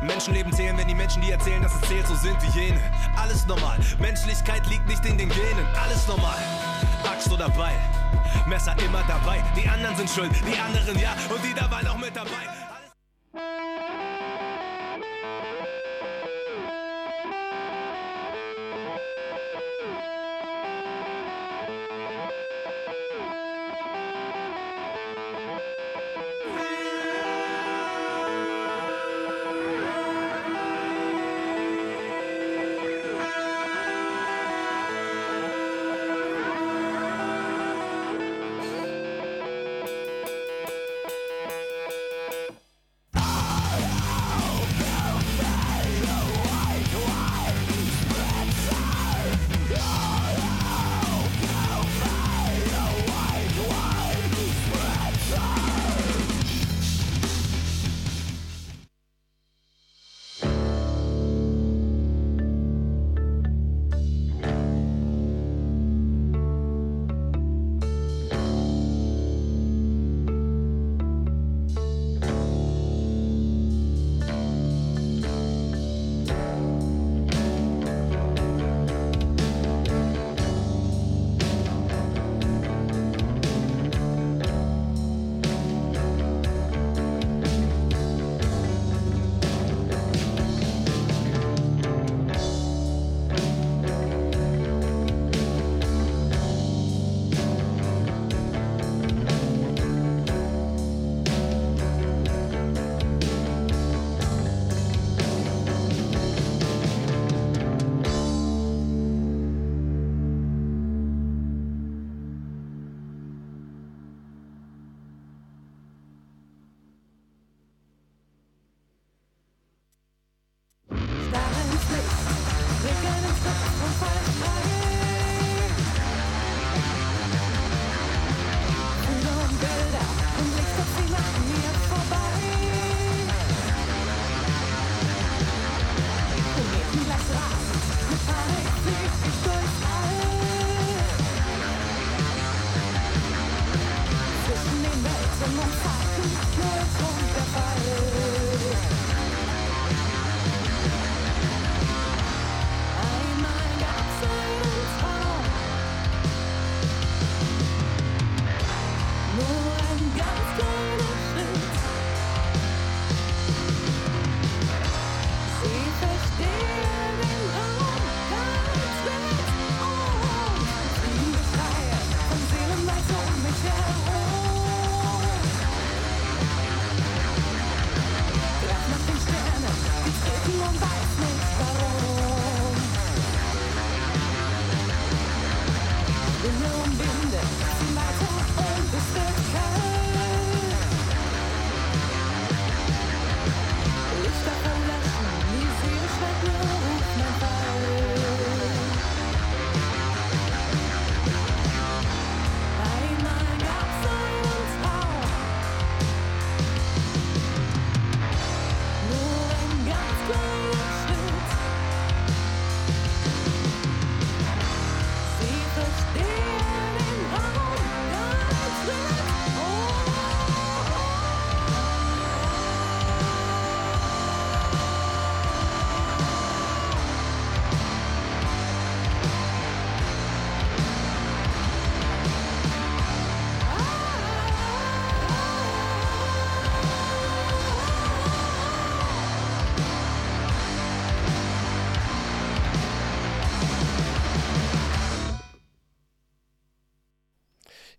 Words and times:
Menschenleben 0.00 0.50
zählen, 0.50 0.78
wenn 0.78 0.88
die 0.88 0.94
Menschen, 0.94 1.20
die 1.20 1.30
erzählen, 1.30 1.62
dass 1.62 1.74
es 1.74 1.82
zählt, 1.82 2.06
so 2.06 2.14
sind 2.14 2.40
wie 2.42 2.58
jene. 2.58 2.80
Alles 3.16 3.46
normal. 3.46 3.78
Menschlichkeit 3.98 4.66
liegt 4.68 4.86
nicht 4.88 5.04
in 5.04 5.18
den 5.18 5.28
Genen. 5.28 5.66
Alles 5.82 6.08
normal. 6.08 6.38
Axt 7.06 7.30
oder 7.30 7.50
Beil. 7.50 7.78
Messer 8.46 8.74
immer 8.82 9.02
dabei. 9.06 9.44
Die 9.54 9.68
anderen 9.68 9.96
sind 9.96 10.08
schuld, 10.08 10.30
die 10.46 10.58
anderen 10.58 10.98
ja. 10.98 11.14
Und 11.28 11.44
die 11.44 11.52
dabei 11.52 11.82
noch 11.82 11.98
mit 11.98 12.16
dabei. 12.16 12.65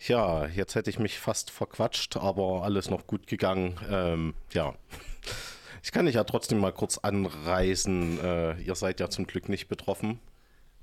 Ja, 0.08 0.48
jetzt 0.48 0.76
hätte 0.76 0.90
ich 0.90 1.00
mich 1.00 1.20
fast 1.20 1.52
verquatscht, 1.52 2.16
aber 2.16 2.64
alles 2.64 2.90
noch 2.90 3.08
gut 3.08 3.28
gegangen. 3.28 3.78
Ähm, 3.90 4.34
ja. 4.54 4.74
Ich 5.84 5.94
kann 5.94 6.06
dich 6.06 6.16
ja 6.16 6.26
trotzdem 6.26 6.60
mal 6.60 6.74
kurz 6.74 6.98
anreißen. 6.98 8.20
Äh, 8.20 8.62
ihr 8.62 8.76
seid 8.76 9.00
ja 9.00 9.10
zum 9.10 9.26
Glück 9.26 9.48
nicht 9.48 9.70
betroffen 9.70 10.20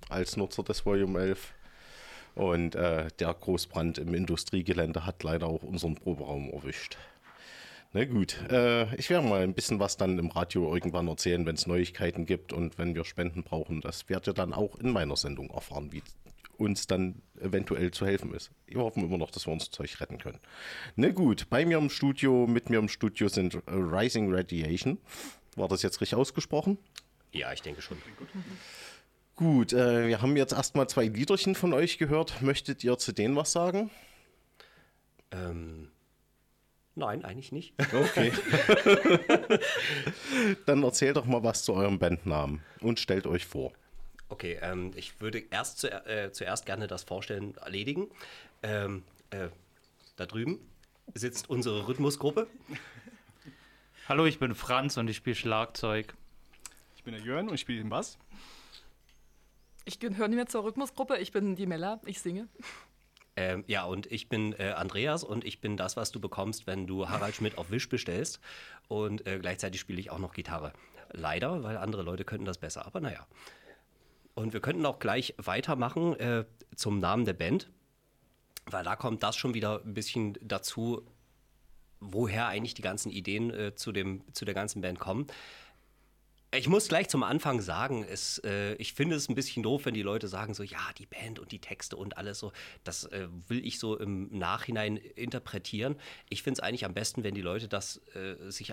als 0.09 0.38
Nutzer 0.38 0.62
des 0.62 0.87
Volume 0.87 1.21
11. 1.21 1.53
Und 2.35 2.75
äh, 2.75 3.09
der 3.19 3.35
Großbrand 3.35 3.99
im 3.99 4.15
Industriegelände 4.15 5.05
hat 5.05 5.23
leider 5.23 5.47
auch 5.47 5.62
unseren 5.62 5.94
Proberaum 5.97 6.49
erwischt. 6.49 6.97
Na 7.93 8.06
gut, 8.06 8.38
äh, 8.50 8.94
ich 8.94 9.11
werde 9.11 9.29
mal 9.29 9.43
ein 9.43 9.53
bisschen 9.53 9.79
was 9.79 9.99
dann 9.99 10.19
im 10.19 10.31
Radio 10.31 10.73
irgendwann 10.73 11.09
erzählen, 11.09 11.44
wenn 11.44 11.56
es 11.56 11.67
Neuigkeiten 11.67 12.25
gibt 12.25 12.55
und 12.55 12.79
wenn 12.79 12.94
wir 12.94 13.05
Spenden 13.05 13.43
brauchen. 13.43 13.82
Das 13.82 14.09
werdet 14.09 14.29
ihr 14.29 14.35
dann 14.35 14.55
auch 14.55 14.76
in 14.76 14.91
meiner 14.91 15.17
Sendung 15.17 15.50
erfahren, 15.50 15.93
wie 15.93 16.03
uns 16.58 16.86
dann 16.86 17.22
eventuell 17.40 17.90
zu 17.90 18.06
helfen 18.06 18.32
ist. 18.34 18.50
Wir 18.66 18.80
hoffen 18.80 19.04
immer 19.04 19.18
noch, 19.18 19.30
dass 19.30 19.46
wir 19.46 19.52
uns 19.52 19.70
Zeug 19.70 20.00
retten 20.00 20.18
können. 20.18 20.38
Na 20.96 21.10
gut, 21.10 21.48
bei 21.50 21.64
mir 21.64 21.78
im 21.78 21.90
Studio, 21.90 22.46
mit 22.46 22.70
mir 22.70 22.78
im 22.78 22.88
Studio 22.88 23.28
sind 23.28 23.58
Rising 23.66 24.32
Radiation. 24.34 24.98
War 25.56 25.68
das 25.68 25.82
jetzt 25.82 26.00
richtig 26.00 26.16
ausgesprochen? 26.16 26.78
Ja, 27.32 27.52
ich 27.52 27.62
denke 27.62 27.82
schon. 27.82 27.98
Gut, 29.36 29.72
äh, 29.72 30.06
wir 30.08 30.22
haben 30.22 30.36
jetzt 30.36 30.52
erstmal 30.52 30.88
zwei 30.88 31.06
Liederchen 31.06 31.54
von 31.54 31.72
euch 31.72 31.98
gehört. 31.98 32.40
Möchtet 32.42 32.84
ihr 32.84 32.96
zu 32.98 33.12
denen 33.12 33.34
was 33.34 33.52
sagen? 33.52 33.90
Ähm, 35.32 35.90
Nein, 36.96 37.24
eigentlich 37.24 37.50
nicht. 37.50 37.74
Okay. 37.92 38.32
Dann 40.66 40.82
erzählt 40.84 41.16
doch 41.16 41.24
mal 41.24 41.42
was 41.42 41.64
zu 41.64 41.74
eurem 41.74 41.98
Bandnamen 41.98 42.62
und 42.80 43.00
stellt 43.00 43.26
euch 43.26 43.46
vor. 43.46 43.72
Okay, 44.29 44.59
ähm, 44.62 44.93
ich 44.97 45.21
würde 45.21 45.43
erst 45.50 45.79
zu, 45.79 45.91
äh, 45.91 46.32
zuerst 46.32 46.67
gerne 46.67 46.87
das 46.87 47.05
Vorstellen 47.05 47.56
erledigen. 47.56 48.09
Ähm, 48.62 49.05
äh, 49.31 49.49
da 50.17 50.26
drüben 50.26 50.59
sitzt 51.15 51.50
unsere 51.50 51.87
Rhythmusgruppe. 51.87 52.47
Hallo, 54.09 54.26
ich 54.26 54.38
bin 54.38 54.55
Franz 54.55 54.97
und 54.97 55.09
ich 55.09 55.17
spiele 55.17 55.37
Schlagzeug. 55.37 56.15
Ich 56.97 57.05
bin 57.05 57.15
der 57.15 57.23
Jörn 57.23 57.49
und 57.49 57.55
ich 57.55 57.61
spiele 57.61 57.79
den 57.79 57.91
Bass. 57.91 58.19
Ich 59.85 60.00
gehöre 60.00 60.29
nicht 60.29 60.37
mehr 60.37 60.47
zur 60.47 60.65
Rhythmusgruppe, 60.65 61.19
ich 61.19 61.32
bin 61.32 61.56
die 61.56 61.67
Mella, 61.67 62.00
ich 62.06 62.21
singe. 62.21 62.49
Ähm, 63.37 63.65
ja, 63.67 63.85
und 63.85 64.11
ich 64.11 64.29
bin 64.29 64.53
äh, 64.55 64.73
Andreas 64.76 65.25
und 65.25 65.44
ich 65.44 65.61
bin 65.61 65.76
das, 65.76 65.97
was 65.97 66.12
du 66.12 66.21
bekommst, 66.21 66.67
wenn 66.67 66.87
du 66.87 67.09
Harald 67.09 67.35
Schmidt 67.35 67.59
auf 67.59 67.71
Wisch 67.71 67.88
bestellst. 67.88 68.41
Und 68.88 69.26
äh, 69.26 69.38
gleichzeitig 69.38 69.81
spiele 69.81 70.00
ich 70.00 70.11
auch 70.11 70.19
noch 70.19 70.32
Gitarre. 70.32 70.73
Leider, 71.12 71.62
weil 71.62 71.76
andere 71.76 72.03
Leute 72.03 72.25
könnten 72.25 72.44
das 72.44 72.59
besser, 72.59 72.87
aber 72.87 73.00
naja. 73.00 73.26
Und 74.34 74.52
wir 74.52 74.60
könnten 74.60 74.84
auch 74.86 74.98
gleich 74.98 75.34
weitermachen 75.38 76.14
äh, 76.19 76.44
zum 76.75 76.98
Namen 76.98 77.25
der 77.25 77.34
Band, 77.34 77.70
weil 78.66 78.84
da 78.84 78.96
kommt 78.96 79.22
das 79.22 79.36
schon 79.36 79.54
wieder 79.54 79.82
ein 79.84 79.94
bisschen 79.94 80.36
dazu, 80.42 81.06
woher 82.00 82.48
eigentlich 82.48 82.75
die 82.75 82.82
ganzen 82.82 83.10
Ideen 83.10 83.50
äh, 83.50 83.75
zu, 83.75 83.92
dem, 83.92 84.22
zu 84.32 84.44
der 84.44 84.54
ganzen 84.54 84.82
Band 84.82 84.98
kommen. 84.98 85.26
Ich 86.56 86.69
muss 86.69 86.86
gleich 86.86 87.08
zum 87.08 87.25
Anfang 87.25 87.60
sagen, 87.60 88.04
es, 88.08 88.38
äh, 88.38 88.75
ich 88.75 88.92
finde 88.92 89.16
es 89.16 89.28
ein 89.28 89.34
bisschen 89.34 89.64
doof, 89.64 89.86
wenn 89.86 89.94
die 89.94 90.02
Leute 90.02 90.28
sagen 90.28 90.54
so, 90.54 90.62
ja, 90.62 90.78
die 90.98 91.06
Band 91.06 91.40
und 91.40 91.50
die 91.50 91.58
Texte 91.58 91.96
und 91.96 92.16
alles 92.16 92.38
so, 92.38 92.52
das 92.84 93.04
äh, 93.06 93.28
will 93.48 93.64
ich 93.66 93.80
so 93.80 93.98
im 93.98 94.28
Nachhinein 94.38 94.96
interpretieren. 94.96 95.96
Ich 96.28 96.44
finde 96.44 96.58
es 96.58 96.60
eigentlich 96.60 96.84
am 96.84 96.94
besten, 96.94 97.25
wenn 97.25 97.34
die 97.34 97.42
Leute 97.42 97.66
das 97.66 98.00
äh, 98.14 98.50
sich 98.50 98.72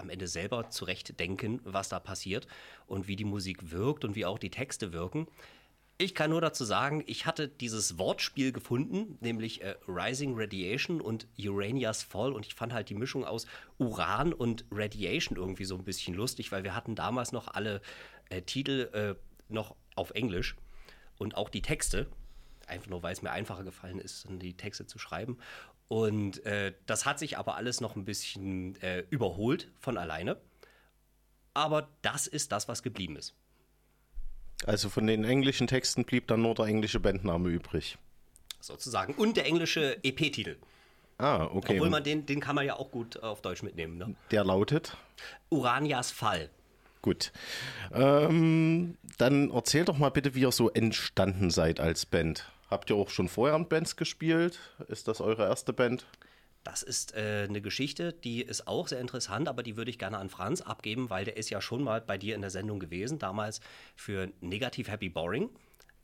am, 0.00 0.10
Ende 0.10 0.26
selber 0.26 0.70
zurechtdenken, 0.70 1.60
was 1.64 1.88
da 1.88 2.00
passiert 2.00 2.46
und 2.86 3.06
wie 3.06 3.16
die 3.16 3.24
Musik 3.24 3.70
wirkt 3.70 4.04
und 4.04 4.16
wie 4.16 4.26
auch 4.26 4.38
die 4.38 4.50
Texte 4.50 4.92
wirken. 4.92 5.26
Ich 6.02 6.14
kann 6.14 6.30
nur 6.30 6.40
dazu 6.40 6.64
sagen, 6.64 7.04
ich 7.06 7.26
hatte 7.26 7.46
dieses 7.46 7.98
Wortspiel 7.98 8.52
gefunden, 8.52 9.18
nämlich 9.20 9.60
äh, 9.60 9.74
Rising 9.86 10.32
Radiation 10.34 10.98
und 11.02 11.26
Urania's 11.38 12.02
Fall. 12.02 12.32
Und 12.32 12.46
ich 12.46 12.54
fand 12.54 12.72
halt 12.72 12.88
die 12.88 12.94
Mischung 12.94 13.26
aus 13.26 13.46
Uran 13.76 14.32
und 14.32 14.64
Radiation 14.70 15.36
irgendwie 15.36 15.66
so 15.66 15.74
ein 15.74 15.84
bisschen 15.84 16.14
lustig, 16.14 16.52
weil 16.52 16.64
wir 16.64 16.74
hatten 16.74 16.94
damals 16.94 17.32
noch 17.32 17.48
alle 17.48 17.82
äh, 18.30 18.40
Titel 18.40 18.88
äh, 18.94 19.14
noch 19.52 19.76
auf 19.94 20.12
Englisch 20.12 20.56
und 21.18 21.36
auch 21.36 21.50
die 21.50 21.60
Texte. 21.60 22.06
Einfach 22.66 22.88
nur, 22.88 23.02
weil 23.02 23.12
es 23.12 23.20
mir 23.20 23.32
einfacher 23.32 23.64
gefallen 23.64 23.98
ist, 23.98 24.26
die 24.30 24.54
Texte 24.54 24.86
zu 24.86 24.98
schreiben. 24.98 25.36
Und 25.90 26.46
äh, 26.46 26.72
das 26.86 27.04
hat 27.04 27.18
sich 27.18 27.36
aber 27.36 27.56
alles 27.56 27.80
noch 27.80 27.96
ein 27.96 28.04
bisschen 28.04 28.80
äh, 28.80 29.00
überholt 29.10 29.72
von 29.80 29.98
alleine. 29.98 30.36
Aber 31.52 31.88
das 32.02 32.28
ist 32.28 32.52
das, 32.52 32.68
was 32.68 32.84
geblieben 32.84 33.16
ist. 33.16 33.34
Also 34.66 34.88
von 34.88 35.08
den 35.08 35.24
englischen 35.24 35.66
Texten 35.66 36.04
blieb 36.04 36.28
dann 36.28 36.42
nur 36.42 36.54
der 36.54 36.66
englische 36.66 37.00
Bandname 37.00 37.48
übrig. 37.48 37.98
Sozusagen. 38.60 39.14
Und 39.14 39.36
der 39.36 39.46
englische 39.46 39.98
EP-Titel. 40.04 40.58
Ah, 41.18 41.46
okay. 41.46 41.74
Obwohl 41.74 41.90
man 41.90 42.04
den, 42.04 42.24
den 42.24 42.38
kann 42.38 42.54
man 42.54 42.64
ja 42.64 42.76
auch 42.76 42.92
gut 42.92 43.20
auf 43.20 43.42
Deutsch 43.42 43.64
mitnehmen. 43.64 43.98
Ne? 43.98 44.14
Der 44.30 44.44
lautet? 44.44 44.96
Uranias 45.48 46.12
Fall. 46.12 46.50
Gut. 47.02 47.32
Ähm, 47.92 48.96
dann 49.18 49.50
erzähl 49.50 49.84
doch 49.84 49.98
mal 49.98 50.10
bitte, 50.10 50.36
wie 50.36 50.42
ihr 50.42 50.52
so 50.52 50.70
entstanden 50.70 51.50
seid 51.50 51.80
als 51.80 52.06
Band. 52.06 52.48
Habt 52.70 52.88
ihr 52.88 52.96
auch 52.96 53.10
schon 53.10 53.28
vorher 53.28 53.56
in 53.56 53.68
Bands 53.68 53.96
gespielt? 53.96 54.60
Ist 54.86 55.08
das 55.08 55.20
eure 55.20 55.42
erste 55.42 55.72
Band? 55.72 56.06
Das 56.62 56.82
ist 56.82 57.14
äh, 57.14 57.46
eine 57.48 57.60
Geschichte, 57.62 58.12
die 58.12 58.42
ist 58.42 58.68
auch 58.68 58.86
sehr 58.86 59.00
interessant, 59.00 59.48
aber 59.48 59.62
die 59.62 59.76
würde 59.76 59.90
ich 59.90 59.98
gerne 59.98 60.18
an 60.18 60.28
Franz 60.28 60.60
abgeben, 60.60 61.10
weil 61.10 61.24
der 61.24 61.36
ist 61.36 61.50
ja 61.50 61.60
schon 61.60 61.82
mal 61.82 62.00
bei 62.00 62.18
dir 62.18 62.34
in 62.34 62.42
der 62.42 62.50
Sendung 62.50 62.78
gewesen, 62.78 63.18
damals 63.18 63.60
für 63.96 64.30
Negative 64.40 64.90
Happy 64.90 65.08
Boring. 65.08 65.48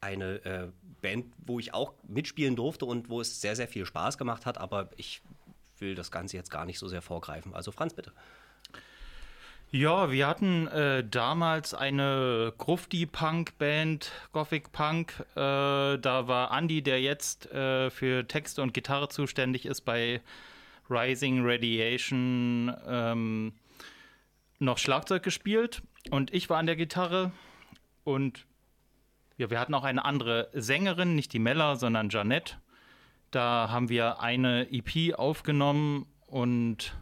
Eine 0.01 0.45
äh, 0.45 0.69
Band, 1.03 1.27
wo 1.39 1.61
ich 1.61 1.75
auch 1.75 1.93
mitspielen 2.09 2.57
durfte 2.57 2.87
und 2.87 3.11
wo 3.11 3.21
es 3.21 3.41
sehr, 3.41 3.55
sehr 3.55 3.69
viel 3.69 3.85
Spaß 3.85 4.19
gemacht 4.19 4.47
hat, 4.47 4.59
aber 4.59 4.91
ich 4.97 5.21
will 5.79 5.95
das 5.95 6.11
Ganze 6.11 6.37
jetzt 6.37 6.51
gar 6.51 6.65
nicht 6.65 6.79
so 6.79 6.89
sehr 6.89 7.03
vorgreifen. 7.03 7.55
Also 7.55 7.71
Franz, 7.71 7.93
bitte. 7.93 8.13
Ja, 9.73 10.13
wir 10.13 10.29
hatten 10.29 10.69
äh, 10.69 11.03
damals 11.05 11.75
eine 11.75 12.53
Grufti-Punk-Band, 12.57 14.13
Gothic 14.33 14.71
Punk. 14.71 15.25
Äh, 15.35 15.99
da 15.99 16.29
war 16.29 16.57
Andy, 16.57 16.83
der 16.83 17.01
jetzt 17.03 17.51
äh, 17.53 17.91
für 17.91 18.29
Texte 18.29 18.63
und 18.63 18.75
Gitarre 18.75 19.09
zuständig 19.09 19.67
ist 19.67 19.81
bei 19.81 20.23
Rising 20.89 21.41
Radiation, 21.45 22.75
ähm, 22.87 23.55
noch 24.61 24.79
Schlagzeug 24.79 25.25
gespielt. 25.25 25.83
Und 26.11 26.33
ich 26.33 26.49
war 26.49 26.59
an 26.59 26.67
der 26.67 26.77
Gitarre. 26.77 27.33
Und 28.05 28.47
ja, 29.37 29.51
wir 29.51 29.59
hatten 29.59 29.75
auch 29.75 29.85
eine 29.85 30.05
andere 30.05 30.49
Sängerin, 30.53 31.17
nicht 31.17 31.33
die 31.33 31.41
Mella, 31.41 31.75
sondern 31.75 32.09
Janette. 32.09 32.55
Da 33.33 33.69
haben 33.69 33.89
wir 33.89 34.21
eine 34.21 34.69
EP 34.71 35.19
aufgenommen 35.19 36.07
und 36.29 36.97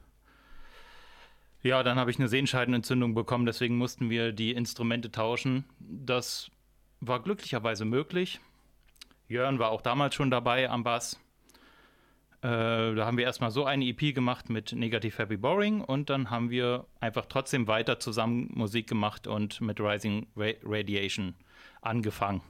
ja, 1.64 1.82
dann 1.82 1.98
habe 1.98 2.10
ich 2.10 2.18
eine 2.18 2.28
Sehenscheidenentzündung 2.28 3.14
bekommen, 3.14 3.46
deswegen 3.46 3.76
mussten 3.78 4.10
wir 4.10 4.32
die 4.32 4.52
Instrumente 4.52 5.10
tauschen. 5.10 5.64
Das 5.78 6.50
war 7.00 7.20
glücklicherweise 7.20 7.86
möglich. 7.86 8.38
Jörn 9.28 9.58
war 9.58 9.70
auch 9.70 9.80
damals 9.80 10.14
schon 10.14 10.30
dabei 10.30 10.68
am 10.68 10.84
Bass. 10.84 11.18
Äh, 12.42 12.94
da 12.94 13.06
haben 13.06 13.16
wir 13.16 13.24
erstmal 13.24 13.50
so 13.50 13.64
eine 13.64 13.86
EP 13.86 14.14
gemacht 14.14 14.50
mit 14.50 14.72
Negative 14.72 15.16
Happy 15.16 15.38
Boring 15.38 15.80
und 15.80 16.10
dann 16.10 16.28
haben 16.28 16.50
wir 16.50 16.84
einfach 17.00 17.24
trotzdem 17.26 17.66
weiter 17.66 17.98
zusammen 17.98 18.50
Musik 18.52 18.86
gemacht 18.86 19.26
und 19.26 19.62
mit 19.62 19.80
Rising 19.80 20.26
Radiation 20.36 21.32
angefangen. 21.80 22.42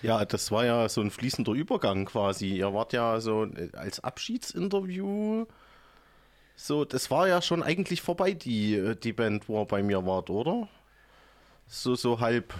Ja, 0.00 0.24
das 0.24 0.50
war 0.50 0.64
ja 0.64 0.88
so 0.88 1.02
ein 1.02 1.10
fließender 1.10 1.52
Übergang 1.52 2.06
quasi. 2.06 2.56
Ihr 2.56 2.72
wart 2.72 2.94
ja 2.94 3.20
so 3.20 3.46
als 3.74 4.00
Abschiedsinterview 4.00 5.44
so, 6.56 6.84
das 6.84 7.10
war 7.10 7.28
ja 7.28 7.42
schon 7.42 7.62
eigentlich 7.62 8.02
vorbei, 8.02 8.32
die, 8.32 8.74
äh, 8.74 8.96
die 8.96 9.12
Band, 9.12 9.48
wo 9.48 9.60
er 9.60 9.66
bei 9.66 9.82
mir 9.82 10.06
wart, 10.06 10.30
oder? 10.30 10.68
So, 11.66 11.94
so 11.94 12.20
halb. 12.20 12.54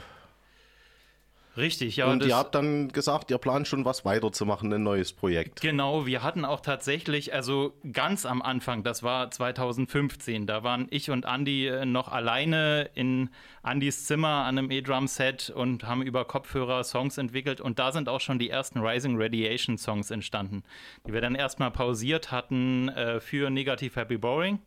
Richtig, 1.56 1.96
ja. 1.96 2.10
Und 2.10 2.24
ihr 2.24 2.34
habt 2.34 2.54
dann 2.54 2.88
gesagt, 2.88 3.30
ihr 3.30 3.36
plant 3.36 3.68
schon 3.68 3.84
was 3.84 4.06
weiterzumachen, 4.06 4.72
ein 4.72 4.82
neues 4.82 5.12
Projekt. 5.12 5.60
Genau, 5.60 6.06
wir 6.06 6.22
hatten 6.22 6.46
auch 6.46 6.60
tatsächlich, 6.60 7.34
also 7.34 7.74
ganz 7.92 8.24
am 8.24 8.40
Anfang, 8.40 8.82
das 8.82 9.02
war 9.02 9.30
2015, 9.30 10.46
da 10.46 10.62
waren 10.62 10.86
ich 10.90 11.10
und 11.10 11.26
Andy 11.26 11.66
äh, 11.66 11.84
noch 11.84 12.08
alleine 12.08 12.88
in 12.94 13.28
Andys 13.62 14.06
Zimmer 14.06 14.44
an 14.44 14.56
einem 14.56 14.70
E-Drum-Set 14.70 15.50
und 15.50 15.84
haben 15.84 16.00
über 16.02 16.24
Kopfhörer 16.24 16.84
Songs 16.84 17.18
entwickelt 17.18 17.60
und 17.60 17.78
da 17.78 17.92
sind 17.92 18.08
auch 18.08 18.20
schon 18.20 18.38
die 18.38 18.48
ersten 18.48 18.78
Rising 18.78 19.20
Radiation 19.20 19.76
Songs 19.76 20.10
entstanden, 20.10 20.62
die 21.06 21.12
wir 21.12 21.20
dann 21.20 21.34
erstmal 21.34 21.70
pausiert 21.70 22.30
hatten 22.30 22.88
äh, 22.88 23.20
für 23.20 23.50
Negative 23.50 24.00
Happy 24.00 24.16
Boring. 24.16 24.58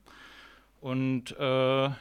Und 0.82 1.36
äh, 1.40 1.44
ja, 1.44 1.96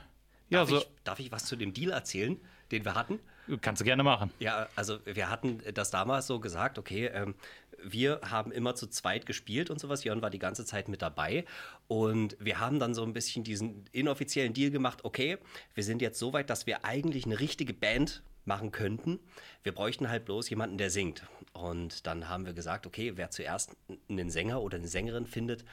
darf 0.50 0.68
so. 0.68 0.76
Ich, 0.76 0.88
darf 1.04 1.20
ich 1.20 1.32
was 1.32 1.46
zu 1.46 1.56
dem 1.56 1.72
Deal 1.72 1.90
erzählen, 1.90 2.38
den 2.70 2.84
wir 2.84 2.94
hatten? 2.94 3.18
Kannst 3.60 3.80
du 3.80 3.84
gerne 3.84 4.02
machen. 4.02 4.30
Ja, 4.38 4.68
also 4.74 4.98
wir 5.04 5.30
hatten 5.30 5.60
das 5.74 5.90
damals 5.90 6.26
so 6.26 6.40
gesagt, 6.40 6.78
okay, 6.78 7.06
ähm, 7.06 7.34
wir 7.82 8.20
haben 8.22 8.50
immer 8.52 8.74
zu 8.74 8.86
zweit 8.86 9.26
gespielt 9.26 9.70
und 9.70 9.78
sowas. 9.78 10.04
Jörn 10.04 10.22
war 10.22 10.30
die 10.30 10.38
ganze 10.38 10.64
Zeit 10.64 10.88
mit 10.88 11.02
dabei. 11.02 11.44
Und 11.86 12.36
wir 12.40 12.58
haben 12.58 12.78
dann 12.78 12.94
so 12.94 13.02
ein 13.04 13.12
bisschen 13.12 13.44
diesen 13.44 13.84
inoffiziellen 13.92 14.54
Deal 14.54 14.70
gemacht, 14.70 15.04
okay, 15.04 15.38
wir 15.74 15.84
sind 15.84 16.00
jetzt 16.00 16.18
so 16.18 16.32
weit, 16.32 16.50
dass 16.50 16.66
wir 16.66 16.84
eigentlich 16.84 17.26
eine 17.26 17.40
richtige 17.40 17.74
Band 17.74 18.22
machen 18.46 18.72
könnten. 18.72 19.20
Wir 19.62 19.72
bräuchten 19.72 20.08
halt 20.08 20.24
bloß 20.24 20.50
jemanden, 20.50 20.78
der 20.78 20.90
singt. 20.90 21.24
Und 21.52 22.06
dann 22.06 22.28
haben 22.28 22.46
wir 22.46 22.52
gesagt, 22.52 22.86
okay, 22.86 23.12
wer 23.16 23.30
zuerst 23.30 23.76
einen 24.08 24.30
Sänger 24.30 24.60
oder 24.60 24.78
eine 24.78 24.88
Sängerin 24.88 25.26
findet, 25.26 25.64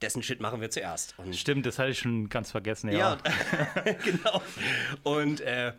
dessen 0.00 0.22
Shit 0.22 0.40
machen 0.40 0.60
wir 0.60 0.70
zuerst. 0.70 1.14
Und 1.18 1.34
Stimmt, 1.34 1.66
das 1.66 1.78
hatte 1.78 1.90
ich 1.90 1.98
schon 1.98 2.28
ganz 2.28 2.50
vergessen, 2.50 2.90
ja. 2.90 3.18
Ja, 3.24 3.92
genau. 4.04 4.42
Und 5.02 5.40
äh, 5.40 5.72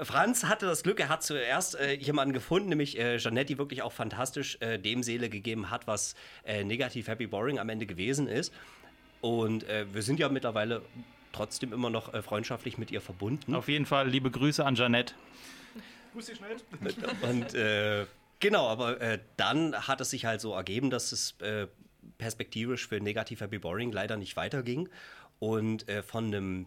Franz 0.00 0.44
hatte 0.44 0.66
das 0.66 0.82
Glück, 0.82 1.00
er 1.00 1.08
hat 1.08 1.22
zuerst 1.22 1.74
äh, 1.76 1.94
jemanden 1.94 2.34
gefunden, 2.34 2.68
nämlich 2.68 2.98
äh, 2.98 3.16
Jeanette, 3.18 3.46
die 3.46 3.58
wirklich 3.58 3.82
auch 3.82 3.92
fantastisch 3.92 4.58
äh, 4.60 4.78
dem 4.78 5.02
Seele 5.02 5.28
gegeben 5.28 5.70
hat, 5.70 5.86
was 5.86 6.14
äh, 6.44 6.64
negativ 6.64 7.08
Happy 7.08 7.26
Boring 7.26 7.58
am 7.58 7.68
Ende 7.68 7.86
gewesen 7.86 8.28
ist. 8.28 8.52
Und 9.20 9.64
äh, 9.64 9.86
wir 9.92 10.02
sind 10.02 10.20
ja 10.20 10.28
mittlerweile 10.28 10.82
trotzdem 11.32 11.72
immer 11.72 11.90
noch 11.90 12.12
äh, 12.12 12.22
freundschaftlich 12.22 12.78
mit 12.78 12.90
ihr 12.90 13.00
verbunden. 13.00 13.54
Auf 13.54 13.68
jeden 13.68 13.86
Fall 13.86 14.08
liebe 14.08 14.30
Grüße 14.30 14.64
an 14.64 14.74
Jeanette. 14.74 15.14
Grüß 16.12 16.26
dich, 16.26 16.38
Jeanette. 16.38 16.64
Und 17.26 17.54
äh, 17.54 18.06
genau, 18.38 18.68
aber 18.68 19.00
äh, 19.00 19.18
dann 19.36 19.74
hat 19.88 20.00
es 20.00 20.10
sich 20.10 20.26
halt 20.26 20.40
so 20.40 20.52
ergeben, 20.52 20.90
dass 20.90 21.12
es 21.12 21.34
äh, 21.40 21.66
perspektivisch 22.18 22.86
für 22.86 23.00
Negativ 23.00 23.40
Happy 23.40 23.58
Boring 23.58 23.92
leider 23.92 24.16
nicht 24.16 24.36
weiterging. 24.36 24.88
Und 25.38 25.88
äh, 25.88 26.02
von 26.02 26.26
einem 26.26 26.66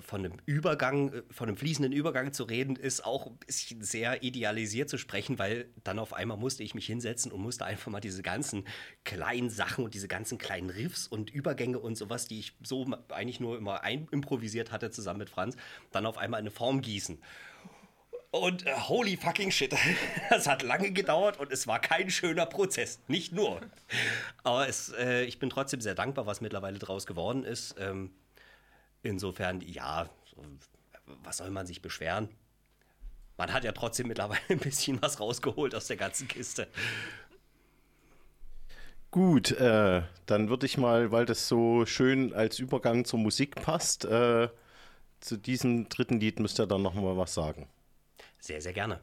von 0.00 0.24
einem 0.24 0.38
Übergang, 0.46 1.12
äh, 1.12 1.22
von 1.30 1.48
einem 1.48 1.56
fließenden 1.56 1.92
Übergang 1.92 2.32
zu 2.32 2.44
reden, 2.44 2.76
ist 2.76 3.04
auch 3.04 3.26
ein 3.26 3.36
bisschen 3.46 3.82
sehr 3.82 4.22
idealisiert 4.22 4.88
zu 4.88 4.98
sprechen, 4.98 5.38
weil 5.38 5.68
dann 5.84 5.98
auf 5.98 6.12
einmal 6.12 6.36
musste 6.36 6.62
ich 6.62 6.74
mich 6.74 6.86
hinsetzen 6.86 7.30
und 7.30 7.40
musste 7.40 7.64
einfach 7.64 7.90
mal 7.90 8.00
diese 8.00 8.22
ganzen 8.22 8.64
kleinen 9.04 9.48
Sachen 9.48 9.84
und 9.84 9.94
diese 9.94 10.08
ganzen 10.08 10.38
kleinen 10.38 10.70
Riffs 10.70 11.06
und 11.06 11.30
Übergänge 11.30 11.78
und 11.78 11.96
sowas, 11.96 12.26
die 12.26 12.40
ich 12.40 12.52
so 12.62 12.86
eigentlich 13.08 13.40
nur 13.40 13.56
immer 13.56 13.82
improvisiert 14.10 14.72
hatte 14.72 14.90
zusammen 14.90 15.20
mit 15.20 15.30
Franz, 15.30 15.56
dann 15.92 16.06
auf 16.06 16.18
einmal 16.18 16.40
in 16.40 16.46
eine 16.46 16.50
Form 16.50 16.80
gießen. 16.80 17.18
Und 18.32 18.66
äh, 18.66 18.74
holy 18.74 19.16
fucking 19.16 19.50
shit, 19.50 19.74
das 20.30 20.46
hat 20.46 20.62
lange 20.62 20.92
gedauert 20.92 21.38
und 21.38 21.52
es 21.52 21.66
war 21.66 21.80
kein 21.80 22.10
schöner 22.10 22.46
Prozess. 22.46 23.00
Nicht 23.08 23.32
nur. 23.32 23.60
Aber 24.44 24.68
es, 24.68 24.92
äh, 24.92 25.24
ich 25.24 25.38
bin 25.38 25.50
trotzdem 25.50 25.80
sehr 25.80 25.94
dankbar, 25.94 26.26
was 26.26 26.40
mittlerweile 26.40 26.78
draus 26.78 27.06
geworden 27.06 27.44
ist. 27.44 27.74
Ähm, 27.78 28.12
Insofern, 29.02 29.60
ja, 29.60 30.08
was 31.22 31.38
soll 31.38 31.50
man 31.50 31.66
sich 31.66 31.82
beschweren? 31.82 32.28
Man 33.36 33.52
hat 33.52 33.64
ja 33.64 33.72
trotzdem 33.72 34.08
mittlerweile 34.08 34.40
ein 34.48 34.58
bisschen 34.58 35.00
was 35.00 35.18
rausgeholt 35.18 35.74
aus 35.74 35.86
der 35.86 35.96
ganzen 35.96 36.28
Kiste. 36.28 36.68
Gut, 39.10 39.50
äh, 39.52 40.02
dann 40.26 40.48
würde 40.48 40.66
ich 40.66 40.78
mal, 40.78 41.10
weil 41.10 41.26
das 41.26 41.48
so 41.48 41.84
schön 41.84 42.32
als 42.32 42.58
Übergang 42.60 43.04
zur 43.04 43.18
Musik 43.18 43.56
passt, 43.56 44.04
äh, 44.04 44.48
zu 45.20 45.36
diesem 45.36 45.88
dritten 45.88 46.20
Lied 46.20 46.38
müsst 46.38 46.60
ihr 46.60 46.66
dann 46.66 46.82
nochmal 46.82 47.16
was 47.16 47.34
sagen. 47.34 47.68
Sehr, 48.38 48.60
sehr 48.60 48.72
gerne. 48.72 49.00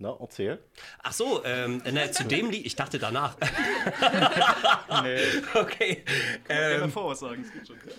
Na, 0.00 0.16
erzähl. 0.18 0.58
Ach 1.02 1.12
so, 1.12 1.44
ähm, 1.44 1.82
na, 1.84 2.10
zu 2.10 2.24
dem 2.24 2.50
Lied, 2.50 2.64
ich 2.64 2.74
dachte 2.74 2.98
danach. 2.98 3.36
nee. 5.02 5.18
Okay. 5.52 6.04
Ähm, 6.48 6.80
davor 6.80 7.10
was 7.10 7.20
sagen. 7.20 7.44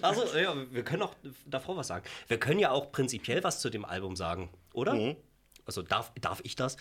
Also, 0.02 0.36
ja, 0.36 0.56
wir 0.72 0.84
können 0.84 1.04
auch 1.04 1.14
davor 1.46 1.78
was 1.78 1.88
sagen. 1.88 2.04
Wir 2.28 2.40
können 2.40 2.60
ja 2.60 2.72
auch 2.72 2.92
prinzipiell 2.92 3.44
was 3.44 3.60
zu 3.60 3.70
dem 3.70 3.86
Album 3.86 4.16
sagen, 4.16 4.50
oder? 4.74 4.96
Mhm. 4.96 5.16
Also, 5.68 5.84
darf, 5.84 6.12
darf 6.20 6.42
ich 6.44 6.56
das? 6.56 6.78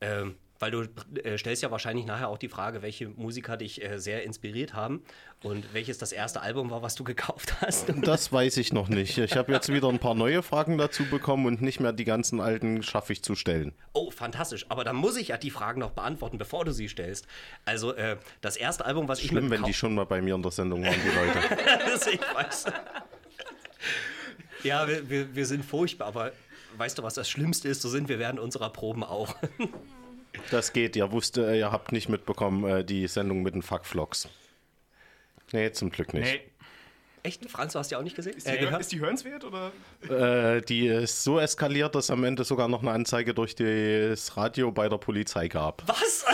Ähm, 0.00 0.38
weil 0.58 0.70
du 0.70 0.82
äh, 1.22 1.38
stellst 1.38 1.62
ja 1.62 1.70
wahrscheinlich 1.70 2.06
nachher 2.06 2.28
auch 2.28 2.38
die 2.38 2.48
Frage, 2.48 2.82
welche 2.82 3.08
Musiker 3.08 3.56
dich 3.56 3.82
äh, 3.82 3.98
sehr 3.98 4.24
inspiriert 4.24 4.74
haben 4.74 5.02
und 5.42 5.74
welches 5.74 5.98
das 5.98 6.12
erste 6.12 6.40
Album 6.40 6.70
war, 6.70 6.82
was 6.82 6.94
du 6.94 7.04
gekauft 7.04 7.54
hast. 7.60 7.86
Das 8.06 8.32
weiß 8.32 8.58
ich 8.58 8.72
noch 8.72 8.88
nicht. 8.88 9.18
Ich 9.18 9.36
habe 9.36 9.52
jetzt 9.52 9.72
wieder 9.72 9.88
ein 9.88 9.98
paar 9.98 10.14
neue 10.14 10.42
Fragen 10.42 10.78
dazu 10.78 11.04
bekommen 11.06 11.46
und 11.46 11.60
nicht 11.60 11.80
mehr 11.80 11.92
die 11.92 12.04
ganzen 12.04 12.40
alten 12.40 12.82
schaffe 12.82 13.12
ich 13.12 13.22
zu 13.22 13.34
stellen. 13.34 13.72
Oh, 13.94 14.10
fantastisch. 14.10 14.66
Aber 14.68 14.84
dann 14.84 14.96
muss 14.96 15.16
ich 15.16 15.28
ja 15.28 15.36
die 15.36 15.50
Fragen 15.50 15.80
noch 15.80 15.90
beantworten, 15.90 16.38
bevor 16.38 16.64
du 16.64 16.72
sie 16.72 16.88
stellst. 16.88 17.26
Also 17.64 17.94
äh, 17.94 18.16
das 18.42 18.56
erste 18.56 18.84
Album, 18.84 19.08
was 19.08 19.20
Schlimm, 19.20 19.26
ich 19.26 19.30
Schlimm, 19.38 19.50
wenn 19.50 19.64
die 19.64 19.74
schon 19.74 19.94
mal 19.94 20.06
bei 20.06 20.22
mir 20.22 20.34
in 20.36 20.42
der 20.42 20.52
Sendung 20.52 20.84
waren, 20.84 20.94
die 20.94 21.16
Leute. 21.16 21.40
das 21.90 22.06
ich 22.06 22.20
weiß. 22.20 22.66
Ja, 24.62 24.86
wir, 24.88 25.08
wir, 25.08 25.34
wir 25.34 25.46
sind 25.46 25.64
furchtbar, 25.64 26.08
aber 26.08 26.32
weißt 26.76 26.98
du, 26.98 27.02
was 27.02 27.14
das 27.14 27.28
Schlimmste 27.28 27.68
ist? 27.68 27.82
So 27.82 27.88
sind 27.88 28.08
wir 28.08 28.18
während 28.18 28.38
unserer 28.38 28.70
Proben 28.70 29.04
auch. 29.04 29.34
Das 30.50 30.72
geht. 30.72 30.96
Ihr 30.96 31.10
wusste, 31.12 31.50
äh, 31.52 31.58
ihr 31.58 31.72
habt 31.72 31.92
nicht 31.92 32.08
mitbekommen, 32.08 32.64
äh, 32.64 32.84
die 32.84 33.06
Sendung 33.06 33.42
mit 33.42 33.54
den 33.54 33.62
Fuckflocks. 33.62 34.28
Nee, 35.52 35.70
zum 35.72 35.90
Glück 35.90 36.12
nicht. 36.14 36.24
Nee. 36.24 36.40
Echt? 37.22 37.50
Franz, 37.50 37.72
du 37.72 37.80
hast 37.80 37.90
die 37.90 37.96
auch 37.96 38.02
nicht 38.02 38.14
gesehen? 38.14 38.36
Ist 38.36 38.46
die, 38.46 38.52
äh, 38.52 38.80
ist 38.80 38.92
die 38.92 39.00
hörenswert? 39.00 39.44
Oder? 39.44 39.72
Äh, 40.08 40.60
die 40.60 40.86
ist 40.86 41.24
so 41.24 41.40
eskaliert, 41.40 41.96
dass 41.96 42.08
am 42.10 42.22
Ende 42.22 42.44
sogar 42.44 42.68
noch 42.68 42.82
eine 42.82 42.92
Anzeige 42.92 43.34
durch 43.34 43.56
das 43.56 44.36
Radio 44.36 44.70
bei 44.70 44.88
der 44.88 44.98
Polizei 44.98 45.48
gab. 45.48 45.82
Was? 45.86 46.24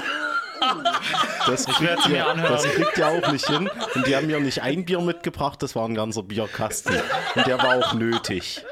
Das 1.47 1.67
kriegt, 1.67 2.09
ihr, 2.09 2.25
das 2.37 2.65
kriegt 2.65 2.99
ihr 2.99 3.09
auch 3.09 3.33
nicht 3.33 3.47
hin. 3.49 3.71
Und 3.95 4.07
die 4.07 4.15
haben 4.15 4.27
mir 4.27 4.39
nicht 4.39 4.63
ein 4.63 4.85
Bier 4.85 5.01
mitgebracht, 5.01 5.63
das 5.63 5.75
war 5.75 5.89
ein 5.89 5.95
ganzer 5.95 6.23
Bierkasten. 6.23 6.95
Und 7.35 7.47
der 7.47 7.59
war 7.59 7.79
auch 7.79 7.95
nötig. 7.95 8.65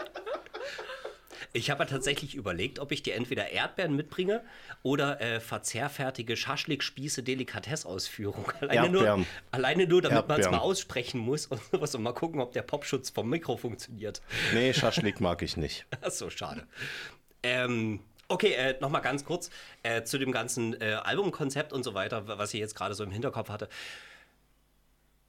Ich 1.52 1.70
habe 1.70 1.84
tatsächlich 1.86 2.36
überlegt, 2.36 2.78
ob 2.78 2.92
ich 2.92 3.02
dir 3.02 3.16
entweder 3.16 3.50
Erdbeeren 3.50 3.96
mitbringe 3.96 4.44
oder 4.82 5.20
äh, 5.20 5.40
verzehrfertige 5.40 6.36
Schaschlik-Spieße 6.36 7.22
Delikatessausführung. 7.22 8.52
Alleine 8.60 8.86
Erdbeeren. 8.86 9.20
nur, 9.20 9.26
alleine 9.50 9.86
nur 9.86 10.02
damit 10.02 10.28
man 10.28 10.40
es 10.40 10.50
mal 10.50 10.58
aussprechen 10.58 11.18
muss 11.18 11.46
und 11.46 11.60
sowas 11.72 11.94
und 11.94 12.02
mal 12.02 12.12
gucken, 12.12 12.40
ob 12.40 12.52
der 12.52 12.62
Popschutz 12.62 13.10
vom 13.10 13.28
Mikro 13.28 13.56
funktioniert. 13.56 14.22
Nee, 14.54 14.72
Schaschlik 14.72 15.20
mag 15.20 15.42
ich 15.42 15.56
nicht. 15.56 15.86
Ach 16.02 16.10
so, 16.10 16.30
schade. 16.30 16.66
Ähm, 17.42 18.00
Okay, 18.32 18.52
äh, 18.52 18.76
nochmal 18.80 19.00
ganz 19.00 19.24
kurz 19.24 19.50
äh, 19.82 20.04
zu 20.04 20.16
dem 20.16 20.30
ganzen 20.30 20.80
äh, 20.80 20.92
Albumkonzept 21.02 21.72
und 21.72 21.82
so 21.82 21.94
weiter, 21.94 22.28
was 22.38 22.54
ich 22.54 22.60
jetzt 22.60 22.76
gerade 22.76 22.94
so 22.94 23.02
im 23.02 23.10
Hinterkopf 23.10 23.48
hatte. 23.48 23.68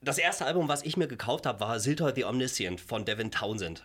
Das 0.01 0.19
erste 0.19 0.45
Album, 0.45 0.67
was 0.67 0.83
ich 0.83 0.97
mir 0.97 1.07
gekauft 1.07 1.47
habe, 1.47 1.59
war 1.59 1.79
Silter 1.79 2.13
the 2.13 2.25
Omniscient 2.25 2.79
von 2.79 3.03
Devin 3.03 3.31
Townsend. 3.31 3.83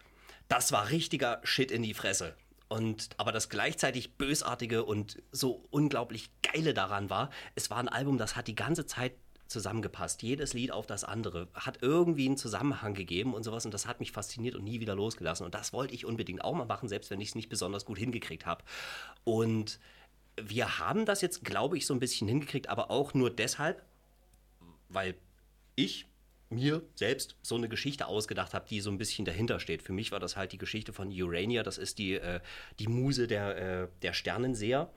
Das 0.48 0.72
war 0.72 0.90
richtiger 0.90 1.40
Shit 1.42 1.70
in 1.70 1.82
die 1.82 1.94
Fresse. 1.94 2.34
Und 2.68 3.10
aber 3.16 3.32
das 3.32 3.48
gleichzeitig 3.48 4.14
bösartige 4.14 4.84
und 4.84 5.22
so 5.30 5.64
unglaublich 5.70 6.30
geile 6.42 6.74
daran 6.74 7.10
war, 7.10 7.30
es 7.54 7.70
war 7.70 7.78
ein 7.78 7.88
Album, 7.88 8.18
das 8.18 8.34
hat 8.34 8.48
die 8.48 8.56
ganze 8.56 8.86
Zeit 8.86 9.12
zusammengepasst. 9.46 10.22
Jedes 10.22 10.52
Lied 10.52 10.72
auf 10.72 10.86
das 10.86 11.04
andere 11.04 11.48
hat 11.54 11.78
irgendwie 11.82 12.26
einen 12.26 12.36
Zusammenhang 12.36 12.94
gegeben 12.94 13.34
und 13.34 13.44
sowas 13.44 13.64
und 13.64 13.72
das 13.72 13.86
hat 13.86 14.00
mich 14.00 14.10
fasziniert 14.10 14.56
und 14.56 14.64
nie 14.64 14.80
wieder 14.80 14.96
losgelassen. 14.96 15.46
Und 15.46 15.54
das 15.54 15.72
wollte 15.72 15.94
ich 15.94 16.04
unbedingt 16.04 16.42
auch 16.42 16.54
mal 16.54 16.64
machen, 16.64 16.88
selbst 16.88 17.10
wenn 17.10 17.20
ich 17.20 17.28
es 17.28 17.34
nicht 17.36 17.48
besonders 17.48 17.84
gut 17.84 17.98
hingekriegt 17.98 18.46
habe. 18.46 18.64
Und 19.24 19.78
wir 20.40 20.78
haben 20.78 21.06
das 21.06 21.20
jetzt, 21.20 21.44
glaube 21.44 21.78
ich, 21.78 21.86
so 21.86 21.94
ein 21.94 22.00
bisschen 22.00 22.28
hingekriegt, 22.28 22.68
aber 22.68 22.90
auch 22.90 23.14
nur 23.14 23.30
deshalb, 23.30 23.84
weil 24.88 25.14
ich 25.76 26.06
mir 26.48 26.82
selbst 26.94 27.36
so 27.42 27.56
eine 27.56 27.68
Geschichte 27.68 28.06
ausgedacht 28.06 28.54
habe, 28.54 28.68
die 28.68 28.80
so 28.80 28.90
ein 28.90 28.98
bisschen 28.98 29.24
dahinter 29.24 29.58
steht. 29.58 29.82
Für 29.82 29.92
mich 29.92 30.12
war 30.12 30.20
das 30.20 30.36
halt 30.36 30.52
die 30.52 30.58
Geschichte 30.58 30.92
von 30.92 31.08
Urania, 31.10 31.62
das 31.62 31.78
ist 31.78 31.98
die, 31.98 32.14
äh, 32.14 32.40
die 32.78 32.86
Muse 32.86 33.26
der, 33.26 33.56
äh, 33.56 33.88
der 34.02 34.12
Sternenseher, 34.12 34.90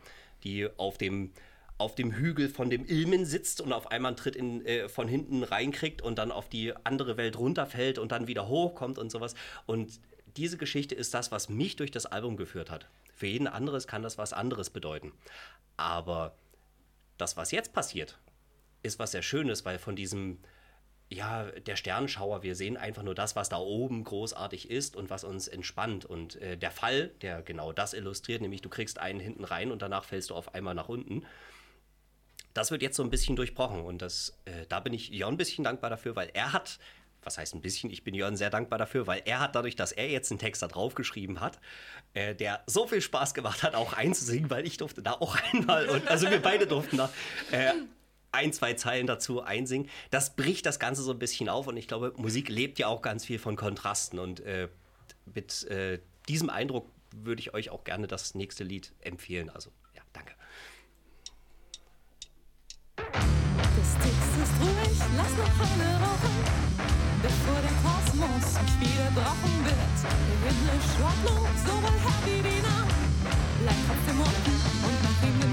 die 0.43 0.69
auf 0.77 0.97
dem, 0.97 1.31
auf 1.77 1.95
dem 1.95 2.11
Hügel 2.11 2.49
von 2.49 2.69
dem 2.69 2.85
Ilmen 2.85 3.25
sitzt 3.25 3.61
und 3.61 3.73
auf 3.73 3.91
einmal 3.91 4.11
einen 4.11 4.17
Tritt 4.17 4.35
in, 4.35 4.65
äh, 4.65 4.89
von 4.89 5.07
hinten 5.07 5.43
reinkriegt 5.43 6.01
und 6.01 6.19
dann 6.19 6.31
auf 6.31 6.49
die 6.49 6.73
andere 6.85 7.17
Welt 7.17 7.37
runterfällt 7.37 7.97
und 7.97 8.11
dann 8.11 8.27
wieder 8.27 8.47
hochkommt 8.47 8.99
und 8.99 9.11
sowas. 9.11 9.33
Und 9.65 9.99
diese 10.37 10.57
Geschichte 10.57 10.93
ist 10.93 11.13
das, 11.13 11.31
was 11.31 11.49
mich 11.49 11.75
durch 11.75 11.89
das 11.89 12.05
Album 12.05 12.37
geführt 12.37 12.69
hat. 12.69 12.87
Für 13.13 13.27
jeden 13.27 13.47
anderes 13.47 13.87
kann 13.87 14.03
das 14.03 14.17
was 14.17 14.33
anderes 14.33 14.69
bedeuten. 14.69 15.13
Aber 15.77 16.35
das, 17.17 17.37
was 17.37 17.51
jetzt 17.51 17.73
passiert, 17.73 18.19
ist 18.83 18.99
was 18.99 19.11
sehr 19.11 19.21
Schönes, 19.23 19.65
weil 19.65 19.79
von 19.79 19.95
diesem 19.95 20.39
ja, 21.11 21.45
der 21.45 21.75
Sternschauer, 21.75 22.43
wir 22.43 22.55
sehen 22.55 22.77
einfach 22.77 23.01
nur 23.01 23.15
das, 23.15 23.35
was 23.35 23.49
da 23.49 23.57
oben 23.57 24.03
großartig 24.03 24.69
ist 24.69 24.95
und 24.95 25.09
was 25.09 25.23
uns 25.23 25.47
entspannt. 25.47 26.05
Und 26.05 26.35
äh, 26.35 26.55
der 26.55 26.69
Fall, 26.69 27.09
der 27.21 27.41
genau 27.41 27.73
das 27.73 27.93
illustriert, 27.93 28.41
nämlich 28.41 28.61
du 28.61 28.69
kriegst 28.69 28.99
einen 28.99 29.19
hinten 29.19 29.43
rein 29.43 29.71
und 29.71 29.81
danach 29.81 30.03
fällst 30.03 30.29
du 30.29 30.35
auf 30.35 30.53
einmal 30.53 30.75
nach 30.75 30.87
unten. 30.87 31.25
Das 32.53 32.69
wird 32.69 32.83
jetzt 32.83 32.95
so 32.95 33.03
ein 33.03 33.09
bisschen 33.09 33.35
durchbrochen 33.35 33.81
und 33.81 34.01
das, 34.01 34.37
äh, 34.45 34.65
da 34.69 34.79
bin 34.79 34.93
ich 34.93 35.09
Jörn 35.09 35.33
ein 35.33 35.37
bisschen 35.37 35.63
dankbar 35.63 35.89
dafür, 35.89 36.15
weil 36.15 36.29
er 36.33 36.53
hat, 36.53 36.77
was 37.23 37.39
heißt 37.39 37.55
ein 37.55 37.61
bisschen, 37.61 37.89
ich 37.89 38.03
bin 38.03 38.13
Jörn 38.13 38.35
sehr 38.35 38.51
dankbar 38.51 38.77
dafür, 38.77 39.07
weil 39.07 39.23
er 39.25 39.39
hat 39.39 39.55
dadurch, 39.55 39.75
dass 39.75 39.91
er 39.91 40.09
jetzt 40.09 40.31
einen 40.31 40.39
Text 40.39 40.61
da 40.61 40.67
drauf 40.67 40.93
geschrieben 40.93 41.39
hat, 41.39 41.59
äh, 42.13 42.35
der 42.35 42.63
so 42.67 42.85
viel 42.85 43.01
Spaß 43.01 43.33
gemacht 43.33 43.63
hat, 43.63 43.73
auch 43.73 43.93
einzusingen, 43.93 44.51
weil 44.51 44.65
ich 44.67 44.77
durfte 44.77 45.01
da 45.01 45.13
auch 45.13 45.37
einmal 45.53 45.89
und 45.89 46.07
also 46.07 46.29
wir 46.29 46.41
beide 46.41 46.67
durften 46.67 46.97
da 46.97 47.09
äh, 47.51 47.73
ein, 48.31 48.53
zwei 48.53 48.73
Zeilen 48.73 49.07
dazu 49.07 49.41
einsingen. 49.41 49.89
Das 50.11 50.35
bricht 50.35 50.65
das 50.65 50.79
Ganze 50.79 51.01
so 51.01 51.11
ein 51.11 51.19
bisschen 51.19 51.49
auf 51.49 51.67
und 51.67 51.77
ich 51.77 51.87
glaube, 51.87 52.13
Musik 52.17 52.49
lebt 52.49 52.79
ja 52.79 52.87
auch 52.87 53.01
ganz 53.01 53.25
viel 53.25 53.39
von 53.39 53.55
Kontrasten 53.55 54.19
und 54.19 54.39
äh, 54.41 54.69
mit 55.33 55.65
äh, 55.65 55.99
diesem 56.27 56.49
Eindruck 56.49 56.89
würde 57.11 57.41
ich 57.41 57.53
euch 57.53 57.69
auch 57.69 57.83
gerne 57.83 58.07
das 58.07 58.35
nächste 58.35 58.63
Lied 58.63 58.93
empfehlen. 59.01 59.49
Also, 59.49 59.71
ja, 59.95 60.01
danke. 60.13 60.33
Das 62.95 63.93
Tix 63.95 64.17
ist 64.43 64.61
ruhig, 64.61 64.99
lass 65.17 65.31
noch 65.37 65.59
eine 65.59 65.89
rauchen, 66.03 66.35
bevor 67.21 67.59
der 67.61 67.75
Kosmos 67.81 68.55
ein 68.55 69.13
brauchen 69.15 69.65
wird. 69.65 69.97
Der 70.43 70.51
Himmel 70.51 70.79
schwarz, 70.93 71.59
so 71.65 71.73
weit 71.83 71.99
her 72.05 72.19
wie 72.25 72.41
die 72.41 72.61
Nacht, 72.61 72.95
bleibt 73.61 73.89
auf 73.89 74.01
dem 74.07 74.17
Mund 74.17 74.45
und 74.83 74.97
nach 75.03 75.23
ihm 75.23 75.48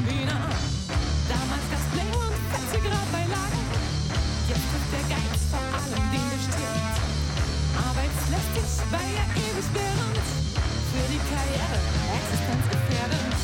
Karriere 11.36 11.78
existenzgefährdend. 12.16 13.36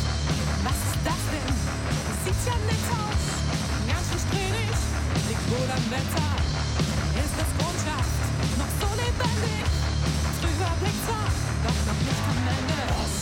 Was 0.64 0.78
ist 0.88 1.02
das 1.04 1.22
denn? 1.28 1.52
Das 2.08 2.18
sieht 2.24 2.40
ja 2.48 2.56
nett 2.64 2.86
aus. 2.88 3.24
Ganz 3.84 4.04
schön 4.08 4.22
strähnig, 4.32 4.72
liegt 5.28 5.46
wohl 5.52 5.68
am 5.68 5.84
Wetter. 5.92 6.30
Ist 7.20 7.36
das 7.36 7.50
Grundschaft 7.60 8.16
noch 8.56 8.72
so 8.80 8.88
lebendig? 8.96 9.64
Drüber 10.40 10.72
blickt's 10.80 11.04
doch 11.04 11.80
noch 11.84 12.00
nicht 12.00 12.24
am 12.32 12.40
Ende. 12.56 13.21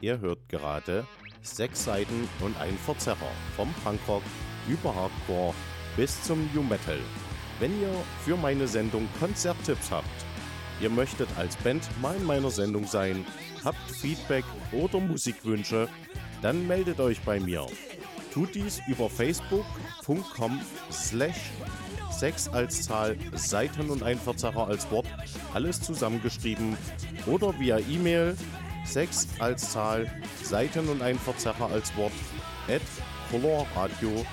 Ihr 0.00 0.20
hört 0.20 0.48
gerade 0.48 1.06
sechs 1.42 1.84
Seiten 1.84 2.28
und 2.40 2.56
ein 2.60 2.76
Verzerrer 2.78 3.32
vom 3.56 3.72
Punkrock 3.84 4.22
über 4.68 4.94
Hardcore 4.94 5.54
bis 5.96 6.22
zum 6.22 6.48
New 6.54 6.62
Metal. 6.62 6.98
Wenn 7.58 7.80
ihr 7.80 7.92
für 8.24 8.36
meine 8.36 8.68
Sendung 8.68 9.08
Konzerttipps 9.18 9.90
habt, 9.90 10.06
ihr 10.80 10.90
möchtet 10.90 11.28
als 11.36 11.56
Band 11.56 11.88
mal 12.00 12.14
in 12.14 12.24
meiner 12.24 12.50
Sendung 12.50 12.86
sein, 12.86 13.26
habt 13.64 13.90
Feedback 13.90 14.44
oder 14.70 15.00
Musikwünsche, 15.00 15.88
dann 16.42 16.68
meldet 16.68 17.00
euch 17.00 17.20
bei 17.22 17.40
mir. 17.40 17.66
Tut 18.32 18.54
dies 18.54 18.80
über 18.86 19.10
facebook.com 19.10 20.60
slash 20.92 21.50
6 22.10 22.48
als 22.48 22.82
Zahl, 22.82 23.16
Seiten 23.34 23.90
und 23.90 24.04
ein 24.04 24.18
Verzerrer 24.18 24.68
als 24.68 24.88
Wort, 24.92 25.06
alles 25.54 25.80
zusammengeschrieben 25.80 26.76
oder 27.26 27.58
via 27.58 27.78
E-Mail 27.78 28.36
6 28.92 29.28
als 29.38 29.72
Zahl, 29.72 30.10
Seiten 30.42 30.88
und 30.88 31.02
ein 31.02 31.18
Verzerrer 31.18 31.70
als 31.70 31.94
Wort 31.96 32.12
at 32.68 32.82
colorradio.org. 33.30 34.26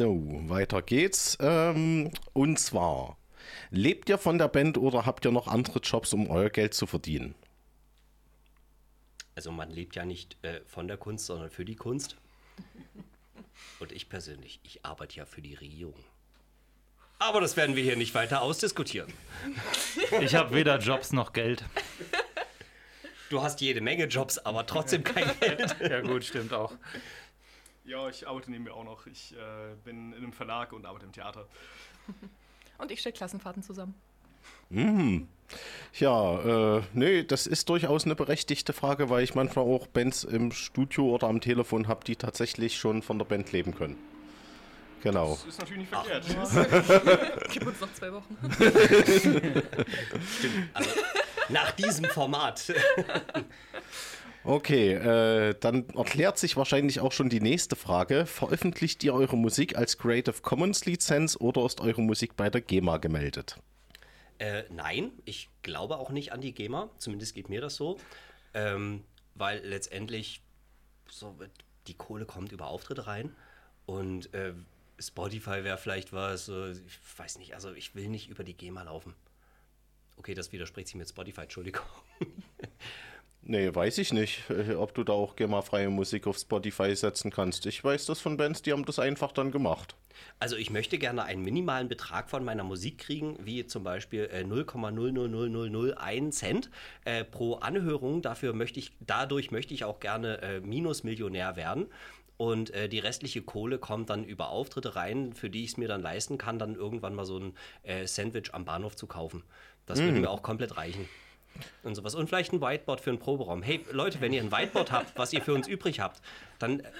So, 0.00 0.18
weiter 0.48 0.80
geht's. 0.80 1.36
Ähm, 1.42 2.10
und 2.32 2.58
zwar, 2.58 3.18
lebt 3.70 4.08
ihr 4.08 4.16
von 4.16 4.38
der 4.38 4.48
Band 4.48 4.78
oder 4.78 5.04
habt 5.04 5.26
ihr 5.26 5.30
noch 5.30 5.46
andere 5.46 5.80
Jobs, 5.80 6.14
um 6.14 6.30
euer 6.30 6.48
Geld 6.48 6.72
zu 6.72 6.86
verdienen? 6.86 7.34
Also 9.34 9.52
man 9.52 9.68
lebt 9.68 9.96
ja 9.96 10.06
nicht 10.06 10.38
äh, 10.42 10.62
von 10.64 10.88
der 10.88 10.96
Kunst, 10.96 11.26
sondern 11.26 11.50
für 11.50 11.66
die 11.66 11.76
Kunst. 11.76 12.16
Und 13.78 13.92
ich 13.92 14.08
persönlich, 14.08 14.60
ich 14.62 14.86
arbeite 14.86 15.16
ja 15.16 15.26
für 15.26 15.42
die 15.42 15.52
Regierung. 15.52 16.02
Aber 17.18 17.42
das 17.42 17.58
werden 17.58 17.76
wir 17.76 17.82
hier 17.82 17.96
nicht 17.96 18.14
weiter 18.14 18.40
ausdiskutieren. 18.40 19.12
Ich 20.22 20.34
habe 20.34 20.54
weder 20.54 20.78
Jobs 20.78 21.12
noch 21.12 21.34
Geld. 21.34 21.62
Du 23.30 23.42
hast 23.42 23.60
jede 23.60 23.80
Menge 23.80 24.06
Jobs, 24.06 24.38
aber 24.38 24.66
trotzdem 24.66 25.04
kein 25.04 25.30
Geld. 25.40 25.76
Ja 25.78 26.00
gut, 26.00 26.24
stimmt 26.24 26.54
auch. 26.54 26.72
Ja, 27.84 28.08
ich 28.08 28.28
arbeite 28.28 28.50
neben 28.50 28.64
mir 28.64 28.74
auch 28.74 28.84
noch. 28.84 29.06
Ich 29.06 29.34
äh, 29.34 29.74
bin 29.84 30.12
in 30.12 30.18
einem 30.18 30.32
Verlag 30.32 30.72
und 30.72 30.86
arbeite 30.86 31.06
im 31.06 31.12
Theater. 31.12 31.46
Und 32.78 32.90
ich 32.90 33.00
stelle 33.00 33.12
Klassenfahrten 33.12 33.62
zusammen. 33.62 33.94
Ja, 35.98 36.78
äh, 36.78 36.82
nee, 36.94 37.24
das 37.24 37.46
ist 37.46 37.68
durchaus 37.68 38.06
eine 38.06 38.14
berechtigte 38.14 38.72
Frage, 38.72 39.10
weil 39.10 39.22
ich 39.22 39.34
manchmal 39.34 39.66
auch 39.66 39.86
Bands 39.86 40.24
im 40.24 40.50
Studio 40.52 41.10
oder 41.10 41.26
am 41.26 41.42
Telefon 41.42 41.88
habe, 41.88 42.04
die 42.04 42.16
tatsächlich 42.16 42.78
schon 42.78 43.02
von 43.02 43.18
der 43.18 43.26
Band 43.26 43.52
leben 43.52 43.74
können. 43.74 43.98
Genau. 45.02 45.30
Das 45.30 45.46
ist 45.46 45.58
natürlich 45.58 45.90
nicht 45.90 45.92
verkehrt. 45.92 46.24
Gib 47.52 47.66
uns 47.66 47.80
noch 47.80 47.92
zwei 47.94 48.12
Wochen. 48.12 48.36
Also 50.74 50.90
nach 51.48 51.72
diesem 51.72 52.04
Format. 52.04 52.72
Okay, 54.42 54.94
äh, 54.94 55.54
dann 55.60 55.88
erklärt 55.90 56.38
sich 56.38 56.56
wahrscheinlich 56.56 57.00
auch 57.00 57.12
schon 57.12 57.28
die 57.28 57.40
nächste 57.40 57.76
Frage. 57.76 58.24
Veröffentlicht 58.24 59.04
ihr 59.04 59.12
eure 59.12 59.36
Musik 59.36 59.76
als 59.76 59.98
Creative 59.98 60.40
Commons 60.40 60.86
Lizenz 60.86 61.36
oder 61.38 61.66
ist 61.66 61.80
eure 61.80 62.00
Musik 62.00 62.36
bei 62.36 62.48
der 62.48 62.62
GEMA 62.62 62.96
gemeldet? 62.96 63.58
Äh, 64.38 64.64
nein, 64.70 65.12
ich 65.26 65.50
glaube 65.62 65.98
auch 65.98 66.10
nicht 66.10 66.32
an 66.32 66.40
die 66.40 66.54
GEMA, 66.54 66.88
zumindest 66.96 67.34
geht 67.34 67.50
mir 67.50 67.60
das 67.60 67.76
so, 67.76 67.98
ähm, 68.54 69.04
weil 69.34 69.60
letztendlich 69.62 70.40
so 71.10 71.36
die 71.86 71.94
Kohle 71.94 72.24
kommt 72.24 72.52
über 72.52 72.68
Auftritte 72.68 73.06
rein 73.06 73.34
und 73.84 74.32
äh, 74.32 74.54
Spotify 74.98 75.64
wäre 75.64 75.76
vielleicht 75.76 76.14
was, 76.14 76.48
ich 76.48 77.18
weiß 77.18 77.38
nicht, 77.38 77.54
also 77.54 77.72
ich 77.72 77.94
will 77.94 78.08
nicht 78.08 78.30
über 78.30 78.44
die 78.44 78.54
GEMA 78.54 78.82
laufen. 78.84 79.14
Okay, 80.16 80.34
das 80.34 80.52
widerspricht 80.52 80.88
sich 80.88 80.96
mit 80.96 81.08
Spotify, 81.08 81.42
Entschuldigung. 81.42 81.86
Nee, 83.42 83.74
weiß 83.74 83.98
ich 83.98 84.12
nicht, 84.12 84.50
äh, 84.50 84.74
ob 84.74 84.94
du 84.94 85.02
da 85.02 85.14
auch 85.14 85.34
GEMA-freie 85.34 85.88
Musik 85.88 86.26
auf 86.26 86.36
Spotify 86.36 86.94
setzen 86.94 87.30
kannst. 87.30 87.64
Ich 87.66 87.82
weiß 87.82 88.06
das 88.06 88.20
von 88.20 88.36
Bands, 88.36 88.62
die 88.62 88.72
haben 88.72 88.84
das 88.84 88.98
einfach 88.98 89.32
dann 89.32 89.50
gemacht. 89.50 89.96
Also 90.38 90.56
ich 90.56 90.70
möchte 90.70 90.98
gerne 90.98 91.24
einen 91.24 91.42
minimalen 91.42 91.88
Betrag 91.88 92.28
von 92.28 92.44
meiner 92.44 92.64
Musik 92.64 92.98
kriegen, 92.98 93.38
wie 93.42 93.66
zum 93.66 93.82
Beispiel 93.82 94.28
äh, 94.30 94.42
0,00001 94.42 96.30
Cent 96.32 96.70
äh, 97.04 97.24
pro 97.24 97.54
Anhörung. 97.54 98.20
Dafür 98.20 98.52
möchte 98.52 98.78
ich, 98.78 98.92
dadurch 99.00 99.50
möchte 99.50 99.72
ich 99.72 99.84
auch 99.84 100.00
gerne 100.00 100.42
äh, 100.42 100.60
Minusmillionär 100.60 101.56
werden. 101.56 101.86
Und 102.36 102.70
äh, 102.70 102.88
die 102.88 102.98
restliche 102.98 103.42
Kohle 103.42 103.78
kommt 103.78 104.08
dann 104.08 104.24
über 104.24 104.48
Auftritte 104.48 104.96
rein, 104.96 105.34
für 105.34 105.50
die 105.50 105.64
ich 105.64 105.72
es 105.72 105.76
mir 105.76 105.88
dann 105.88 106.00
leisten 106.00 106.38
kann, 106.38 106.58
dann 106.58 106.74
irgendwann 106.74 107.14
mal 107.14 107.26
so 107.26 107.38
ein 107.38 107.54
äh, 107.82 108.06
Sandwich 108.06 108.54
am 108.54 108.64
Bahnhof 108.64 108.96
zu 108.96 109.06
kaufen. 109.06 109.42
Das 109.86 110.00
würde 110.00 110.20
mir 110.20 110.30
auch 110.30 110.42
komplett 110.42 110.76
reichen. 110.76 111.08
Und 111.82 111.94
sowas. 111.94 112.14
Und 112.14 112.28
vielleicht 112.28 112.52
ein 112.52 112.60
Whiteboard 112.60 113.00
für 113.00 113.10
einen 113.10 113.18
Proberaum. 113.18 113.62
Hey 113.62 113.84
Leute, 113.90 114.20
wenn 114.20 114.32
ihr 114.32 114.42
ein 114.42 114.52
Whiteboard 114.52 114.92
habt, 114.92 115.18
was 115.18 115.32
ihr 115.32 115.42
für 115.42 115.54
uns 115.54 115.68
übrig 115.68 116.00
habt, 116.00 116.20
dann 116.58 116.80
äh, 116.80 116.90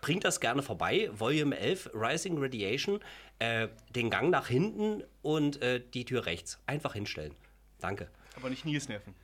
bringt 0.00 0.24
das 0.24 0.40
gerne 0.40 0.62
vorbei. 0.62 1.10
Volume 1.12 1.58
11, 1.58 1.90
Rising 1.94 2.38
Radiation, 2.38 3.00
äh, 3.38 3.68
den 3.94 4.10
Gang 4.10 4.30
nach 4.30 4.48
hinten 4.48 5.02
und 5.22 5.60
äh, 5.62 5.82
die 5.94 6.04
Tür 6.04 6.26
rechts. 6.26 6.58
Einfach 6.66 6.94
hinstellen. 6.94 7.32
Danke. 7.80 8.08
Aber 8.36 8.50
nicht 8.50 8.64
Nils 8.64 8.88
nerven. 8.88 9.14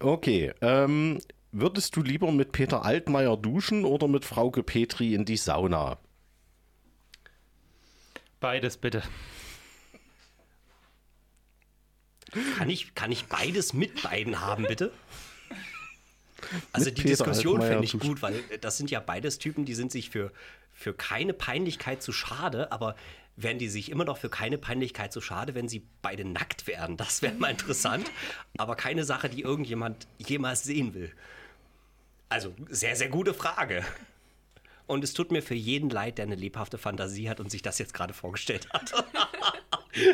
Okay, 0.00 0.52
ähm, 0.60 1.20
würdest 1.52 1.94
du 1.94 2.02
lieber 2.02 2.32
mit 2.32 2.50
Peter 2.52 2.84
Altmaier 2.84 3.36
duschen 3.36 3.84
oder 3.84 4.08
mit 4.08 4.24
Frauke 4.24 4.62
Petri 4.62 5.14
in 5.14 5.24
die 5.24 5.36
Sauna? 5.36 5.98
Beides 8.40 8.76
bitte. 8.76 9.02
Kann 12.56 12.70
ich, 12.70 12.94
kann 12.94 13.12
ich 13.12 13.26
beides 13.26 13.72
mit 13.74 14.02
beiden 14.02 14.40
haben, 14.40 14.64
bitte? 14.66 14.90
Also 16.72 16.86
Mit 16.86 16.98
die 16.98 17.02
Peter 17.02 17.24
Diskussion 17.24 17.62
finde 17.62 17.84
ich 17.84 17.98
gut, 17.98 18.22
weil 18.22 18.42
das 18.60 18.76
sind 18.76 18.90
ja 18.90 19.00
beides 19.00 19.38
Typen, 19.38 19.64
die 19.64 19.74
sind 19.74 19.92
sich 19.92 20.10
für, 20.10 20.32
für 20.72 20.92
keine 20.94 21.34
Peinlichkeit 21.34 22.02
zu 22.02 22.12
schade, 22.12 22.72
aber 22.72 22.96
wären 23.36 23.58
die 23.58 23.68
sich 23.68 23.90
immer 23.90 24.04
noch 24.04 24.18
für 24.18 24.28
keine 24.28 24.58
Peinlichkeit 24.58 25.12
zu 25.12 25.20
schade, 25.20 25.54
wenn 25.54 25.68
sie 25.68 25.86
beide 26.00 26.24
nackt 26.24 26.66
wären? 26.66 26.96
Das 26.96 27.22
wäre 27.22 27.34
mal 27.34 27.50
interessant, 27.50 28.10
aber 28.58 28.76
keine 28.76 29.04
Sache, 29.04 29.28
die 29.28 29.42
irgendjemand 29.42 30.06
jemals 30.18 30.64
sehen 30.64 30.94
will. 30.94 31.12
Also 32.28 32.54
sehr, 32.68 32.96
sehr 32.96 33.08
gute 33.08 33.34
Frage. 33.34 33.84
Und 34.86 35.04
es 35.04 35.12
tut 35.12 35.30
mir 35.30 35.42
für 35.42 35.54
jeden 35.54 35.90
leid, 35.90 36.18
der 36.18 36.26
eine 36.26 36.34
lebhafte 36.34 36.76
Fantasie 36.76 37.28
hat 37.28 37.40
und 37.40 37.50
sich 37.50 37.62
das 37.62 37.78
jetzt 37.78 37.94
gerade 37.94 38.14
vorgestellt 38.14 38.68
hat. 38.72 38.92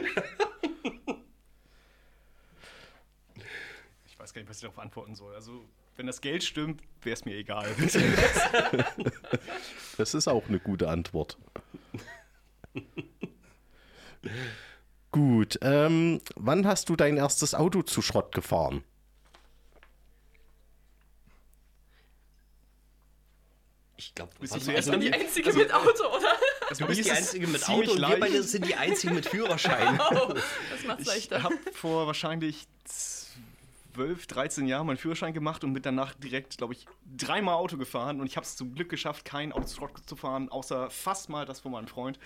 Ich 4.07 4.21
weiß 4.21 4.35
gar 4.35 4.38
nicht, 4.49 4.51
was 4.51 4.57
ich 4.59 4.63
darauf 4.63 4.79
antworten 4.79 5.15
soll. 5.15 5.35
Also, 5.35 5.69
wenn 5.97 6.07
das 6.07 6.21
Geld 6.21 6.43
stimmt, 6.45 6.83
wäre 7.03 7.15
es 7.15 7.25
mir 7.25 7.37
egal. 7.37 7.69
Das 9.97 10.15
ist 10.15 10.29
auch 10.29 10.47
eine 10.49 10.61
gute 10.61 10.89
Antwort. 10.89 11.37
Gut, 15.11 15.59
ähm, 15.63 16.21
wann 16.37 16.65
hast 16.69 16.89
du 16.89 16.95
dein 16.95 17.17
erstes 17.17 17.53
Auto 17.57 17.83
zu 17.83 18.01
Schrott 18.01 18.33
gefahren? 18.33 18.85
Ich 23.97 24.15
glaube, 24.15 24.31
Bist 24.39 24.55
du 24.55 24.61
zuerst 24.61 24.89
also- 24.89 25.01
Die 25.01 25.13
einzige 25.13 25.53
mit 25.53 25.73
Auto, 25.75 25.89
oder? 26.17 26.29
Also, 26.69 26.85
Du 26.85 26.89
bist 26.89 27.05
die 27.07 27.11
Einzige 27.11 27.47
mit 27.47 27.67
Auto 27.69 27.93
und 27.93 27.99
wir 28.01 28.21
beide 28.21 28.43
sind 28.43 28.67
die 28.67 28.75
Einzigen 28.75 29.15
mit 29.15 29.25
Führerschein. 29.27 29.99
Oh, 30.13 30.35
das 30.35 30.85
macht's 30.87 31.01
Ich 31.03 31.09
leichter. 31.09 31.43
habe 31.43 31.57
vor 31.73 32.07
wahrscheinlich 32.07 32.67
12, 33.99 34.29
13 34.29 34.67
Jahren 34.69 34.87
meinen 34.87 34.97
Führerschein 34.97 35.33
gemacht 35.33 35.65
und 35.65 35.73
bin 35.73 35.83
danach 35.83 36.15
direkt, 36.15 36.57
glaube 36.57 36.73
ich, 36.73 36.87
dreimal 37.17 37.57
Auto 37.57 37.77
gefahren. 37.77 38.21
Und 38.21 38.29
ich 38.29 38.37
habe 38.37 38.47
es 38.47 38.55
zum 38.55 38.73
Glück 38.73 38.89
geschafft, 38.89 39.25
kein 39.25 39.51
Auto 39.51 39.67
zu 39.67 40.15
fahren, 40.15 40.49
außer 40.51 40.89
fast 40.89 41.29
mal 41.29 41.45
das 41.45 41.59
von 41.59 41.73
meinem 41.73 41.89
Freund. 41.89 42.17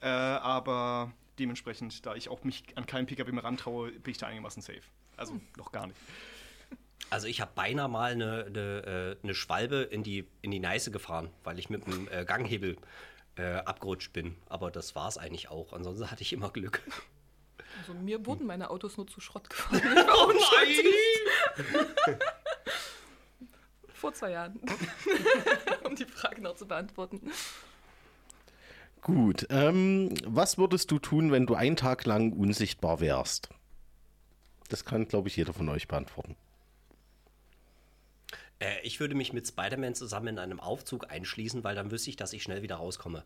Äh, 0.00 0.06
aber 0.06 1.12
dementsprechend, 1.40 2.06
da 2.06 2.14
ich 2.14 2.28
auch 2.28 2.44
mich 2.44 2.62
an 2.76 2.86
keinen 2.86 3.06
PKW 3.06 3.32
mehr 3.32 3.42
rantraue, 3.42 3.90
bin 3.90 4.12
ich 4.12 4.18
da 4.18 4.26
einigermaßen 4.26 4.62
safe. 4.62 4.82
Also 5.16 5.40
noch 5.56 5.72
gar 5.72 5.88
nicht. 5.88 5.98
Also 7.10 7.26
ich 7.26 7.40
habe 7.40 7.50
beinahe 7.56 7.88
mal 7.88 8.12
eine, 8.12 8.44
eine, 8.44 9.16
äh, 9.20 9.24
eine 9.24 9.34
Schwalbe 9.34 9.78
in 9.78 10.04
die, 10.04 10.28
in 10.42 10.52
die 10.52 10.60
Neiße 10.60 10.92
gefahren, 10.92 11.30
weil 11.42 11.58
ich 11.58 11.70
mit 11.70 11.88
dem 11.88 12.06
äh, 12.08 12.24
Ganghebel 12.24 12.76
äh, 13.34 13.56
abgerutscht 13.56 14.12
bin. 14.12 14.36
Aber 14.48 14.70
das 14.70 14.94
war 14.94 15.08
es 15.08 15.18
eigentlich 15.18 15.48
auch. 15.48 15.72
Ansonsten 15.72 16.08
hatte 16.08 16.22
ich 16.22 16.32
immer 16.32 16.50
Glück. 16.50 16.82
Also 17.78 17.94
mir 17.94 18.24
wurden 18.26 18.46
meine 18.46 18.70
Autos 18.70 18.96
nur 18.96 19.06
zu 19.06 19.20
Schrott 19.20 19.48
gefahren. 19.50 19.82
War 19.82 20.28
unschuldig. 20.28 20.86
Vor 23.94 24.12
zwei 24.12 24.30
Jahren. 24.32 24.60
um 25.84 25.96
die 25.96 26.04
Frage 26.04 26.42
noch 26.42 26.56
zu 26.56 26.66
beantworten. 26.66 27.30
Gut, 29.02 29.46
ähm, 29.50 30.14
was 30.24 30.58
würdest 30.58 30.90
du 30.90 30.98
tun, 30.98 31.30
wenn 31.30 31.46
du 31.46 31.54
einen 31.54 31.76
Tag 31.76 32.04
lang 32.06 32.32
unsichtbar 32.32 33.00
wärst? 33.00 33.48
Das 34.68 34.84
kann, 34.84 35.06
glaube 35.06 35.28
ich, 35.28 35.36
jeder 35.36 35.52
von 35.52 35.68
euch 35.68 35.86
beantworten. 35.86 36.36
Äh, 38.58 38.80
ich 38.82 39.00
würde 39.00 39.14
mich 39.14 39.32
mit 39.32 39.46
Spider-Man 39.46 39.94
zusammen 39.94 40.28
in 40.28 40.38
einem 40.38 40.60
Aufzug 40.60 41.10
einschließen, 41.10 41.62
weil 41.64 41.74
dann 41.74 41.90
wüsste 41.90 42.10
ich, 42.10 42.16
dass 42.16 42.32
ich 42.32 42.42
schnell 42.42 42.62
wieder 42.62 42.76
rauskomme. 42.76 43.22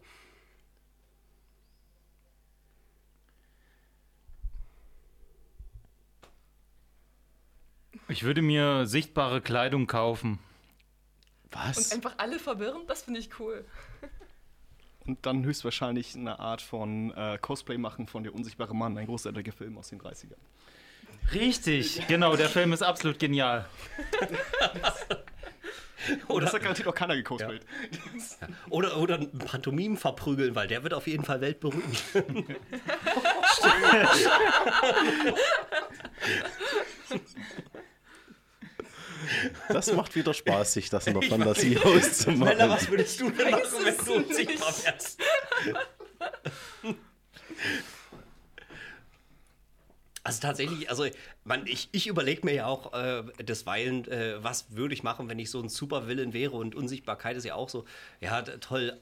Ich 8.11 8.25
würde 8.25 8.43
mir 8.43 8.87
sichtbare 8.87 9.41
Kleidung 9.41 9.87
kaufen. 9.87 10.41
Und 11.45 11.53
Was? 11.53 11.93
einfach 11.93 12.15
alle 12.17 12.41
verwirren, 12.41 12.83
das 12.89 13.03
finde 13.03 13.21
ich 13.21 13.39
cool. 13.39 13.65
Und 15.07 15.25
dann 15.27 15.45
höchstwahrscheinlich 15.45 16.17
eine 16.17 16.41
Art 16.41 16.61
von 16.61 17.17
äh, 17.17 17.39
Cosplay 17.41 17.79
machen 17.79 18.09
von 18.09 18.25
Der 18.25 18.35
unsichtbare 18.35 18.75
Mann, 18.75 18.99
ein 18.99 19.07
großartiger 19.07 19.53
Film 19.53 19.79
aus 19.79 19.89
den 19.89 20.01
30ern. 20.01 20.35
Richtig, 21.33 22.07
genau, 22.09 22.35
der 22.35 22.49
Film 22.49 22.73
ist 22.73 22.83
absolut 22.83 23.19
genial. 23.19 23.67
Oh, 26.29 26.41
das 26.41 26.53
hat 26.53 26.63
garantiert 26.63 26.89
auch 26.89 26.95
keiner 26.95 27.15
gecosplayt. 27.15 27.63
Oder, 28.71 28.97
oder 28.97 29.17
einen 29.17 29.39
Pantomimen 29.39 29.97
verprügeln, 29.97 30.55
weil 30.55 30.67
der 30.67 30.83
wird 30.83 30.95
auf 30.95 31.07
jeden 31.07 31.25
Fall 31.25 31.41
weltberühmt. 31.41 32.03
Das 39.73 39.93
macht 39.93 40.15
wieder 40.15 40.35
Spaß, 40.35 40.73
sich 40.75 40.91
das 40.91 41.07
in 41.07 41.19
der 41.19 41.29
Fantasie 41.29 41.79
auszumachen. 41.79 42.57
Mella, 42.57 42.69
was 42.69 42.91
würdest 42.91 43.21
du 43.21 43.31
denn 43.31 43.51
machen, 43.51 43.63
wenn 43.85 43.97
du 44.05 44.13
unsichtbar 44.15 44.71
nicht. 44.71 44.85
wärst? 44.85 45.21
Also 50.23 50.43
tatsächlich, 50.43 50.91
also 50.91 51.07
man, 51.45 51.67
ich, 51.67 51.89
ich 51.93 52.07
überlege 52.07 52.45
mir 52.45 52.55
ja 52.55 52.67
auch 52.67 52.93
äh, 52.93 53.23
desweilen, 53.43 54.07
äh, 54.09 54.43
was 54.45 54.77
würde 54.77 54.93
ich 54.93 55.03
machen, 55.03 55.29
wenn 55.29 55.39
ich 55.39 55.51
so 55.51 55.61
ein 55.61 55.71
Supervillain 55.71 56.35
wäre 56.35 56.57
und 56.57 56.75
Unsichtbarkeit 56.75 57.37
ist 57.37 57.45
ja 57.45 57.55
auch 57.55 57.71
so, 57.71 57.87
ja 58.21 58.43
toll, 58.43 59.01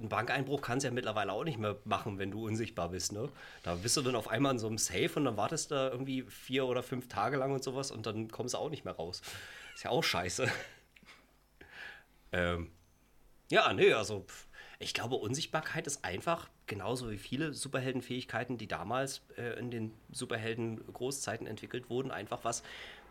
ein 0.00 0.08
Bankeinbruch 0.08 0.60
kannst 0.60 0.84
du 0.84 0.88
ja 0.88 0.94
mittlerweile 0.94 1.32
auch 1.32 1.44
nicht 1.44 1.58
mehr 1.58 1.76
machen, 1.84 2.18
wenn 2.18 2.30
du 2.30 2.46
unsichtbar 2.46 2.90
bist, 2.90 3.12
ne? 3.12 3.28
Da 3.62 3.74
bist 3.76 3.96
du 3.96 4.02
dann 4.02 4.14
auf 4.14 4.28
einmal 4.28 4.52
in 4.52 4.58
so 4.58 4.66
einem 4.66 4.78
Safe 4.78 5.10
und 5.16 5.24
dann 5.24 5.36
wartest 5.36 5.70
du 5.70 5.74
da 5.74 5.90
irgendwie 5.90 6.22
vier 6.22 6.66
oder 6.66 6.82
fünf 6.82 7.08
Tage 7.08 7.36
lang 7.36 7.52
und 7.52 7.64
sowas 7.64 7.90
und 7.90 8.06
dann 8.06 8.30
kommst 8.30 8.54
du 8.54 8.58
auch 8.58 8.70
nicht 8.70 8.84
mehr 8.84 8.94
raus. 8.94 9.22
Ist 9.78 9.84
ja 9.84 9.90
auch 9.90 10.02
scheiße. 10.02 10.50
ähm, 12.32 12.72
ja, 13.48 13.72
nee, 13.72 13.92
also 13.92 14.26
ich 14.80 14.92
glaube, 14.92 15.14
Unsichtbarkeit 15.14 15.86
ist 15.86 16.04
einfach 16.04 16.50
genauso 16.66 17.12
wie 17.12 17.16
viele 17.16 17.54
Superheldenfähigkeiten, 17.54 18.58
die 18.58 18.66
damals 18.66 19.22
äh, 19.36 19.56
in 19.56 19.70
den 19.70 19.94
Superhelden-Großzeiten 20.10 21.46
entwickelt 21.46 21.90
wurden, 21.90 22.10
einfach 22.10 22.40
was, 22.42 22.64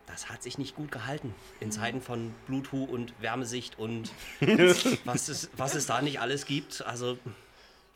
das 0.07 0.29
hat 0.29 0.43
sich 0.43 0.57
nicht 0.57 0.75
gut 0.75 0.91
gehalten. 0.91 1.33
In 1.61 1.71
Zeiten 1.71 2.01
von 2.01 2.35
Bluetooth 2.47 2.89
und 2.89 3.13
Wärmesicht 3.21 3.79
und 3.79 4.11
was, 5.05 5.29
es, 5.29 5.49
was 5.55 5.73
es 5.73 5.85
da 5.85 6.01
nicht 6.01 6.19
alles 6.19 6.45
gibt. 6.45 6.81
Also 6.81 7.17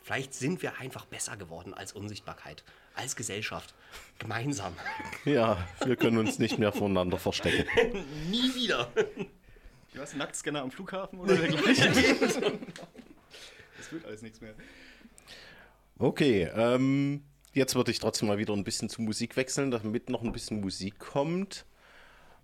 vielleicht 0.01 0.33
sind 0.33 0.61
wir 0.61 0.77
einfach 0.79 1.03
besser 1.03 1.35
geworden 1.35 1.73
als 1.73 1.91
Unsichtbarkeit, 1.91 2.63
als 2.95 3.15
Gesellschaft. 3.15 3.73
Gemeinsam. 4.19 4.73
Ja, 5.25 5.67
wir 5.85 5.97
können 5.97 6.17
uns 6.17 6.39
nicht 6.39 6.57
mehr 6.57 6.71
voneinander 6.71 7.19
verstecken. 7.19 7.65
Nie 8.31 8.55
wieder. 8.55 8.91
Ich 9.93 9.99
weiß, 9.99 10.15
Nacktscanner 10.15 10.61
am 10.61 10.71
Flughafen 10.71 11.19
oder 11.19 11.35
dergleichen. 11.35 11.93
das 13.77 13.91
wird 13.91 14.05
alles 14.05 14.23
nichts 14.23 14.41
mehr. 14.41 14.55
Okay, 15.99 16.49
ähm, 16.55 17.23
jetzt 17.53 17.75
würde 17.75 17.91
ich 17.91 17.99
trotzdem 17.99 18.29
mal 18.29 18.39
wieder 18.39 18.53
ein 18.53 18.63
bisschen 18.63 18.89
zu 18.89 19.03
Musik 19.03 19.37
wechseln, 19.37 19.69
damit 19.69 20.09
noch 20.09 20.23
ein 20.23 20.31
bisschen 20.31 20.59
Musik 20.59 20.97
kommt. 20.97 21.65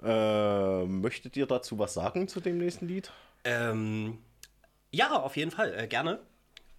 Äh, 0.04 0.86
möchtet 0.86 1.36
ihr 1.36 1.48
dazu 1.48 1.80
was 1.80 1.96
sagen 1.96 2.28
zu 2.28 2.40
dem 2.40 2.60
nächsten 2.60 2.88
Lied? 2.88 3.12
Ähm, 3.44 4.20
ja, 4.92 5.20
auf 5.20 5.36
jeden 5.36 5.52
Fall, 5.52 5.74
äh, 5.74 5.88
gerne. 5.88 6.20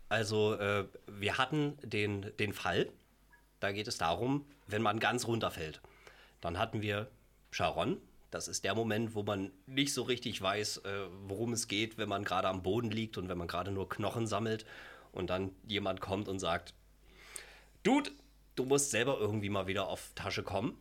Also, 0.08 0.54
äh, 0.54 0.86
wir 1.06 1.38
hatten 1.38 1.76
den, 1.82 2.30
den 2.38 2.52
Fall, 2.52 2.90
da 3.60 3.72
geht 3.72 3.88
es 3.88 3.98
darum, 3.98 4.46
wenn 4.66 4.82
man 4.82 5.00
ganz 5.00 5.26
runterfällt. 5.26 5.80
Dann 6.40 6.58
hatten 6.58 6.82
wir 6.82 7.10
Sharon. 7.50 7.98
Das 8.30 8.46
ist 8.46 8.64
der 8.64 8.74
Moment, 8.74 9.14
wo 9.14 9.22
man 9.22 9.50
nicht 9.66 9.94
so 9.94 10.02
richtig 10.02 10.40
weiß, 10.40 10.78
äh, 10.78 11.06
worum 11.26 11.54
es 11.54 11.66
geht, 11.66 11.96
wenn 11.96 12.08
man 12.08 12.24
gerade 12.24 12.48
am 12.48 12.62
Boden 12.62 12.90
liegt 12.90 13.16
und 13.16 13.28
wenn 13.28 13.38
man 13.38 13.48
gerade 13.48 13.70
nur 13.70 13.88
Knochen 13.88 14.26
sammelt 14.26 14.66
und 15.12 15.30
dann 15.30 15.52
jemand 15.66 16.00
kommt 16.00 16.28
und 16.28 16.38
sagt, 16.38 16.74
Dude, 17.82 18.10
du 18.54 18.64
musst 18.64 18.90
selber 18.90 19.18
irgendwie 19.18 19.48
mal 19.48 19.66
wieder 19.66 19.88
auf 19.88 20.12
Tasche 20.14 20.42
kommen. 20.42 20.76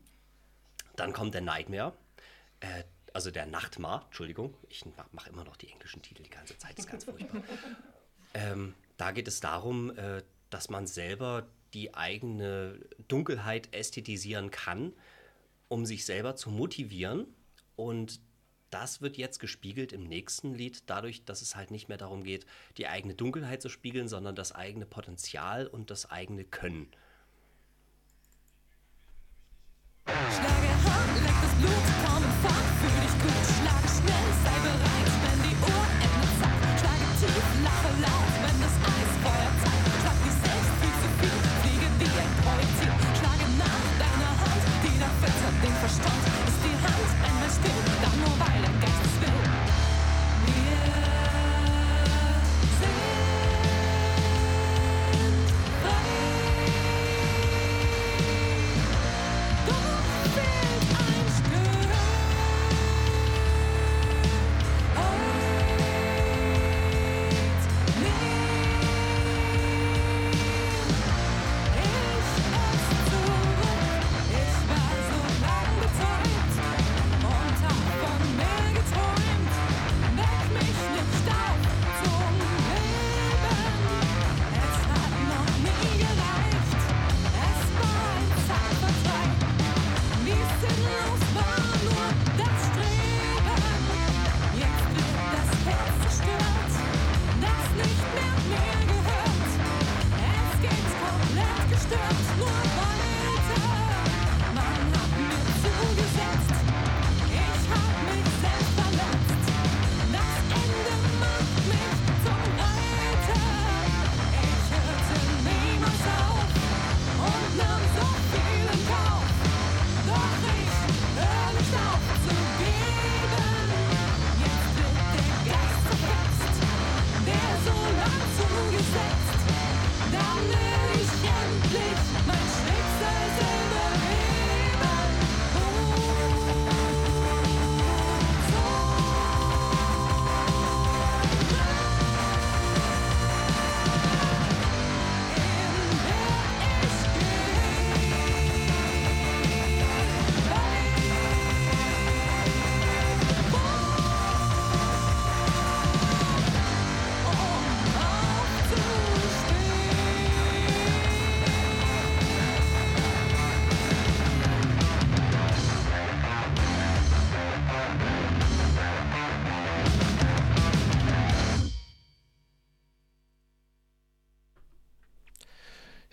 Dann 0.98 1.14
kommt 1.14 1.36
der 1.36 1.42
Nightmare, 1.42 1.94
äh, 2.60 2.84
also 3.14 3.32
der 3.32 3.46
Nachtmar, 3.46 4.04
Entschuldigung, 4.06 4.54
ich 4.68 4.84
mache 5.12 5.30
immer 5.30 5.44
noch 5.44 5.56
die 5.56 5.70
englischen 5.70 6.02
Titel 6.02 6.24
die 6.24 6.30
ganze 6.30 6.58
Zeit, 6.58 6.78
das 6.78 6.86
ist 6.86 6.92
ganz 6.92 7.04
furchtbar. 7.06 7.42
ähm, 8.34 8.74
da 8.98 9.12
geht 9.12 9.28
es 9.28 9.40
darum, 9.40 9.96
äh, 9.98 10.24
dass 10.50 10.70
man 10.70 10.86
selber 10.88 11.48
die 11.74 11.94
eigene 11.94 12.80
Dunkelheit 13.08 13.74
ästhetisieren 13.74 14.52
kann, 14.52 14.94
um 15.68 15.86
sich 15.86 16.06
selber 16.06 16.36
zu 16.36 16.50
motivieren 16.50 17.28
und 17.76 18.20
das 18.70 19.02
wird 19.02 19.18
jetzt 19.18 19.40
gespiegelt 19.40 19.94
im 19.94 20.04
nächsten 20.04 20.54
Lied, 20.54 20.84
dadurch, 20.88 21.24
dass 21.24 21.42
es 21.42 21.56
halt 21.56 21.72
nicht 21.72 21.88
mehr 21.88 21.98
darum 21.98 22.24
geht, 22.24 22.46
die 22.78 22.88
eigene 22.88 23.14
Dunkelheit 23.14 23.62
zu 23.62 23.70
spiegeln, 23.70 24.10
sondern 24.10 24.36
das 24.36 24.52
eigene 24.52 24.86
Potenzial 24.86 25.68
und 25.68 25.90
das 25.90 26.12
eigene 26.12 26.44
Können. 26.44 26.92
Schlage 30.06 30.57
still, 47.58 47.97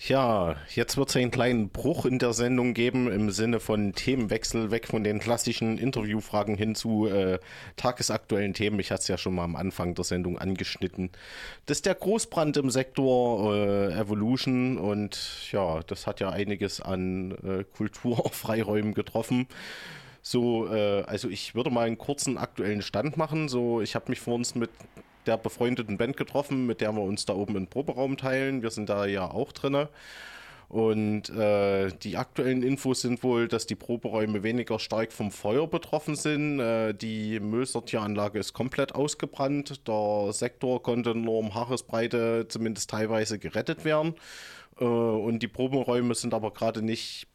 Ja, 0.07 0.57
jetzt 0.75 0.99
wird 0.99 1.09
es 1.09 1.17
einen 1.17 1.31
kleinen 1.31 1.71
Bruch 1.71 2.05
in 2.05 2.19
der 2.19 2.35
Sendung 2.35 2.75
geben 2.75 3.11
im 3.11 3.31
Sinne 3.31 3.59
von 3.59 3.95
Themenwechsel 3.95 4.71
weg 4.71 4.87
von 4.87 5.03
den 5.03 5.19
klassischen 5.19 5.79
Interviewfragen 5.79 6.59
hin 6.59 6.75
zu 6.75 7.07
äh, 7.07 7.39
tagesaktuellen 7.77 8.53
Themen. 8.53 8.79
Ich 8.81 8.91
hatte 8.91 9.01
es 9.01 9.09
ja 9.09 9.17
schon 9.17 9.35
mal 9.35 9.45
am 9.45 9.57
Anfang 9.57 9.95
der 9.95 10.05
Sendung 10.05 10.37
angeschnitten. 10.37 11.09
Das 11.65 11.79
ist 11.79 11.87
der 11.87 11.95
Großbrand 11.95 12.59
im 12.59 12.69
Sektor 12.69 13.55
äh, 13.55 13.95
Evolution 13.95 14.77
und 14.77 15.49
ja, 15.53 15.81
das 15.87 16.07
hat 16.07 16.21
ja 16.21 16.29
einiges 16.29 16.83
an 16.83 17.31
äh, 17.43 17.65
Kulturfreiräumen 17.75 18.93
getroffen. 18.93 19.47
So, 20.21 20.71
äh, 20.71 21.05
also 21.05 21.31
ich 21.31 21.55
würde 21.55 21.71
mal 21.71 21.87
einen 21.87 21.97
kurzen 21.97 22.37
aktuellen 22.37 22.83
Stand 22.83 23.17
machen. 23.17 23.49
So, 23.49 23.81
ich 23.81 23.95
habe 23.95 24.11
mich 24.11 24.21
vor 24.21 24.35
uns 24.35 24.55
mit 24.55 24.69
der 25.27 25.37
befreundeten 25.37 25.97
Band 25.97 26.17
getroffen, 26.17 26.67
mit 26.67 26.81
der 26.81 26.93
wir 26.93 27.03
uns 27.03 27.25
da 27.25 27.35
oben 27.35 27.57
im 27.57 27.67
Proberaum 27.67 28.17
teilen. 28.17 28.63
Wir 28.63 28.71
sind 28.71 28.89
da 28.89 29.07
ja 29.07 29.31
auch 29.31 29.53
drinne. 29.53 29.89
Und 30.69 31.29
äh, 31.31 31.91
die 32.03 32.17
aktuellen 32.17 32.63
Infos 32.63 33.03
sind 33.03 33.23
wohl, 33.23 33.49
dass 33.49 33.67
die 33.67 33.75
Proberäume 33.75 34.43
weniger 34.43 34.79
stark 34.79 35.13
vom 35.13 35.31
Feuer 35.31 35.69
betroffen 35.69 36.17
sind. 36.17 36.59
Äh, 36.59 36.95
die 36.95 37.39
Müllsortieranlage 37.39 38.39
ist 38.39 38.55
komplett 38.55 38.95
ausgebrannt. 38.95 39.87
Der 39.87 40.33
Sektor 40.33 40.83
konnte 40.83 41.15
nur 41.15 41.39
um 41.39 41.55
Haaresbreite 41.55 42.47
zumindest 42.49 42.91
teilweise 42.91 43.39
gerettet 43.39 43.85
werden. 43.85 44.15
Äh, 44.81 44.85
und 44.85 45.41
die 45.41 45.49
Proberäume 45.49 46.15
sind 46.15 46.35
aber 46.35 46.51
gerade 46.51 46.83
nicht 46.83 47.29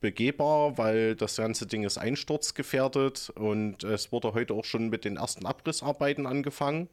begehbar, 0.00 0.76
weil 0.76 1.16
das 1.16 1.36
ganze 1.36 1.66
Ding 1.66 1.82
ist 1.82 1.96
einsturzgefährdet 1.96 3.32
und 3.36 3.84
es 3.84 4.12
wurde 4.12 4.34
heute 4.34 4.52
auch 4.52 4.66
schon 4.66 4.90
mit 4.90 5.06
den 5.06 5.16
ersten 5.16 5.46
Abrissarbeiten 5.46 6.26
angefangen, 6.26 6.90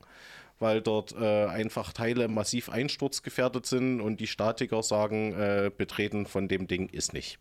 weil 0.62 0.82
dort 0.82 1.14
äh, 1.14 1.46
einfach 1.46 1.92
Teile 1.94 2.28
massiv 2.28 2.70
einsturzgefährdet 2.70 3.66
sind 3.66 4.02
und 4.02 4.20
die 4.20 4.28
Statiker 4.28 4.84
sagen, 4.84 5.34
äh, 5.34 5.72
betreten 5.76 6.26
von 6.26 6.48
dem 6.48 6.68
Ding 6.68 6.88
ist 6.90 7.14
nicht. 7.14 7.40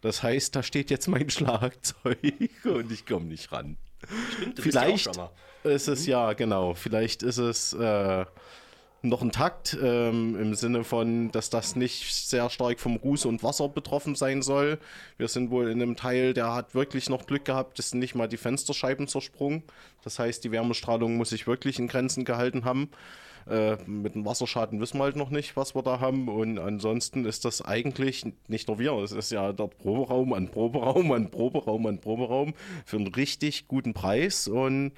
Das 0.00 0.22
heißt, 0.22 0.56
da 0.56 0.62
steht 0.62 0.90
jetzt 0.90 1.08
mein 1.08 1.30
Schlagzeug 1.30 2.18
und 2.64 2.90
ich 2.90 3.06
komme 3.06 3.26
nicht 3.26 3.52
ran. 3.52 3.76
Stimmt, 4.36 4.60
Vielleicht 4.60 5.10
ist 5.64 5.88
es 5.88 6.06
ja, 6.06 6.32
genau, 6.32 6.74
vielleicht 6.74 7.22
ist 7.22 7.38
es 7.38 7.72
äh, 7.72 8.24
noch 9.02 9.20
ein 9.20 9.32
Takt 9.32 9.76
ähm, 9.82 10.38
im 10.40 10.54
Sinne 10.54 10.84
von, 10.84 11.30
dass 11.32 11.50
das 11.50 11.74
nicht 11.74 12.14
sehr 12.14 12.48
stark 12.50 12.78
vom 12.78 12.96
Ruß 12.96 13.26
und 13.26 13.42
Wasser 13.42 13.68
betroffen 13.68 14.14
sein 14.14 14.42
soll. 14.42 14.78
Wir 15.18 15.28
sind 15.28 15.50
wohl 15.50 15.70
in 15.70 15.82
einem 15.82 15.96
Teil, 15.96 16.34
der 16.34 16.54
hat 16.54 16.74
wirklich 16.74 17.08
noch 17.08 17.26
Glück 17.26 17.44
gehabt, 17.44 17.78
es 17.78 17.90
sind 17.90 17.98
nicht 17.98 18.14
mal 18.14 18.28
die 18.28 18.36
Fensterscheiben 18.36 19.08
zersprungen. 19.08 19.64
Das 20.04 20.18
heißt, 20.18 20.44
die 20.44 20.52
Wärmestrahlung 20.52 21.16
muss 21.16 21.30
sich 21.30 21.46
wirklich 21.46 21.78
in 21.78 21.88
Grenzen 21.88 22.24
gehalten 22.24 22.64
haben. 22.64 22.90
Äh, 23.48 23.76
mit 23.86 24.14
dem 24.14 24.24
Wasserschaden 24.24 24.80
wissen 24.80 24.98
wir 24.98 25.04
halt 25.04 25.16
noch 25.16 25.30
nicht, 25.30 25.56
was 25.56 25.74
wir 25.74 25.82
da 25.82 25.98
haben. 25.98 26.28
Und 26.28 26.58
ansonsten 26.58 27.24
ist 27.24 27.44
das 27.44 27.60
eigentlich 27.62 28.24
nicht 28.46 28.68
nur 28.68 28.78
wir, 28.78 28.92
es 28.98 29.12
ist 29.12 29.32
ja 29.32 29.52
der 29.52 29.66
Proberaum 29.66 30.32
an 30.32 30.48
Proberaum 30.48 31.10
an 31.12 31.30
Proberaum 31.30 31.86
an 31.86 31.98
Proberaum 31.98 32.54
für 32.84 32.96
einen 32.96 33.08
richtig 33.08 33.66
guten 33.66 33.94
Preis. 33.94 34.46
Und 34.46 34.92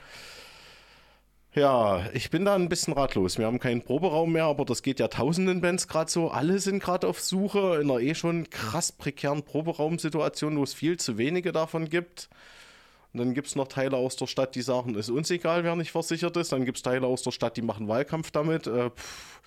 ja, 1.54 2.08
ich 2.12 2.30
bin 2.30 2.44
da 2.44 2.54
ein 2.54 2.68
bisschen 2.68 2.94
ratlos. 2.94 3.38
Wir 3.38 3.46
haben 3.46 3.60
keinen 3.60 3.82
Proberaum 3.82 4.32
mehr, 4.32 4.44
aber 4.44 4.64
das 4.64 4.82
geht 4.82 4.98
ja 4.98 5.08
tausenden 5.08 5.60
Bands 5.60 5.86
gerade 5.86 6.10
so. 6.10 6.28
Alle 6.28 6.58
sind 6.58 6.82
gerade 6.82 7.06
auf 7.06 7.20
Suche 7.20 7.78
in 7.80 7.90
einer 7.90 8.00
eh 8.00 8.14
schon 8.14 8.50
krass 8.50 8.90
prekären 8.90 9.44
Proberaumsituation, 9.44 10.58
wo 10.58 10.64
es 10.64 10.74
viel 10.74 10.98
zu 10.98 11.16
wenige 11.16 11.52
davon 11.52 11.88
gibt. 11.88 12.28
Und 13.12 13.20
dann 13.20 13.34
gibt 13.34 13.46
es 13.46 13.54
noch 13.54 13.68
Teile 13.68 13.96
aus 13.96 14.16
der 14.16 14.26
Stadt, 14.26 14.56
die 14.56 14.62
sagen, 14.62 14.96
ist 14.96 15.08
uns 15.10 15.30
egal, 15.30 15.62
wer 15.62 15.76
nicht 15.76 15.92
versichert 15.92 16.36
ist. 16.36 16.50
Dann 16.50 16.64
gibt 16.64 16.78
es 16.78 16.82
Teile 16.82 17.06
aus 17.06 17.22
der 17.22 17.30
Stadt, 17.30 17.56
die 17.56 17.62
machen 17.62 17.86
Wahlkampf 17.86 18.32
damit. 18.32 18.66
Äh, 18.66 18.90
pff, 18.90 19.40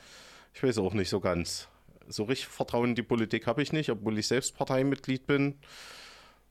ich 0.53 0.63
weiß 0.63 0.77
auch 0.77 0.93
nicht 0.93 1.09
so 1.09 1.19
ganz. 1.19 1.67
So 2.07 2.23
richtig 2.23 2.47
Vertrauen 2.47 2.91
in 2.91 2.95
die 2.95 3.03
Politik 3.03 3.47
habe 3.47 3.61
ich 3.61 3.73
nicht, 3.73 3.89
obwohl 3.89 4.17
ich 4.17 4.27
selbst 4.27 4.55
Parteimitglied 4.55 5.27
bin. 5.27 5.55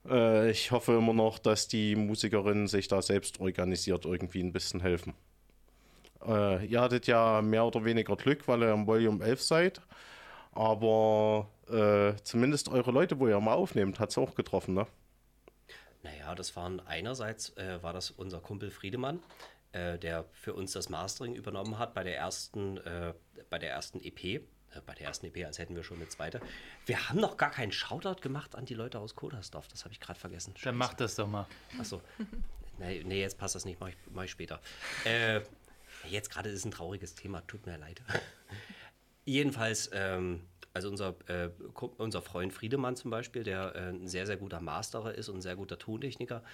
Äh, 0.06 0.50
ich 0.50 0.70
hoffe 0.70 0.92
immer 0.98 1.14
noch, 1.14 1.38
dass 1.38 1.66
die 1.68 1.96
Musikerinnen 1.96 2.66
sich 2.66 2.88
da 2.88 3.00
selbst 3.00 3.40
organisiert 3.40 4.04
irgendwie 4.04 4.42
ein 4.42 4.52
bisschen 4.52 4.80
helfen. 4.80 5.14
Äh, 6.26 6.66
ihr 6.66 6.80
hattet 6.80 7.06
ja 7.06 7.40
mehr 7.42 7.64
oder 7.64 7.84
weniger 7.84 8.16
Glück, 8.16 8.46
weil 8.48 8.62
ihr 8.62 8.72
im 8.72 8.86
Volume 8.86 9.24
11 9.24 9.42
seid. 9.42 9.80
Aber 10.52 11.48
äh, 11.68 12.14
zumindest 12.22 12.68
eure 12.70 12.90
Leute, 12.90 13.18
wo 13.18 13.28
ihr 13.28 13.38
mal 13.40 13.54
aufnehmt, 13.54 14.00
hat 14.00 14.10
es 14.10 14.18
auch 14.18 14.34
getroffen, 14.34 14.74
ne? 14.74 14.86
Naja, 16.02 16.18
Ja, 16.26 16.34
das 16.34 16.56
waren 16.56 16.80
einerseits 16.86 17.50
äh, 17.56 17.82
war 17.82 17.92
das 17.92 18.10
unser 18.10 18.40
Kumpel 18.40 18.70
Friedemann, 18.70 19.22
äh, 19.72 19.98
der 19.98 20.24
für 20.32 20.54
uns 20.54 20.72
das 20.72 20.88
Mastering 20.88 21.34
übernommen 21.34 21.78
hat 21.78 21.94
bei 21.94 22.02
der 22.04 22.16
ersten, 22.16 22.78
äh, 22.78 23.12
bei 23.50 23.58
der 23.58 23.70
ersten 23.70 24.00
EP. 24.02 24.24
Äh, 24.24 24.40
bei 24.86 24.94
der 24.94 25.06
ersten 25.06 25.26
EP, 25.26 25.44
als 25.44 25.58
hätten 25.58 25.76
wir 25.76 25.82
schon 25.84 25.98
eine 25.98 26.08
zweite. 26.08 26.40
Wir 26.86 27.08
haben 27.08 27.20
noch 27.20 27.36
gar 27.36 27.50
keinen 27.50 27.72
Shoutout 27.72 28.20
gemacht 28.20 28.54
an 28.54 28.64
die 28.64 28.74
Leute 28.74 28.98
aus 28.98 29.14
Kodersdorf. 29.14 29.68
Das 29.68 29.84
habe 29.84 29.92
ich 29.92 30.00
gerade 30.00 30.18
vergessen. 30.18 30.54
Dann 30.62 30.76
mach 30.76 30.94
das 30.94 31.14
doch 31.16 31.28
mal. 31.28 31.46
Achso. 31.78 32.00
Nee, 32.78 33.02
nee, 33.06 33.20
jetzt 33.22 33.38
passt 33.38 33.54
das 33.54 33.64
nicht, 33.64 33.80
mach 33.80 33.88
ich, 33.88 33.96
mach 34.12 34.24
ich 34.24 34.30
später. 34.30 34.60
Äh, 35.04 35.40
jetzt 36.06 36.30
gerade 36.30 36.50
ist 36.50 36.64
ein 36.64 36.70
trauriges 36.70 37.14
Thema, 37.14 37.46
tut 37.46 37.66
mir 37.66 37.78
leid. 37.78 38.02
Jedenfalls, 39.24 39.90
ähm, 39.92 40.42
also 40.72 40.88
unser, 40.88 41.16
äh, 41.28 41.50
unser 41.96 42.22
Freund 42.22 42.52
Friedemann 42.52 42.96
zum 42.96 43.10
Beispiel, 43.10 43.42
der 43.42 43.74
äh, 43.74 43.88
ein 43.90 44.08
sehr, 44.08 44.26
sehr 44.26 44.36
guter 44.36 44.60
Masterer 44.60 45.14
ist 45.14 45.28
und 45.28 45.38
ein 45.38 45.42
sehr 45.42 45.56
guter 45.56 45.78
Tontechniker, 45.78 46.44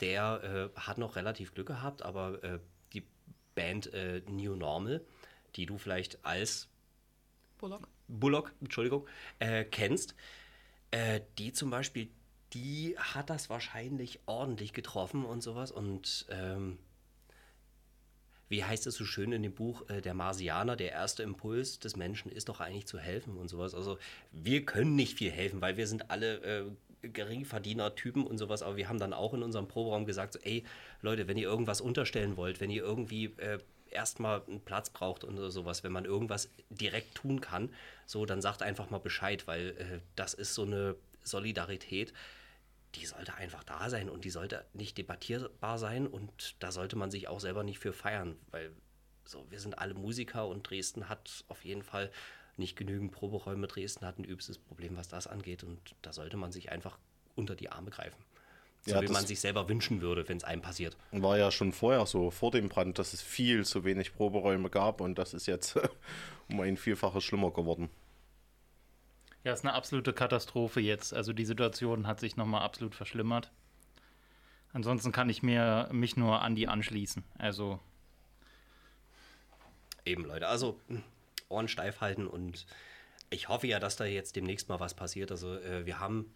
der 0.00 0.70
äh, 0.76 0.80
hat 0.80 0.98
noch 0.98 1.16
relativ 1.16 1.54
Glück 1.54 1.66
gehabt, 1.66 2.02
aber 2.02 2.42
äh, 2.44 2.58
die 2.92 3.04
Band 3.54 3.92
äh, 3.92 4.22
New 4.28 4.54
Normal, 4.54 5.04
die 5.56 5.66
du 5.66 5.78
vielleicht 5.78 6.24
als 6.24 6.68
Bullock. 7.58 7.88
Bullock, 8.08 8.52
Entschuldigung, 8.60 9.06
äh, 9.38 9.64
kennst, 9.64 10.14
die 11.38 11.52
zum 11.52 11.70
Beispiel, 11.70 12.10
die 12.52 12.96
hat 12.98 13.30
das 13.30 13.48
wahrscheinlich 13.48 14.18
ordentlich 14.26 14.72
getroffen 14.72 15.24
und 15.24 15.40
sowas. 15.40 15.70
Und 15.70 16.26
ähm, 16.30 16.80
wie 18.50 18.64
heißt 18.64 18.86
es 18.88 18.96
so 18.96 19.04
schön 19.04 19.32
in 19.32 19.42
dem 19.42 19.54
Buch, 19.54 19.88
äh, 19.88 20.02
der 20.02 20.12
Marsianer, 20.12 20.76
der 20.76 20.90
erste 20.90 21.22
Impuls 21.22 21.78
des 21.78 21.96
Menschen 21.96 22.30
ist 22.30 22.48
doch 22.48 22.60
eigentlich 22.60 22.86
zu 22.86 22.98
helfen 22.98 23.38
und 23.38 23.48
sowas. 23.48 23.74
Also 23.74 23.96
wir 24.32 24.66
können 24.66 24.96
nicht 24.96 25.16
viel 25.16 25.30
helfen, 25.30 25.60
weil 25.60 25.76
wir 25.76 25.86
sind 25.86 26.10
alle 26.10 26.34
äh, 26.42 27.08
Geringverdiener-Typen 27.08 28.26
und 28.26 28.38
sowas, 28.38 28.62
aber 28.62 28.76
wir 28.76 28.88
haben 28.88 28.98
dann 28.98 29.14
auch 29.14 29.32
in 29.34 29.42
unserem 29.42 29.68
Proberaum 29.68 30.04
gesagt, 30.04 30.34
so, 30.34 30.40
ey 30.40 30.64
Leute, 31.00 31.28
wenn 31.28 31.38
ihr 31.38 31.48
irgendwas 31.48 31.80
unterstellen 31.80 32.36
wollt, 32.36 32.60
wenn 32.60 32.70
ihr 32.70 32.82
irgendwie 32.82 33.26
äh, 33.36 33.58
erstmal 33.90 34.42
einen 34.48 34.60
Platz 34.60 34.90
braucht 34.90 35.22
und 35.22 35.38
sowas, 35.50 35.84
wenn 35.84 35.92
man 35.92 36.04
irgendwas 36.04 36.50
direkt 36.70 37.14
tun 37.14 37.40
kann, 37.40 37.70
so, 38.04 38.26
dann 38.26 38.42
sagt 38.42 38.62
einfach 38.62 38.90
mal 38.90 38.98
Bescheid, 38.98 39.46
weil 39.46 39.68
äh, 39.78 40.00
das 40.16 40.34
ist 40.34 40.54
so 40.54 40.62
eine 40.62 40.96
Solidarität, 41.22 42.12
die 42.94 43.06
sollte 43.06 43.34
einfach 43.34 43.64
da 43.64 43.88
sein 43.88 44.08
und 44.08 44.24
die 44.24 44.30
sollte 44.30 44.64
nicht 44.72 44.98
debattierbar 44.98 45.78
sein 45.78 46.06
und 46.06 46.56
da 46.58 46.72
sollte 46.72 46.96
man 46.96 47.10
sich 47.10 47.28
auch 47.28 47.40
selber 47.40 47.62
nicht 47.62 47.78
für 47.78 47.92
feiern, 47.92 48.36
weil 48.50 48.72
so, 49.24 49.46
wir 49.48 49.60
sind 49.60 49.78
alle 49.78 49.94
Musiker 49.94 50.48
und 50.48 50.68
Dresden 50.68 51.08
hat 51.08 51.44
auf 51.48 51.64
jeden 51.64 51.82
Fall 51.82 52.10
nicht 52.56 52.76
genügend 52.76 53.12
Proberäume. 53.12 53.68
Dresden 53.68 54.04
hat 54.04 54.18
ein 54.18 54.24
übstes 54.24 54.58
Problem, 54.58 54.96
was 54.96 55.08
das 55.08 55.26
angeht 55.26 55.62
und 55.62 55.78
da 56.02 56.12
sollte 56.12 56.36
man 56.36 56.52
sich 56.52 56.72
einfach 56.72 56.98
unter 57.36 57.54
die 57.54 57.70
Arme 57.70 57.90
greifen. 57.90 58.22
So 58.82 58.92
Ja, 58.92 59.02
wie 59.02 59.08
man 59.08 59.26
sich 59.26 59.40
selber 59.40 59.68
wünschen 59.68 60.00
würde, 60.00 60.26
wenn 60.28 60.38
es 60.38 60.44
einem 60.44 60.62
passiert. 60.62 60.96
War 61.12 61.38
ja 61.38 61.50
schon 61.50 61.72
vorher 61.72 62.06
so, 62.06 62.30
vor 62.30 62.50
dem 62.50 62.68
Brand, 62.68 62.98
dass 62.98 63.12
es 63.12 63.20
viel 63.20 63.64
zu 63.64 63.84
wenig 63.84 64.14
Proberäume 64.14 64.70
gab 64.70 65.00
und 65.00 65.18
das 65.18 65.34
ist 65.34 65.46
jetzt 65.46 65.78
um 66.48 66.60
ein 66.60 66.76
Vielfaches 66.76 67.22
schlimmer 67.22 67.50
geworden. 67.50 67.90
Ja, 69.44 69.52
ist 69.52 69.64
eine 69.64 69.74
absolute 69.74 70.12
Katastrophe 70.12 70.80
jetzt. 70.80 71.14
Also 71.14 71.32
die 71.32 71.44
Situation 71.46 72.06
hat 72.06 72.20
sich 72.20 72.36
nochmal 72.36 72.62
absolut 72.62 72.94
verschlimmert. 72.94 73.50
Ansonsten 74.72 75.12
kann 75.12 75.28
ich 75.30 75.42
mir 75.42 75.88
mich 75.92 76.16
nur 76.16 76.42
an 76.42 76.54
die 76.54 76.68
anschließen. 76.68 77.24
Also 77.38 77.80
Eben, 80.04 80.24
Leute. 80.24 80.48
Also 80.48 80.78
mh, 80.88 81.02
Ohren 81.48 81.68
steif 81.68 82.00
halten 82.00 82.26
und 82.26 82.66
ich 83.30 83.48
hoffe 83.48 83.66
ja, 83.66 83.78
dass 83.78 83.96
da 83.96 84.04
jetzt 84.04 84.36
demnächst 84.36 84.68
mal 84.68 84.80
was 84.80 84.94
passiert. 84.94 85.30
Also 85.30 85.54
äh, 85.56 85.86
wir 85.86 86.00
haben, 86.00 86.32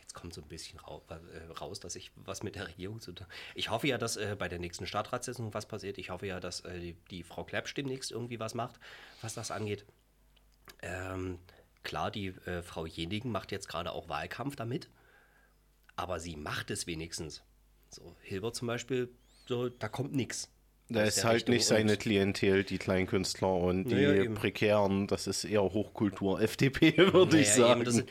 jetzt 0.00 0.14
kommt 0.14 0.34
so 0.34 0.40
ein 0.42 0.48
bisschen 0.48 0.78
äh, 0.78 1.52
raus, 1.60 1.80
dass 1.80 1.96
ich 1.96 2.10
was 2.16 2.42
mit 2.42 2.54
der 2.54 2.68
Regierung 2.68 3.00
zu 3.00 3.12
tun 3.12 3.26
Ich 3.54 3.70
hoffe 3.70 3.88
ja, 3.88 3.98
dass 3.98 4.16
äh, 4.16 4.36
bei 4.38 4.48
der 4.48 4.58
nächsten 4.58 4.86
Stadtratssitzung 4.86 5.54
was 5.54 5.66
passiert. 5.66 5.98
Ich 5.98 6.10
hoffe 6.10 6.26
ja, 6.26 6.40
dass 6.40 6.60
äh, 6.60 6.78
die, 6.78 6.92
die 7.10 7.22
Frau 7.22 7.44
Klepsch 7.44 7.74
demnächst 7.74 8.12
irgendwie 8.12 8.40
was 8.40 8.54
macht, 8.54 8.78
was 9.22 9.34
das 9.34 9.50
angeht. 9.50 9.84
Ähm, 10.82 11.38
klar, 11.88 12.10
die 12.12 12.28
äh, 12.46 12.62
Frau 12.62 12.86
Jenigen 12.86 13.32
macht 13.32 13.50
jetzt 13.50 13.68
gerade 13.68 13.90
auch 13.92 14.08
Wahlkampf 14.08 14.54
damit, 14.54 14.88
aber 15.96 16.20
sie 16.20 16.36
macht 16.36 16.70
es 16.70 16.86
wenigstens. 16.86 17.42
So, 17.90 18.14
Hilbert 18.20 18.54
zum 18.54 18.68
Beispiel, 18.68 19.08
so, 19.46 19.68
da 19.68 19.88
kommt 19.88 20.14
nichts. 20.14 20.48
Da 20.90 21.02
ist 21.02 21.22
halt 21.22 21.36
Richtung 21.36 21.54
nicht 21.54 21.66
seine 21.66 21.96
Klientel, 21.98 22.64
die 22.64 22.78
Kleinkünstler 22.78 23.52
und 23.52 23.88
die 23.88 23.96
eben. 23.96 24.34
Prekären, 24.34 25.06
das 25.06 25.26
ist 25.26 25.44
eher 25.44 25.62
Hochkultur 25.62 26.40
FDP, 26.40 26.96
würde 27.12 27.40
ich 27.40 27.48
Naja, 27.48 27.66
sagen. 27.68 27.82
eben, 27.82 27.84
das, 27.84 28.04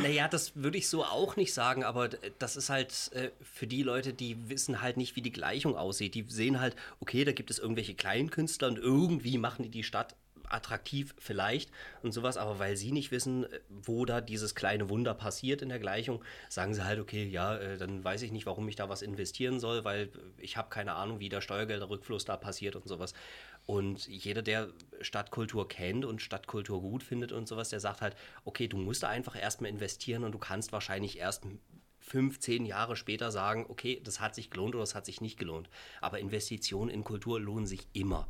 naja, 0.00 0.28
das 0.28 0.54
würde 0.54 0.78
ich 0.78 0.88
so 0.88 1.04
auch 1.04 1.34
nicht 1.34 1.52
sagen, 1.52 1.82
aber 1.82 2.08
das 2.38 2.54
ist 2.56 2.70
halt 2.70 3.10
äh, 3.14 3.30
für 3.40 3.66
die 3.66 3.82
Leute, 3.82 4.12
die 4.12 4.48
wissen 4.48 4.80
halt 4.80 4.96
nicht, 4.96 5.16
wie 5.16 5.22
die 5.22 5.32
Gleichung 5.32 5.76
aussieht. 5.76 6.14
Die 6.14 6.24
sehen 6.28 6.60
halt, 6.60 6.76
okay, 7.00 7.24
da 7.24 7.32
gibt 7.32 7.50
es 7.50 7.58
irgendwelche 7.58 7.94
Kleinkünstler 7.94 8.68
und 8.68 8.78
irgendwie 8.78 9.36
machen 9.38 9.64
die 9.64 9.70
die 9.70 9.82
Stadt 9.82 10.14
attraktiv 10.50 11.14
vielleicht 11.18 11.70
und 12.02 12.12
sowas, 12.12 12.36
aber 12.36 12.58
weil 12.58 12.76
sie 12.76 12.92
nicht 12.92 13.10
wissen, 13.10 13.44
äh, 13.44 13.60
wo 13.68 14.04
da 14.04 14.20
dieses 14.20 14.54
kleine 14.54 14.88
Wunder 14.88 15.14
passiert 15.14 15.62
in 15.62 15.68
der 15.68 15.78
Gleichung, 15.78 16.22
sagen 16.48 16.74
sie 16.74 16.84
halt, 16.84 17.00
okay, 17.00 17.24
ja, 17.26 17.56
äh, 17.56 17.78
dann 17.78 18.04
weiß 18.04 18.22
ich 18.22 18.32
nicht, 18.32 18.46
warum 18.46 18.68
ich 18.68 18.76
da 18.76 18.88
was 18.88 19.02
investieren 19.02 19.60
soll, 19.60 19.84
weil 19.84 20.04
äh, 20.04 20.08
ich 20.38 20.56
habe 20.56 20.68
keine 20.70 20.94
Ahnung, 20.94 21.20
wie 21.20 21.28
der 21.28 21.40
Steuergelderrückfluss 21.40 22.24
da 22.24 22.36
passiert 22.36 22.76
und 22.76 22.86
sowas. 22.86 23.14
Und 23.66 24.08
jeder, 24.08 24.42
der 24.42 24.68
Stadtkultur 25.00 25.68
kennt 25.68 26.04
und 26.04 26.22
Stadtkultur 26.22 26.80
gut 26.80 27.02
findet 27.02 27.32
und 27.32 27.46
sowas, 27.46 27.68
der 27.68 27.80
sagt 27.80 28.00
halt, 28.00 28.16
okay, 28.44 28.66
du 28.68 28.76
musst 28.76 29.02
da 29.02 29.08
einfach 29.08 29.40
erstmal 29.40 29.70
investieren 29.70 30.24
und 30.24 30.32
du 30.32 30.38
kannst 30.38 30.72
wahrscheinlich 30.72 31.18
erst 31.18 31.44
fünf, 32.00 32.40
zehn 32.40 32.66
Jahre 32.66 32.96
später 32.96 33.30
sagen, 33.30 33.66
okay, 33.68 34.00
das 34.02 34.18
hat 34.18 34.34
sich 34.34 34.50
gelohnt 34.50 34.74
oder 34.74 34.82
das 34.82 34.96
hat 34.96 35.06
sich 35.06 35.20
nicht 35.20 35.38
gelohnt. 35.38 35.70
Aber 36.00 36.18
Investitionen 36.18 36.90
in 36.90 37.04
Kultur 37.04 37.38
lohnen 37.38 37.66
sich 37.66 37.86
immer. 37.92 38.26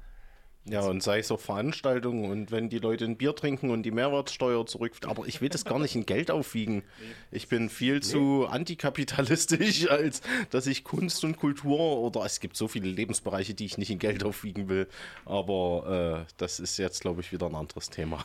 Ja, 0.67 0.83
und 0.83 1.03
sei 1.03 1.21
es 1.21 1.31
auf 1.31 1.43
Veranstaltungen 1.43 2.31
und 2.31 2.51
wenn 2.51 2.69
die 2.69 2.79
Leute 2.79 3.07
ein 3.07 3.17
Bier 3.17 3.35
trinken 3.35 3.71
und 3.71 3.83
die 3.83 3.91
Mehrwertsteuer 3.91 4.67
zurück. 4.67 4.93
Aber 5.07 5.27
ich 5.27 5.41
will 5.41 5.49
das 5.49 5.65
gar 5.65 5.79
nicht 5.79 5.95
in 5.97 6.05
Geld 6.05 6.31
aufwiegen. 6.31 6.83
Ich 7.31 7.49
bin 7.49 7.71
viel 7.71 8.03
zu 8.03 8.47
antikapitalistisch, 8.47 9.89
als 9.91 10.21
dass 10.51 10.67
ich 10.67 10.85
Kunst 10.85 11.25
und 11.25 11.39
Kultur 11.39 11.99
oder 11.99 12.25
es 12.27 12.41
gibt 12.41 12.57
so 12.57 12.69
viele 12.69 12.89
Lebensbereiche, 12.89 13.55
die 13.55 13.65
ich 13.65 13.79
nicht 13.79 13.91
in 13.91 13.99
Geld 13.99 14.23
aufwiegen 14.23 14.69
will. 14.69 14.87
Aber 15.25 16.27
äh, 16.29 16.33
das 16.37 16.61
ist 16.61 16.77
jetzt, 16.77 17.01
glaube 17.01 17.23
ich, 17.23 17.33
wieder 17.33 17.47
ein 17.47 17.55
anderes 17.55 17.89
Thema. 17.89 18.25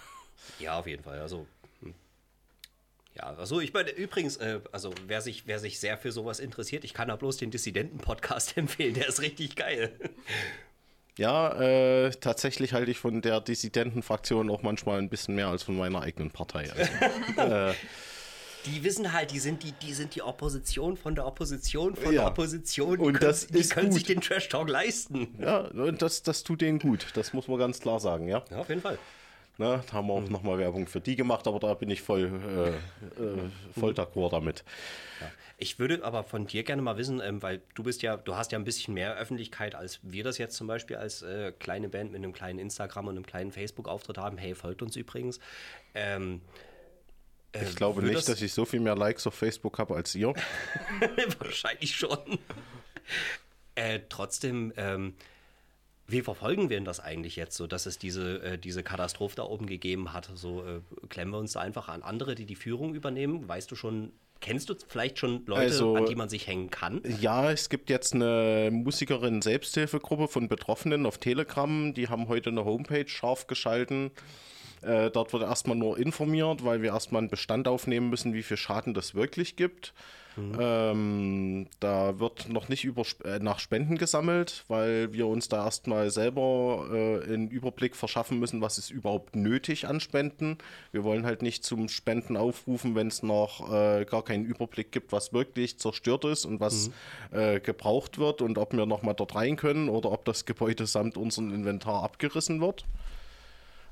Ja, 0.59 0.77
auf 0.77 0.87
jeden 0.87 1.03
Fall. 1.03 1.19
Also, 1.21 1.47
hm. 1.81 1.93
ja, 3.15 3.23
also 3.23 3.61
ich 3.61 3.73
meine, 3.73 3.91
übrigens, 3.91 4.35
äh, 4.37 4.59
also 4.73 4.93
wer 5.07 5.21
sich, 5.21 5.47
wer 5.47 5.59
sich 5.59 5.79
sehr 5.79 5.97
für 5.97 6.11
sowas 6.11 6.39
interessiert, 6.39 6.83
ich 6.83 6.93
kann 6.93 7.07
da 7.07 7.15
bloß 7.15 7.37
den 7.37 7.49
Dissidenten-Podcast 7.49 8.57
empfehlen, 8.57 8.93
der 8.93 9.07
ist 9.07 9.21
richtig 9.21 9.55
geil. 9.55 9.97
Ja, 11.17 11.53
äh, 11.61 12.11
tatsächlich 12.11 12.73
halte 12.73 12.91
ich 12.91 12.99
von 12.99 13.21
der 13.21 13.39
Dissidentenfraktion 13.41 14.49
auch 14.49 14.63
manchmal 14.63 14.99
ein 14.99 15.09
bisschen 15.09 15.35
mehr 15.35 15.47
als 15.47 15.63
von 15.63 15.77
meiner 15.77 16.01
eigenen 16.01 16.31
Partei. 16.31 16.69
Also, 17.37 17.73
Die 18.65 18.83
wissen 18.83 19.13
halt, 19.13 19.29
die 19.31 19.37
sind 19.37 19.61
die, 19.61 19.73
die 19.73 19.93
sind 19.93 20.15
die 20.15 20.23
Opposition 20.23 20.97
von 20.97 21.13
der 21.13 21.27
Opposition 21.27 21.95
von 21.95 22.05
Ja. 22.11 22.21
der 22.21 22.27
Opposition. 22.31 22.97
Die 22.97 23.03
Und 23.05 23.13
können, 23.13 23.19
das 23.19 23.45
die 23.45 23.59
ist 23.59 23.71
können 23.71 23.91
sich 23.91 24.07
gut. 24.07 24.15
den 24.15 24.21
Trash 24.21 24.49
Talk 24.49 24.67
leisten. 24.69 25.35
ja, 25.39 25.59
und 25.59 26.01
das, 26.01 26.23
das 26.23 26.43
tut 26.43 26.61
denen 26.61 26.79
gut. 26.79 27.05
Das 27.13 27.31
muss 27.33 27.47
man 27.47 27.59
ganz 27.59 27.79
klar 27.79 27.99
sagen, 27.99 28.27
ja. 28.27 28.43
Ja, 28.49 28.57
auf 28.57 28.69
jeden 28.69 28.81
Fall. 28.81 28.97
Ne, 29.57 29.81
da 29.87 29.93
haben 29.93 30.07
wir 30.07 30.13
auch 30.13 30.29
nochmal 30.29 30.57
Werbung 30.57 30.85
für 30.85 30.99
die 30.99 31.15
gemacht, 31.15 31.47
aber 31.47 31.59
da 31.59 31.73
bin 31.75 31.89
ich 31.89 32.01
voll, 32.01 32.23
äh, 33.17 33.23
äh, 33.23 33.49
voll 33.79 33.93
d'accord 33.93 34.31
damit. 34.31 34.65
Ich 35.57 35.79
würde 35.79 36.03
aber 36.03 36.25
von 36.25 36.47
dir 36.47 36.63
gerne 36.63 36.81
mal 36.81 36.97
wissen, 36.97 37.21
ähm, 37.21 37.41
weil 37.41 37.61
du 37.75 37.83
bist 37.83 38.01
ja, 38.01 38.17
du 38.17 38.35
hast 38.35 38.51
ja 38.51 38.59
ein 38.59 38.65
bisschen 38.65 38.93
mehr 38.93 39.15
Öffentlichkeit, 39.15 39.73
als 39.73 39.99
wir 40.03 40.25
das 40.25 40.37
jetzt 40.37 40.57
zum 40.57 40.67
Beispiel 40.67 40.97
als 40.97 41.21
äh, 41.21 41.53
kleine 41.57 41.87
Band 41.87 42.11
mit 42.11 42.21
einem 42.21 42.33
kleinen 42.33 42.59
Instagram 42.59 43.07
und 43.07 43.15
einem 43.15 43.25
kleinen 43.25 43.51
Facebook-Auftritt 43.53 44.17
haben. 44.17 44.37
Hey, 44.37 44.55
folgt 44.55 44.81
uns 44.81 44.97
übrigens. 44.97 45.39
Ähm, 45.93 46.41
äh, 47.53 47.63
Ich 47.63 47.77
glaube 47.77 48.03
nicht, 48.03 48.27
dass 48.27 48.41
ich 48.41 48.51
so 48.51 48.65
viel 48.65 48.81
mehr 48.81 48.95
Likes 48.95 49.25
auf 49.25 49.35
Facebook 49.35 49.79
habe 49.79 49.95
als 49.95 50.13
ihr. 50.15 50.33
Wahrscheinlich 51.39 51.95
schon. 51.95 52.19
äh, 53.75 54.01
trotzdem, 54.09 54.73
ähm, 54.75 55.15
wie 56.07 56.21
verfolgen 56.21 56.69
wir 56.69 56.77
denn 56.77 56.85
das 56.85 56.99
eigentlich 56.99 57.35
jetzt, 57.35 57.57
so 57.57 57.67
dass 57.67 57.85
es 57.85 57.97
diese, 57.97 58.41
äh, 58.43 58.57
diese 58.57 58.83
Katastrophe 58.83 59.35
da 59.37 59.43
oben 59.43 59.65
gegeben 59.65 60.13
hat? 60.13 60.29
So 60.35 60.63
äh, 60.63 60.81
klemmen 61.09 61.33
wir 61.33 61.39
uns 61.39 61.53
da 61.53 61.61
einfach 61.61 61.89
an 61.89 62.03
andere, 62.03 62.35
die 62.35 62.45
die 62.45 62.55
Führung 62.55 62.93
übernehmen? 62.93 63.47
Weißt 63.47 63.71
du 63.71 63.75
schon, 63.75 64.11
kennst 64.39 64.69
du 64.69 64.75
vielleicht 64.87 65.17
schon 65.17 65.43
Leute, 65.47 65.61
Also- 65.61 65.95
an 65.95 66.05
die 66.05 66.15
man 66.15 66.29
sich 66.29 66.45
hängen 66.47 66.69
kann? 66.69 67.01
Ja, 67.19 67.51
es 67.51 67.69
gibt 67.69 67.89
jetzt 67.89 68.13
eine 68.13 68.69
Musikerin-Selbsthilfegruppe 68.71 70.27
von 70.27 70.47
Betroffenen 70.47 71.05
auf 71.05 71.17
Telegram. 71.17 71.93
Die 71.93 72.07
haben 72.09 72.27
heute 72.27 72.49
eine 72.51 72.65
Homepage 72.65 73.07
scharf 73.07 73.47
geschalten. 73.47 74.11
Äh, 74.81 75.09
dort 75.09 75.33
wird 75.33 75.41
erstmal 75.43 75.75
nur 75.75 75.97
informiert, 75.97 76.63
weil 76.63 76.81
wir 76.83 76.91
erstmal 76.91 77.21
einen 77.21 77.29
Bestand 77.29 77.67
aufnehmen 77.67 78.09
müssen, 78.09 78.33
wie 78.33 78.43
viel 78.43 78.57
Schaden 78.57 78.93
das 78.93 79.15
wirklich 79.15 79.55
gibt. 79.55 79.93
Ähm, 80.37 81.67
da 81.79 82.19
wird 82.19 82.49
noch 82.49 82.67
nicht 82.67 82.83
über, 82.83 83.03
äh, 83.23 83.39
nach 83.39 83.59
Spenden 83.59 83.97
gesammelt, 83.97 84.65
weil 84.67 85.13
wir 85.13 85.27
uns 85.27 85.47
da 85.47 85.65
erstmal 85.65 86.09
selber 86.11 86.87
äh, 86.91 87.33
einen 87.33 87.49
Überblick 87.49 87.95
verschaffen 87.95 88.39
müssen, 88.39 88.61
was 88.61 88.77
ist 88.77 88.89
überhaupt 88.89 89.35
nötig 89.35 89.87
an 89.87 89.99
Spenden. 89.99 90.57
Wir 90.91 91.03
wollen 91.03 91.25
halt 91.25 91.41
nicht 91.41 91.63
zum 91.63 91.87
Spenden 91.87 92.35
aufrufen, 92.35 92.95
wenn 92.95 93.07
es 93.07 93.23
noch 93.23 93.71
äh, 93.71 94.05
gar 94.05 94.23
keinen 94.23 94.45
Überblick 94.45 94.91
gibt, 94.91 95.11
was 95.11 95.31
wirklich 95.31 95.79
zerstört 95.79 96.25
ist 96.25 96.45
und 96.45 96.59
was 96.59 96.91
äh, 97.31 97.59
gebraucht 97.59 98.17
wird 98.17 98.41
und 98.41 98.57
ob 98.57 98.73
wir 98.73 98.85
nochmal 98.85 99.15
dort 99.15 99.35
rein 99.35 99.55
können 99.55 99.89
oder 99.89 100.11
ob 100.11 100.25
das 100.25 100.45
Gebäude 100.45 100.85
samt 100.85 101.17
unserem 101.17 101.53
Inventar 101.53 102.03
abgerissen 102.03 102.59
wird. 102.61 102.85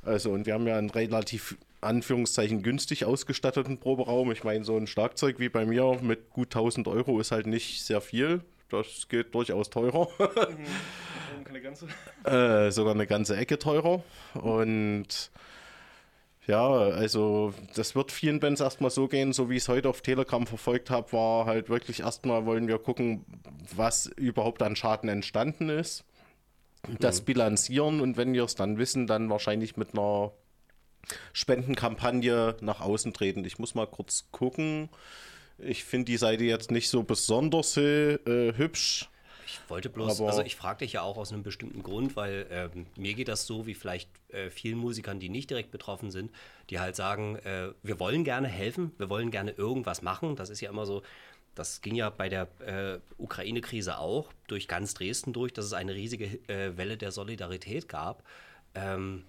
Also, 0.05 0.31
und 0.31 0.45
wir 0.45 0.53
haben 0.53 0.67
ja 0.67 0.77
einen 0.77 0.89
relativ, 0.89 1.57
Anführungszeichen, 1.81 2.63
günstig 2.63 3.05
ausgestatteten 3.05 3.77
Proberaum. 3.77 4.31
Ich 4.31 4.43
meine, 4.43 4.63
so 4.63 4.77
ein 4.77 4.87
Schlagzeug 4.87 5.39
wie 5.39 5.49
bei 5.49 5.65
mir 5.65 5.99
mit 6.01 6.29
gut 6.31 6.47
1000 6.47 6.87
Euro 6.87 7.19
ist 7.19 7.31
halt 7.31 7.47
nicht 7.47 7.83
sehr 7.83 8.01
viel. 8.01 8.41
Das 8.69 9.07
geht 9.07 9.35
durchaus 9.35 9.69
teurer. 9.69 10.07
Ganze? 11.61 11.87
äh, 12.25 12.71
sogar 12.71 12.93
eine 12.93 13.05
ganze 13.05 13.37
Ecke 13.37 13.59
teurer. 13.59 14.03
Und 14.33 15.31
ja, 16.47 16.67
also 16.67 17.53
das 17.75 17.95
wird 17.95 18.11
vielen 18.11 18.39
Bands 18.39 18.59
erstmal 18.59 18.89
so 18.89 19.07
gehen, 19.07 19.31
so 19.31 19.49
wie 19.49 19.55
ich 19.55 19.63
es 19.63 19.69
heute 19.69 19.87
auf 19.87 20.01
Telegram 20.01 20.45
verfolgt 20.45 20.89
habe, 20.89 21.13
war 21.13 21.45
halt 21.45 21.69
wirklich 21.69 22.01
erstmal 22.01 22.45
wollen 22.45 22.67
wir 22.67 22.79
gucken, 22.79 23.23
was 23.75 24.07
überhaupt 24.07 24.61
an 24.61 24.75
Schaden 24.75 25.09
entstanden 25.09 25.69
ist. 25.69 26.03
Das 26.99 27.21
bilanzieren 27.21 28.01
und 28.01 28.17
wenn 28.17 28.33
wir 28.33 28.43
es 28.43 28.55
dann 28.55 28.77
wissen, 28.77 29.07
dann 29.07 29.29
wahrscheinlich 29.29 29.77
mit 29.77 29.93
einer 29.93 30.31
Spendenkampagne 31.31 32.55
nach 32.61 32.81
außen 32.81 33.13
treten. 33.13 33.45
Ich 33.45 33.59
muss 33.59 33.75
mal 33.75 33.87
kurz 33.87 34.27
gucken. 34.31 34.89
Ich 35.57 35.83
finde 35.83 36.05
die 36.05 36.17
Seite 36.17 36.43
jetzt 36.43 36.71
nicht 36.71 36.89
so 36.89 37.03
besonders 37.03 37.77
äh, 37.77 38.17
hübsch. 38.57 39.09
Ich 39.45 39.59
wollte 39.69 39.89
bloß, 39.89 40.19
Aber- 40.19 40.29
also 40.29 40.41
ich 40.41 40.55
frage 40.55 40.79
dich 40.79 40.93
ja 40.93 41.03
auch 41.03 41.17
aus 41.17 41.31
einem 41.31 41.43
bestimmten 41.43 41.83
Grund, 41.83 42.15
weil 42.15 42.47
ähm, 42.49 42.87
mir 42.97 43.13
geht 43.13 43.27
das 43.27 43.45
so, 43.45 43.67
wie 43.67 43.75
vielleicht 43.75 44.09
äh, 44.29 44.49
vielen 44.49 44.77
Musikern, 44.77 45.19
die 45.19 45.29
nicht 45.29 45.49
direkt 45.49 45.69
betroffen 45.71 46.11
sind, 46.11 46.31
die 46.69 46.79
halt 46.79 46.95
sagen, 46.95 47.35
äh, 47.37 47.69
wir 47.83 47.99
wollen 47.99 48.23
gerne 48.23 48.47
helfen, 48.47 48.91
wir 48.97 49.09
wollen 49.09 49.31
gerne 49.31 49.51
irgendwas 49.51 50.01
machen. 50.01 50.35
Das 50.35 50.49
ist 50.49 50.59
ja 50.61 50.69
immer 50.69 50.85
so, 50.85 51.03
das 51.55 51.81
ging 51.81 51.95
ja 51.95 52.09
bei 52.09 52.29
der 52.29 52.47
äh, 52.61 52.99
Ukraine-Krise 53.17 53.97
auch 53.97 54.31
durch 54.47 54.67
ganz 54.67 54.93
Dresden 54.93 55.33
durch, 55.33 55.53
dass 55.53 55.65
es 55.65 55.73
eine 55.73 55.93
riesige 55.93 56.25
äh, 56.47 56.77
Welle 56.77 56.97
der 56.97 57.11
Solidarität 57.11 57.87
gab. 57.87 58.23
Ähm, 58.73 59.25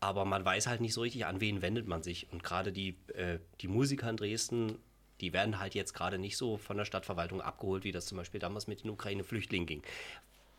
aber 0.00 0.24
man 0.24 0.44
weiß 0.44 0.68
halt 0.68 0.80
nicht 0.80 0.94
so 0.94 1.00
richtig, 1.00 1.26
an 1.26 1.40
wen 1.40 1.60
wendet 1.60 1.88
man 1.88 2.02
sich. 2.02 2.32
Und 2.32 2.44
gerade 2.44 2.72
die, 2.72 2.96
äh, 3.14 3.40
die 3.60 3.68
Musiker 3.68 4.08
in 4.08 4.16
Dresden, 4.16 4.78
die 5.20 5.32
werden 5.32 5.58
halt 5.58 5.74
jetzt 5.74 5.94
gerade 5.94 6.18
nicht 6.18 6.36
so 6.36 6.56
von 6.56 6.76
der 6.76 6.84
Stadtverwaltung 6.84 7.40
abgeholt, 7.40 7.82
wie 7.82 7.90
das 7.90 8.06
zum 8.06 8.18
Beispiel 8.18 8.38
damals 8.38 8.68
mit 8.68 8.84
den 8.84 8.90
Ukraine-Flüchtlingen 8.90 9.66
ging. 9.66 9.82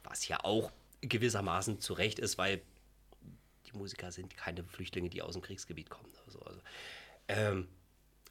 Was 0.03 0.27
ja 0.27 0.43
auch 0.43 0.71
gewissermaßen 1.01 1.79
zu 1.79 1.93
Recht 1.93 2.19
ist, 2.19 2.37
weil 2.37 2.61
die 3.67 3.77
Musiker 3.77 4.11
sind 4.11 4.35
keine 4.35 4.65
Flüchtlinge, 4.65 5.09
die 5.09 5.21
aus 5.21 5.33
dem 5.33 5.41
Kriegsgebiet 5.41 5.89
kommen. 5.89 6.11
Also, 6.25 6.39
also, 6.41 6.59
ähm, 7.29 7.67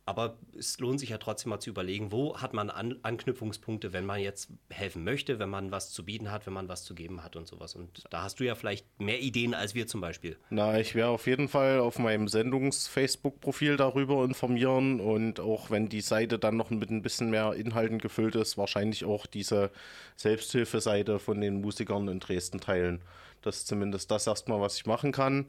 aber 0.08 0.38
es 0.58 0.78
lohnt 0.78 1.00
sich 1.00 1.10
ja 1.10 1.18
trotzdem 1.18 1.50
mal 1.50 1.60
zu 1.60 1.68
überlegen, 1.68 2.10
wo 2.12 2.38
hat 2.38 2.54
man 2.54 2.70
An 2.70 2.96
Anknüpfungspunkte, 3.02 3.92
wenn 3.92 4.06
man 4.06 4.20
jetzt 4.20 4.48
helfen 4.70 5.04
möchte, 5.04 5.38
wenn 5.38 5.50
man 5.50 5.70
was 5.70 5.92
zu 5.92 6.02
bieten 6.02 6.30
hat, 6.30 6.46
wenn 6.46 6.54
man 6.54 6.66
was 6.66 6.84
zu 6.84 6.94
geben 6.94 7.22
hat 7.22 7.36
und 7.36 7.46
sowas. 7.46 7.74
Und 7.74 8.04
da 8.08 8.22
hast 8.22 8.40
du 8.40 8.44
ja 8.44 8.54
vielleicht 8.54 8.86
mehr 8.98 9.20
Ideen 9.20 9.52
als 9.52 9.74
wir 9.74 9.86
zum 9.86 10.00
Beispiel. 10.00 10.38
Na, 10.48 10.80
ich 10.80 10.94
werde 10.94 11.10
auf 11.10 11.26
jeden 11.26 11.46
Fall 11.46 11.80
auf 11.80 11.98
meinem 11.98 12.26
Sendungs-Facebook-Profil 12.26 13.76
darüber 13.76 14.24
informieren 14.24 14.98
und 15.00 15.40
auch 15.40 15.70
wenn 15.70 15.90
die 15.90 16.00
Seite 16.00 16.38
dann 16.38 16.56
noch 16.56 16.70
mit 16.70 16.88
ein 16.88 17.02
bisschen 17.02 17.28
mehr 17.28 17.52
Inhalten 17.52 17.98
gefüllt 17.98 18.34
ist, 18.34 18.56
wahrscheinlich 18.56 19.04
auch 19.04 19.26
diese 19.26 19.70
Selbsthilfeseite 20.16 21.18
von 21.18 21.38
den 21.38 21.60
Musikern 21.60 22.08
in 22.08 22.18
Dresden 22.18 22.60
teilen. 22.60 23.02
Das 23.42 23.58
ist 23.58 23.68
zumindest 23.68 24.10
das 24.10 24.26
erstmal, 24.26 24.60
was 24.60 24.76
ich 24.76 24.86
machen 24.86 25.12
kann. 25.12 25.46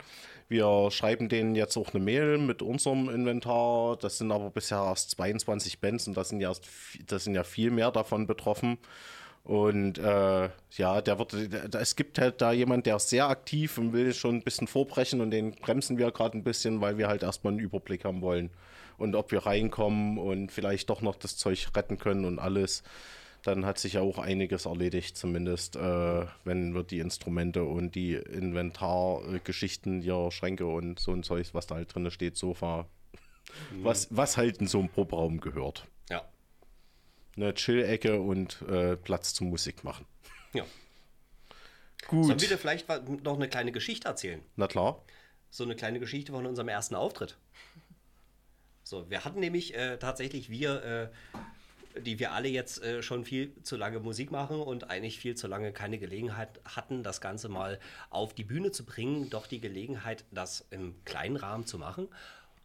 Wir 0.48 0.90
schreiben 0.92 1.30
denen 1.30 1.56
jetzt 1.56 1.78
auch 1.78 1.94
eine 1.94 2.04
Mail 2.04 2.38
mit 2.38 2.62
unserem 2.62 3.10
Inventar. 3.10 3.98
Das 3.98 4.18
sind 4.18 4.32
aber 4.32 4.50
bisher 4.50 4.80
erst 4.80 5.12
22 5.12 5.80
Bands 5.80 6.08
und 6.08 6.16
das 6.16 6.30
sind 6.30 6.42
ja, 6.42 6.50
erst, 6.50 6.68
das 7.08 7.24
sind 7.24 7.36
ja 7.36 7.44
viel 7.44 7.72
mehr 7.72 7.92
davon 7.92 8.28
betroffen. 8.28 8.78
Und 9.44 9.98
äh, 9.98 10.50
ja, 10.78 11.02
der 11.02 11.18
wird, 11.18 11.34
es 11.34 11.96
gibt 11.96 12.20
halt 12.20 12.42
da 12.42 12.52
jemand, 12.52 12.86
der 12.86 12.98
ist 12.98 13.10
sehr 13.10 13.30
aktiv 13.30 13.78
und 13.78 13.94
will 13.94 14.14
schon 14.14 14.36
ein 14.36 14.44
bisschen 14.44 14.68
vorbrechen 14.68 15.22
und 15.22 15.32
den 15.32 15.56
bremsen 15.56 15.98
wir 15.98 16.12
gerade 16.12 16.38
ein 16.38 16.44
bisschen, 16.44 16.82
weil 16.82 16.98
wir 16.98 17.08
halt 17.08 17.24
erstmal 17.24 17.54
einen 17.54 17.60
Überblick 17.60 18.06
haben 18.06 18.22
wollen. 18.22 18.52
Und 18.98 19.16
ob 19.16 19.32
wir 19.32 19.46
reinkommen 19.46 20.18
und 20.18 20.52
vielleicht 20.52 20.90
doch 20.90 21.02
noch 21.02 21.16
das 21.16 21.38
Zeug 21.38 21.70
retten 21.76 21.98
können 21.98 22.26
und 22.26 22.38
alles, 22.38 22.84
dann 23.44 23.66
hat 23.66 23.80
sich 23.80 23.94
ja 23.94 24.02
auch 24.02 24.18
einiges 24.18 24.66
erledigt, 24.66 25.18
zumindest 25.18 25.76
äh, 25.76 26.26
wenn 26.44 26.74
wir 26.74 26.84
die 26.84 27.00
Instrumente 27.00 27.64
und 27.64 27.96
die 27.96 28.16
Inventargeschichten, 28.16 30.02
ja, 30.02 30.32
Schränke 30.32 30.66
und 30.66 31.00
so 31.00 31.12
ein 31.12 31.24
Zeug, 31.24 31.54
was 31.54 31.68
da 31.68 31.76
halt 31.76 31.94
drin 31.94 32.10
steht, 32.12 32.38
Sofa, 32.38 32.88
was, 33.82 34.08
was 34.12 34.38
halt 34.38 34.58
in 34.58 34.68
so 34.68 34.80
einem 34.80 34.90
Proberaum 34.90 35.40
gehört. 35.40 35.88
Ja. 36.10 36.28
Eine 37.36 37.54
Chill-Ecke 37.54 38.20
und 38.20 38.62
äh, 38.64 38.96
Platz 38.98 39.34
zum 39.34 39.50
Musik 39.50 39.84
machen. 39.84 40.06
ja. 40.54 40.66
Gut. 42.08 42.26
Sollen 42.26 42.42
wir 42.42 42.48
dir 42.48 42.58
vielleicht 42.58 42.88
noch 43.24 43.36
eine 43.36 43.50
kleine 43.50 43.72
Geschichte 43.72 44.08
erzählen? 44.08 44.42
Na 44.56 44.68
klar. 44.68 45.04
So 45.50 45.64
eine 45.64 45.76
kleine 45.76 46.00
Geschichte 46.00 46.32
von 46.32 46.46
unserem 46.46 46.70
ersten 46.70 46.96
Auftritt. 46.96 47.38
So, 48.84 49.10
wir 49.10 49.26
hatten 49.26 49.40
nämlich 49.40 49.76
äh, 49.76 49.98
tatsächlich 49.98 50.50
wir, 50.50 50.84
äh, 50.84 51.38
die 52.00 52.20
wir 52.20 52.32
alle 52.32 52.48
jetzt 52.48 52.84
äh, 52.84 53.02
schon 53.02 53.26
viel 53.26 53.54
zu 53.64 53.78
lange 53.78 54.00
Musik 54.00 54.32
machen 54.32 54.60
und 54.60 54.90
eigentlich 54.90 55.20
viel 55.20 55.36
zu 55.36 55.48
lange 55.48 55.72
keine 55.72 55.98
Gelegenheit 55.98 56.60
hatten, 56.66 57.04
das 57.04 57.22
Ganze 57.22 57.50
mal 57.50 57.80
auf 58.10 58.34
die 58.34 58.44
Bühne 58.44 58.72
zu 58.72 58.86
bringen, 58.86 59.30
doch 59.30 59.48
die 59.48 59.62
Gelegenheit, 59.62 60.26
das 60.32 60.66
im 60.72 60.96
kleinen 61.06 61.36
Rahmen 61.36 61.66
zu 61.66 61.78
machen. 61.78 62.08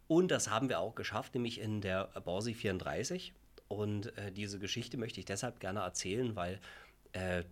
Und 0.07 0.31
das 0.31 0.51
haben 0.51 0.69
wir 0.69 0.81
auch 0.81 0.95
geschafft, 0.95 1.35
nämlich 1.35 1.61
in 1.61 1.81
der 1.81 2.09
Borsi 2.25 2.55
34. 2.55 3.33
Und 3.69 4.17
äh, 4.19 4.31
diese 4.31 4.59
Geschichte 4.59 4.97
möchte 4.97 5.21
ich 5.21 5.27
deshalb 5.27 5.61
gerne 5.61 5.81
erzählen, 5.81 6.37
weil 6.37 6.61
äh, 7.13 7.45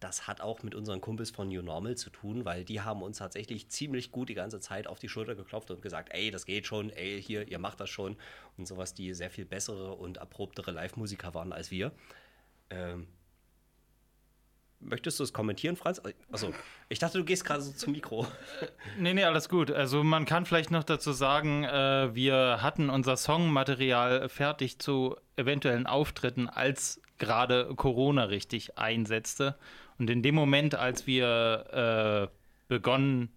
das 0.00 0.26
hat 0.26 0.40
auch 0.40 0.62
mit 0.62 0.74
unseren 0.74 1.00
Kumpels 1.00 1.30
von 1.30 1.48
New 1.48 1.62
Normal 1.62 1.96
zu 1.96 2.10
tun, 2.10 2.44
weil 2.46 2.64
die 2.64 2.80
haben 2.80 3.02
uns 3.02 3.18
tatsächlich 3.18 3.68
ziemlich 3.68 4.10
gut 4.10 4.30
die 4.30 4.34
ganze 4.34 4.58
Zeit 4.58 4.86
auf 4.86 4.98
die 4.98 5.08
Schulter 5.08 5.34
geklopft 5.34 5.70
und 5.70 5.82
gesagt, 5.82 6.08
ey, 6.12 6.30
das 6.30 6.46
geht 6.46 6.66
schon, 6.66 6.90
ey, 6.90 7.22
hier, 7.22 7.46
ihr 7.48 7.58
macht 7.58 7.80
das 7.80 7.90
schon 7.90 8.16
und 8.56 8.66
sowas, 8.66 8.94
die 8.94 9.12
sehr 9.12 9.30
viel 9.30 9.44
bessere 9.44 9.92
und 9.92 10.16
erprobtere 10.16 10.70
Live-Musiker 10.70 11.34
waren 11.34 11.52
als 11.52 11.70
wir. 11.70 11.92
Ähm, 12.70 13.08
möchtest 14.80 15.20
du 15.20 15.24
es 15.24 15.34
kommentieren, 15.34 15.76
Franz? 15.76 16.00
Also, 16.32 16.54
ich 16.88 16.98
dachte, 16.98 17.18
du 17.18 17.24
gehst 17.24 17.44
gerade 17.44 17.60
so 17.60 17.72
zum 17.72 17.92
Mikro. 17.92 18.26
Nee, 18.98 19.14
nee, 19.14 19.24
alles 19.24 19.48
gut. 19.48 19.70
Also 19.70 20.02
man 20.02 20.24
kann 20.24 20.46
vielleicht 20.46 20.70
noch 20.70 20.84
dazu 20.84 21.12
sagen, 21.12 21.64
äh, 21.64 22.14
wir 22.14 22.58
hatten 22.62 22.90
unser 22.90 23.16
Songmaterial 23.16 24.28
fertig 24.28 24.78
zu 24.78 25.16
eventuellen 25.36 25.86
Auftritten, 25.86 26.48
als 26.48 27.00
gerade 27.18 27.72
Corona 27.76 28.24
richtig 28.24 28.76
einsetzte. 28.78 29.56
Und 30.00 30.08
in 30.08 30.22
dem 30.22 30.34
Moment, 30.34 30.74
als 30.74 31.06
wir 31.06 32.30
äh, 32.30 32.34
begonnen, 32.68 33.28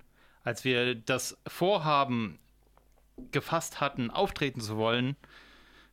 als 0.45 0.63
wir 0.63 0.95
das 0.95 1.37
Vorhaben 1.45 2.39
gefasst 3.31 3.81
hatten, 3.81 4.09
auftreten 4.09 4.61
zu 4.61 4.77
wollen, 4.77 5.17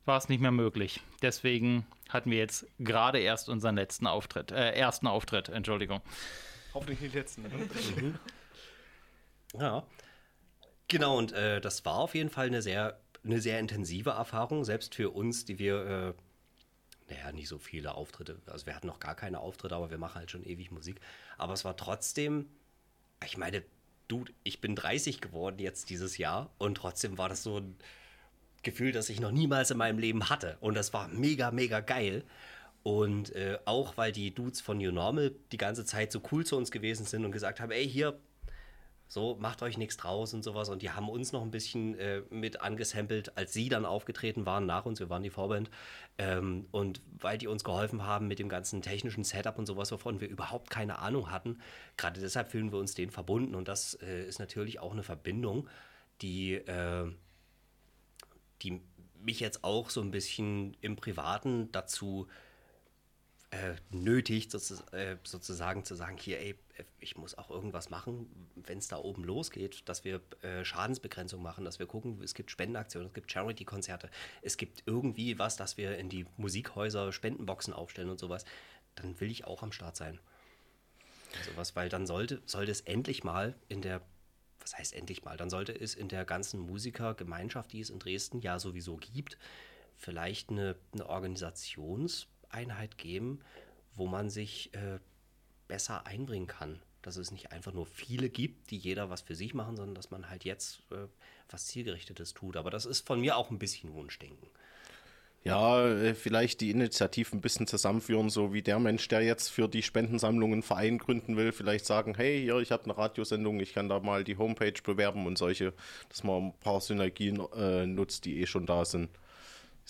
war 0.04 0.16
es 0.16 0.28
nicht 0.28 0.40
mehr 0.40 0.52
möglich. 0.52 1.00
Deswegen 1.22 1.86
hatten 2.08 2.30
wir 2.30 2.38
jetzt 2.38 2.66
gerade 2.78 3.18
erst 3.18 3.48
unseren 3.48 3.74
letzten 3.74 4.06
Auftritt, 4.06 4.52
äh, 4.52 4.70
ersten 4.70 5.08
Auftritt, 5.08 5.48
Entschuldigung. 5.48 6.02
Hoffentlich 6.72 7.00
nicht 7.00 7.14
letzten. 7.14 7.42
Ne? 7.42 8.18
Ja. 9.58 9.82
Genau, 10.86 11.18
und 11.18 11.32
äh, 11.32 11.60
das 11.60 11.84
war 11.84 11.96
auf 11.96 12.14
jeden 12.14 12.30
Fall 12.30 12.46
eine 12.46 12.62
sehr, 12.62 13.00
eine 13.24 13.40
sehr 13.40 13.58
intensive 13.58 14.10
Erfahrung, 14.10 14.64
selbst 14.64 14.94
für 14.94 15.10
uns, 15.10 15.44
die 15.44 15.58
wir, 15.58 15.86
äh, 15.86 16.14
naja, 17.10 17.32
nicht 17.32 17.48
so 17.48 17.58
viele 17.58 17.94
Auftritte, 17.94 18.38
also 18.46 18.66
wir 18.66 18.74
hatten 18.74 18.86
noch 18.86 19.00
gar 19.00 19.14
keine 19.14 19.40
Auftritte, 19.40 19.74
aber 19.74 19.90
wir 19.90 19.98
machen 19.98 20.16
halt 20.16 20.30
schon 20.30 20.44
ewig 20.44 20.70
Musik. 20.70 21.00
Aber 21.38 21.52
es 21.52 21.64
war 21.64 21.76
trotzdem, 21.76 22.46
ich 23.24 23.36
meine, 23.36 23.62
du, 24.08 24.24
ich 24.44 24.60
bin 24.60 24.76
30 24.76 25.20
geworden 25.20 25.58
jetzt 25.58 25.90
dieses 25.90 26.18
Jahr 26.18 26.50
und 26.58 26.76
trotzdem 26.76 27.18
war 27.18 27.28
das 27.28 27.42
so 27.42 27.58
ein 27.58 27.76
Gefühl, 28.62 28.92
das 28.92 29.08
ich 29.08 29.20
noch 29.20 29.32
niemals 29.32 29.70
in 29.70 29.78
meinem 29.78 29.98
Leben 29.98 30.28
hatte. 30.28 30.56
Und 30.60 30.74
das 30.74 30.92
war 30.92 31.08
mega, 31.08 31.50
mega 31.50 31.80
geil. 31.80 32.24
Und 32.82 33.34
äh, 33.34 33.58
auch 33.64 33.96
weil 33.96 34.12
die 34.12 34.34
Dudes 34.34 34.60
von 34.60 34.78
New 34.78 34.92
Normal 34.92 35.34
die 35.52 35.56
ganze 35.58 35.84
Zeit 35.84 36.12
so 36.12 36.22
cool 36.32 36.46
zu 36.46 36.56
uns 36.56 36.70
gewesen 36.70 37.04
sind 37.06 37.24
und 37.24 37.32
gesagt 37.32 37.60
haben, 37.60 37.70
ey, 37.70 37.88
hier, 37.88 38.18
so, 39.12 39.36
macht 39.40 39.60
euch 39.62 39.76
nichts 39.76 39.96
draus 39.96 40.34
und 40.34 40.44
sowas. 40.44 40.68
Und 40.68 40.82
die 40.82 40.90
haben 40.92 41.08
uns 41.08 41.32
noch 41.32 41.42
ein 41.42 41.50
bisschen 41.50 41.98
äh, 41.98 42.22
mit 42.30 42.60
angesampelt, 42.60 43.36
als 43.36 43.52
sie 43.52 43.68
dann 43.68 43.84
aufgetreten 43.84 44.46
waren 44.46 44.66
nach 44.66 44.86
uns. 44.86 45.00
Wir 45.00 45.10
waren 45.10 45.24
die 45.24 45.30
Vorband. 45.30 45.68
Ähm, 46.16 46.68
und 46.70 47.02
weil 47.18 47.36
die 47.36 47.48
uns 47.48 47.64
geholfen 47.64 48.04
haben 48.04 48.28
mit 48.28 48.38
dem 48.38 48.48
ganzen 48.48 48.82
technischen 48.82 49.24
Setup 49.24 49.58
und 49.58 49.66
sowas, 49.66 49.90
wovon 49.90 50.20
wir 50.20 50.28
überhaupt 50.28 50.70
keine 50.70 51.00
Ahnung 51.00 51.28
hatten, 51.32 51.58
gerade 51.96 52.20
deshalb 52.20 52.52
fühlen 52.52 52.70
wir 52.70 52.78
uns 52.78 52.94
denen 52.94 53.10
verbunden. 53.10 53.56
Und 53.56 53.66
das 53.66 53.94
äh, 53.94 54.28
ist 54.28 54.38
natürlich 54.38 54.78
auch 54.78 54.92
eine 54.92 55.02
Verbindung, 55.02 55.68
die, 56.22 56.54
äh, 56.54 57.10
die 58.62 58.80
mich 59.18 59.40
jetzt 59.40 59.64
auch 59.64 59.90
so 59.90 60.02
ein 60.02 60.12
bisschen 60.12 60.76
im 60.82 60.94
Privaten 60.94 61.72
dazu 61.72 62.28
äh, 62.28 62.49
nötigt, 63.90 64.50
sozu 64.52 64.74
äh, 64.92 65.16
sozusagen 65.24 65.84
zu 65.84 65.96
sagen, 65.96 66.16
hier, 66.16 66.38
ey, 66.40 66.56
ich 67.00 67.16
muss 67.16 67.36
auch 67.36 67.50
irgendwas 67.50 67.90
machen, 67.90 68.28
wenn 68.54 68.78
es 68.78 68.86
da 68.86 68.96
oben 68.96 69.24
losgeht, 69.24 69.88
dass 69.88 70.04
wir 70.04 70.20
äh, 70.42 70.64
Schadensbegrenzung 70.64 71.42
machen, 71.42 71.64
dass 71.64 71.80
wir 71.80 71.86
gucken, 71.86 72.22
es 72.22 72.34
gibt 72.34 72.52
Spendenaktionen, 72.52 73.08
es 73.08 73.14
gibt 73.14 73.30
Charity-Konzerte, 73.30 74.08
es 74.42 74.56
gibt 74.56 74.84
irgendwie 74.86 75.38
was, 75.38 75.56
dass 75.56 75.76
wir 75.76 75.98
in 75.98 76.08
die 76.08 76.26
Musikhäuser 76.36 77.12
Spendenboxen 77.12 77.74
aufstellen 77.74 78.08
und 78.08 78.20
sowas, 78.20 78.44
dann 78.94 79.18
will 79.20 79.30
ich 79.30 79.44
auch 79.44 79.64
am 79.64 79.72
Start 79.72 79.96
sein. 79.96 80.20
Sowas, 81.44 81.74
weil 81.74 81.88
dann 81.88 82.06
sollte, 82.06 82.42
sollte 82.46 82.70
es 82.70 82.82
endlich 82.82 83.24
mal 83.24 83.56
in 83.68 83.82
der, 83.82 84.00
was 84.60 84.78
heißt 84.78 84.94
endlich 84.94 85.24
mal, 85.24 85.36
dann 85.36 85.50
sollte 85.50 85.72
es 85.72 85.96
in 85.96 86.08
der 86.08 86.24
ganzen 86.24 86.60
Musikergemeinschaft, 86.60 87.72
die 87.72 87.80
es 87.80 87.90
in 87.90 87.98
Dresden 87.98 88.40
ja 88.40 88.60
sowieso 88.60 88.96
gibt, 88.96 89.38
vielleicht 89.96 90.50
eine, 90.50 90.76
eine 90.92 91.08
Organisationseinheit 92.50 92.98
geben, 92.98 93.40
wo 93.94 94.06
man 94.06 94.30
sich 94.30 94.72
äh, 94.74 94.98
besser 95.68 96.06
einbringen 96.06 96.46
kann. 96.46 96.80
Dass 97.02 97.16
es 97.16 97.30
nicht 97.30 97.50
einfach 97.50 97.72
nur 97.72 97.86
viele 97.86 98.28
gibt, 98.28 98.70
die 98.70 98.76
jeder 98.76 99.08
was 99.08 99.22
für 99.22 99.34
sich 99.34 99.54
machen, 99.54 99.76
sondern 99.76 99.94
dass 99.94 100.10
man 100.10 100.28
halt 100.28 100.44
jetzt 100.44 100.82
äh, 100.90 101.06
was 101.48 101.66
Zielgerichtetes 101.66 102.34
tut. 102.34 102.56
Aber 102.56 102.70
das 102.70 102.84
ist 102.84 103.06
von 103.06 103.20
mir 103.20 103.36
auch 103.36 103.50
ein 103.50 103.58
bisschen 103.58 103.94
Wunschdenken. 103.94 104.48
Ja, 105.42 105.88
äh, 105.88 106.14
vielleicht 106.14 106.60
die 106.60 106.70
Initiativen 106.70 107.38
ein 107.38 107.40
bisschen 107.40 107.66
zusammenführen, 107.66 108.28
so 108.28 108.52
wie 108.52 108.60
der 108.60 108.78
Mensch, 108.78 109.08
der 109.08 109.22
jetzt 109.22 109.48
für 109.48 109.66
die 109.66 109.82
Spendensammlung 109.82 110.52
einen 110.52 110.62
Verein 110.62 110.98
gründen 110.98 111.38
will, 111.38 111.52
vielleicht 111.52 111.86
sagen, 111.86 112.14
hey, 112.14 112.42
hier, 112.42 112.58
ich 112.58 112.70
habe 112.70 112.84
eine 112.84 112.98
Radiosendung, 112.98 113.58
ich 113.60 113.72
kann 113.72 113.88
da 113.88 114.00
mal 114.00 114.22
die 114.22 114.36
Homepage 114.36 114.74
bewerben 114.84 115.26
und 115.26 115.38
solche, 115.38 115.72
dass 116.10 116.22
man 116.22 116.48
ein 116.48 116.52
paar 116.60 116.82
Synergien 116.82 117.40
äh, 117.56 117.86
nutzt, 117.86 118.26
die 118.26 118.42
eh 118.42 118.46
schon 118.46 118.66
da 118.66 118.84
sind. 118.84 119.08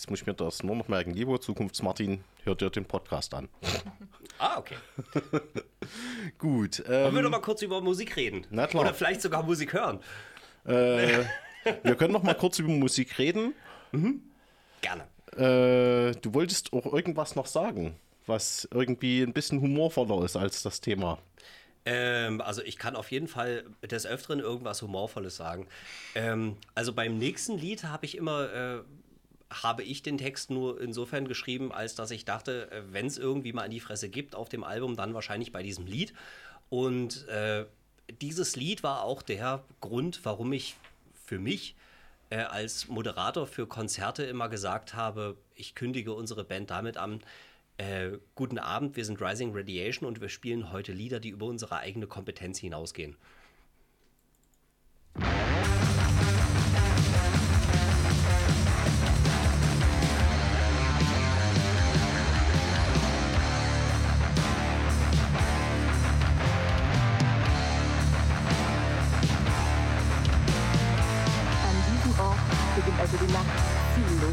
Jetzt 0.00 0.08
muss 0.08 0.22
ich 0.22 0.26
mir 0.26 0.32
das 0.32 0.62
nur 0.62 0.74
noch 0.76 0.88
merken. 0.88 1.12
Lieber 1.12 1.38
Zukunftsmartin, 1.42 2.24
hört 2.44 2.62
dir 2.62 2.70
den 2.70 2.86
Podcast 2.86 3.34
an. 3.34 3.50
Ah, 4.38 4.56
okay. 4.56 4.76
Gut. 6.38 6.78
Wollen 6.88 7.12
wir 7.12 7.18
Ähm, 7.18 7.24
doch 7.24 7.30
mal 7.30 7.42
kurz 7.42 7.60
über 7.60 7.82
Musik 7.82 8.16
reden? 8.16 8.46
Na 8.48 8.66
klar. 8.66 8.84
Oder 8.84 8.94
vielleicht 8.94 9.20
sogar 9.20 9.42
Musik 9.42 9.74
hören. 9.74 10.00
äh, 10.64 11.24
wir 11.82 11.94
können 11.94 12.14
noch 12.14 12.22
mal 12.22 12.32
kurz 12.34 12.58
über 12.58 12.70
Musik 12.70 13.18
reden. 13.18 13.52
Gerne. 14.80 15.02
Äh, 15.36 16.16
du 16.22 16.32
wolltest 16.32 16.72
auch 16.72 16.90
irgendwas 16.90 17.36
noch 17.36 17.44
sagen, 17.44 17.96
was 18.24 18.66
irgendwie 18.72 19.20
ein 19.20 19.34
bisschen 19.34 19.60
humorvoller 19.60 20.24
ist 20.24 20.36
als 20.36 20.62
das 20.62 20.80
Thema. 20.80 21.18
Ähm, 21.84 22.40
also 22.40 22.62
ich 22.62 22.78
kann 22.78 22.94
auf 22.96 23.10
jeden 23.10 23.28
Fall 23.28 23.64
des 23.82 24.06
Öfteren 24.06 24.40
irgendwas 24.40 24.82
Humorvolles 24.82 25.36
sagen. 25.36 25.66
Ähm, 26.14 26.56
also 26.74 26.92
beim 26.92 27.18
nächsten 27.18 27.58
Lied 27.58 27.84
habe 27.84 28.04
ich 28.06 28.16
immer, 28.16 28.52
äh, 28.52 28.80
habe 29.50 29.82
ich 29.82 30.02
den 30.02 30.18
Text 30.18 30.50
nur 30.50 30.80
insofern 30.80 31.26
geschrieben, 31.26 31.72
als 31.72 31.94
dass 31.94 32.10
ich 32.10 32.24
dachte, 32.24 32.84
wenn 32.90 33.06
es 33.06 33.18
irgendwie 33.18 33.52
mal 33.52 33.64
in 33.64 33.72
die 33.72 33.80
Fresse 33.80 34.08
gibt 34.08 34.34
auf 34.34 34.48
dem 34.48 34.64
Album, 34.64 34.96
dann 34.96 35.12
wahrscheinlich 35.12 35.52
bei 35.52 35.62
diesem 35.62 35.86
Lied. 35.86 36.12
Und 36.68 37.26
äh, 37.28 37.66
dieses 38.20 38.56
Lied 38.56 38.82
war 38.82 39.02
auch 39.02 39.22
der 39.22 39.64
Grund, 39.80 40.20
warum 40.24 40.52
ich 40.52 40.76
für 41.24 41.38
mich 41.38 41.74
äh, 42.30 42.36
als 42.36 42.88
Moderator 42.88 43.46
für 43.46 43.66
Konzerte 43.66 44.22
immer 44.22 44.48
gesagt 44.48 44.94
habe, 44.94 45.36
ich 45.54 45.74
kündige 45.74 46.12
unsere 46.12 46.44
Band 46.44 46.70
damit 46.70 46.96
an, 46.96 47.20
äh, 47.76 48.18
guten 48.34 48.58
Abend, 48.58 48.96
wir 48.96 49.04
sind 49.04 49.20
Rising 49.20 49.50
Radiation 49.54 50.06
und 50.06 50.20
wir 50.20 50.28
spielen 50.28 50.70
heute 50.70 50.92
Lieder, 50.92 51.18
die 51.18 51.30
über 51.30 51.46
unsere 51.46 51.78
eigene 51.78 52.06
Kompetenz 52.06 52.58
hinausgehen. 52.58 53.16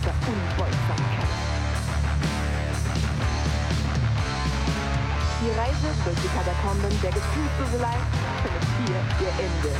Zielloser 0.08 0.14
Unbeugsamkeit. 0.28 1.32
Die 5.42 5.52
Reise 5.60 5.90
durch 6.04 6.20
die 6.22 6.32
Katakomben 6.36 7.02
der 7.02 7.12
Gefühlsduselei 7.12 7.98
findet 8.44 8.66
hier 8.86 9.02
ihr 9.22 9.34
Ende. 9.38 9.74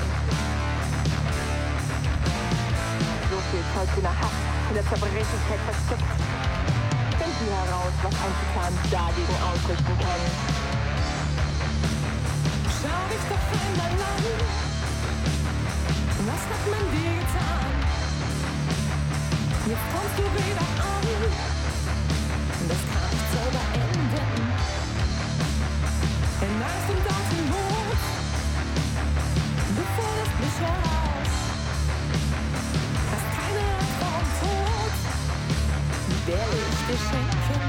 So 3.30 3.38
viel 3.52 3.64
tollkühner 3.74 4.16
Hass 4.20 4.38
in 4.70 4.76
der 4.76 4.86
Zerbrechlichkeit 4.88 5.62
versteckt. 5.66 6.12
Finden 7.18 7.48
heraus, 7.52 7.94
was 8.04 8.14
ein 8.14 8.34
Titan 8.40 8.74
dagegen 8.92 9.38
ausrichten 9.42 9.96
kann. 9.98 10.22
Schau 12.78 13.02
dich 13.10 13.24
doch 13.28 13.46
einmal 13.58 13.92
an. 13.92 14.24
Was 16.28 16.44
hat 16.52 16.64
man 16.70 16.86
dir? 16.92 17.27
Jetzt 19.68 19.88
kommst 19.92 20.16
du 20.18 20.24
wieder 20.24 20.62
an. 20.62 21.04
Das 22.70 22.82
kann 22.88 23.08
nicht 23.12 23.28
so 23.34 23.42
beenden. 23.52 24.32
In 26.40 26.56
Angst 26.64 26.90
und 26.94 27.06
Atemnot. 27.18 28.00
Du 29.76 29.84
forderst 29.98 30.36
mich 30.40 30.58
heraus. 30.64 31.32
Hast 33.12 33.28
keine 33.36 33.64
Angst 33.76 33.96
vor 34.00 34.18
dem 34.22 34.32
Tod. 34.40 34.94
Die 36.08 36.20
werde 36.32 36.58
ich 36.72 36.80
dir 36.88 37.00
schenken. 37.10 37.60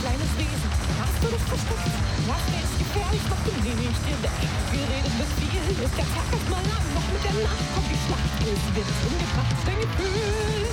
Kleines 0.00 0.32
Wesen, 0.36 0.72
hast 0.98 1.16
du 1.22 1.26
dich 1.28 1.42
versteckt? 1.42 1.99
Was 2.30 2.46
ist 2.46 2.78
gefährlich, 2.78 3.26
mach 3.26 3.42
du 3.42 3.50
nicht 3.58 4.02
dir 4.06 4.18
weg. 4.22 4.38
Geredet 4.70 5.14
wird 5.18 5.32
viel, 5.42 5.66
ist 5.82 5.96
der 5.98 6.06
Tag 6.14 6.30
erstmal 6.30 6.62
lang, 6.62 6.86
doch 6.94 7.08
mit 7.10 7.22
der 7.26 7.36
Nacht 7.42 7.66
kommt 7.74 7.90
die 7.90 7.98
Schlacht. 8.06 8.38
Es 8.46 8.66
wird 8.70 8.86
umgebracht, 8.86 9.58
dein 9.66 9.78
Gefühl. 9.82 10.70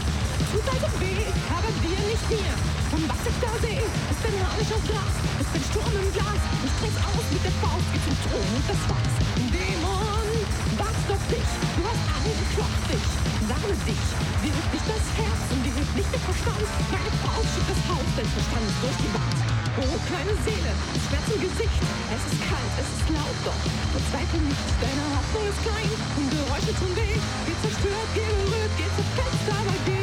Tut 0.54 0.68
also 0.70 0.88
weh, 1.02 1.26
aber 1.50 1.72
dir 1.82 1.98
nicht 1.98 2.26
mir. 2.30 2.54
Und 2.94 3.04
was 3.10 3.22
ich 3.26 3.38
da 3.42 3.50
sehe, 3.58 3.90
ist 3.90 4.22
ein 4.22 4.38
Harnisch 4.38 4.70
aus 4.70 4.86
Glas, 4.86 5.14
ist 5.42 5.54
ein 5.58 5.64
Sturm 5.66 5.96
im 5.98 6.10
Glas. 6.14 6.42
Du 6.62 6.68
springst 6.78 7.02
aus 7.10 7.26
mit 7.26 7.42
der 7.42 7.56
Faust, 7.58 7.88
geh 7.90 8.02
zum 8.06 8.18
Thron 8.22 8.50
und 8.54 8.66
das 8.70 8.82
war's. 8.86 9.16
Dämon, 9.50 10.30
was 10.78 10.98
doch 11.10 11.24
dich, 11.26 11.52
du 11.74 11.82
hast 11.90 12.06
angeklopft 12.06 12.86
dich. 12.86 13.08
Sammle 13.50 13.76
dich, 13.82 14.06
dir 14.46 14.54
hilft 14.54 14.72
nicht 14.78 14.88
das 14.94 15.06
Herz 15.18 15.42
und 15.58 15.62
dir 15.66 15.74
hilft 15.74 15.96
nicht 16.06 16.12
der 16.14 16.22
Verstand. 16.22 16.70
Meine 16.94 17.12
Faust 17.26 17.50
schiebt 17.50 17.70
das 17.74 17.82
Haus 17.90 18.08
deines 18.14 18.34
Verstandes 18.38 18.76
durch 18.78 19.00
die 19.02 19.12
Wand. 19.18 19.47
Oh, 19.80 20.00
kleine 20.08 20.34
Seele, 20.44 20.74
Schmerz 21.06 21.28
im 21.36 21.40
Gesicht. 21.40 21.82
Es 22.10 22.34
ist 22.34 22.42
kalt, 22.50 22.74
es 22.82 22.90
ist 22.98 23.10
laut, 23.14 23.38
doch 23.46 23.62
verzweifle 23.94 24.40
nicht. 24.42 24.58
Deine 24.82 25.06
Hoffnung 25.14 25.46
ist 25.46 25.62
klein 25.62 25.90
und 26.18 26.32
Geräusche 26.34 26.74
tun 26.80 26.96
weh. 26.98 27.14
Geh 27.46 27.56
zerstört, 27.62 28.10
geh 28.16 28.26
berührt, 28.26 28.74
geh 28.76 28.90
zerfetzt, 28.98 29.48
aber 29.54 29.78
geh. 29.86 29.97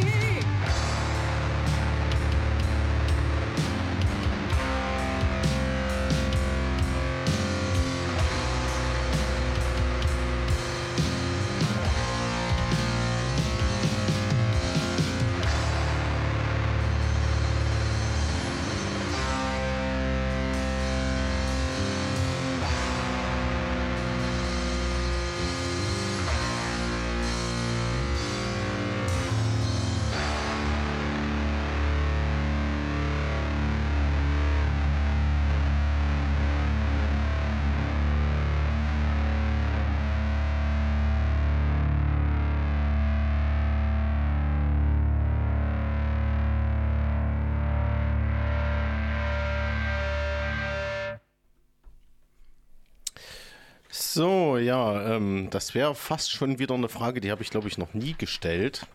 So, 54.14 54.58
ja, 54.58 55.16
ähm, 55.16 55.48
das 55.50 55.74
wäre 55.74 55.96
fast 55.96 56.30
schon 56.30 56.60
wieder 56.60 56.76
eine 56.76 56.88
Frage, 56.88 57.20
die 57.20 57.32
habe 57.32 57.42
ich, 57.42 57.50
glaube 57.50 57.66
ich, 57.66 57.78
noch 57.78 57.94
nie 57.94 58.14
gestellt. 58.16 58.86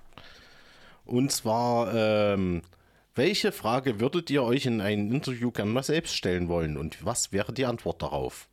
Und 1.03 1.30
zwar, 1.34 1.93
ähm, 1.93 2.61
welche 3.15 3.51
Frage 3.51 3.99
würdet 3.99 4.30
ihr 4.30 4.43
euch 4.43 4.65
in 4.65 4.80
einem 4.80 5.11
Interview 5.11 5.51
gerne 5.51 5.72
mal 5.72 5.84
selbst 5.84 6.15
stellen 6.15 6.47
wollen? 6.47 6.78
Und 6.78 7.03
was 7.03 7.34
wäre 7.34 7.51
die 7.51 7.65
Antwort 7.65 8.01
darauf? 8.01 8.47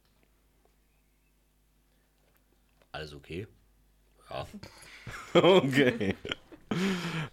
Alles 2.90 3.14
okay. 3.14 3.46
Ja. 4.28 4.46
Okay. 5.34 6.16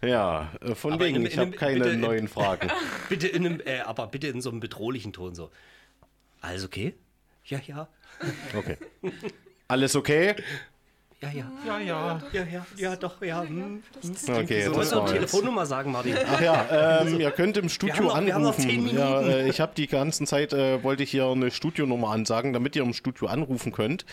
Ja, 0.04 0.52
äh, 0.62 0.76
von 0.76 0.94
Aber 0.94 1.08
in 1.08 1.16
wegen, 1.16 1.26
ich 1.26 1.40
habe 1.40 1.52
keine 1.52 1.86
bitte 1.86 1.98
neuen 1.98 2.28
Fragen. 2.28 2.70
Bitte 3.10 3.28
in 3.28 3.48
einem, 3.48 3.62
äh, 3.66 3.80
aber 3.80 4.06
bitte 4.06 4.28
in 4.28 4.42
so 4.42 4.52
einem 4.52 4.60
bedrohlichen 4.60 5.12
Ton 5.12 5.34
so. 5.34 5.50
Alles 6.42 6.64
okay? 6.64 6.94
Ja, 7.46 7.60
ja. 7.66 7.88
Okay. 8.58 8.78
Alles 9.68 9.96
okay? 9.96 10.36
Ja, 11.22 11.30
ja. 11.32 11.52
Ja, 11.66 11.80
ja. 11.80 12.22
Ja, 12.34 12.44
ja, 12.44 12.66
ja, 12.76 12.96
doch, 12.98 13.22
ja. 13.22 13.44
Hm. 13.44 13.82
Okay, 14.28 14.66
Du 14.66 14.74
das 14.74 14.90
doch. 14.90 15.10
Telefonnummer 15.10 15.66
sagen, 15.66 15.92
Martin. 15.94 16.16
Ach 16.30 16.42
ja, 16.42 17.02
ähm, 17.02 17.18
ihr 17.20 17.32
könnt 17.32 17.56
im 17.56 17.70
Studio 17.70 17.96
haben 17.96 18.06
noch- 18.06 18.26
wir 18.26 18.34
haben 18.36 18.42
noch 18.44 18.50
anrufen. 18.58 18.70
zehn 18.70 18.88
ja, 18.98 19.22
Minuten. 19.22 19.30
äh, 19.30 19.48
ich 19.48 19.62
habe 19.62 19.72
die 19.76 19.88
ganze 19.88 20.26
Zeit, 20.26 20.52
äh, 20.52 20.84
wollte 20.84 21.04
ich 21.04 21.12
hier 21.12 21.28
eine 21.28 21.50
Studionummer 21.50 22.10
ansagen, 22.10 22.52
damit 22.52 22.76
ihr 22.76 22.84
im 22.84 22.92
Studio 22.94 23.28
anrufen 23.28 23.72
könnt 23.72 24.06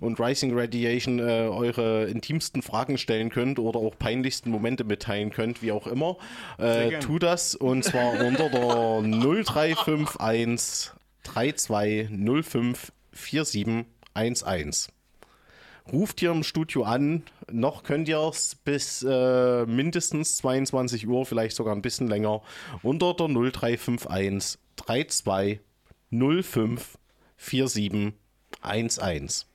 und 0.00 0.18
Rising 0.18 0.58
Radiation 0.58 1.20
äh, 1.20 1.22
eure 1.48 2.06
intimsten 2.06 2.62
Fragen 2.62 2.98
stellen 2.98 3.30
könnt 3.30 3.60
oder 3.60 3.78
auch 3.78 3.96
peinlichsten 3.96 4.50
Momente 4.50 4.82
mitteilen 4.82 5.30
könnt, 5.30 5.62
wie 5.62 5.70
auch 5.70 5.86
immer. 5.86 6.16
Äh, 6.58 6.98
tu 6.98 7.20
das 7.20 7.54
und 7.54 7.84
zwar 7.84 8.14
unter 8.20 8.48
der 8.50 9.02
0351 9.44 10.90
3205 11.22 12.90
4711. 13.12 14.90
Ruft 15.90 16.20
hier 16.20 16.30
im 16.30 16.44
Studio 16.44 16.84
an. 16.84 17.24
Noch 17.50 17.82
könnt 17.82 18.08
ihr 18.08 18.20
es 18.20 18.54
bis 18.54 19.02
äh, 19.02 19.66
mindestens 19.66 20.36
22 20.36 21.08
Uhr, 21.08 21.26
vielleicht 21.26 21.56
sogar 21.56 21.74
ein 21.74 21.82
bisschen 21.82 22.06
länger, 22.08 22.40
unter 22.82 23.14
der 23.14 23.26
0351 23.28 24.60
32 24.76 25.60
05 26.10 26.98
4711. 27.36 29.46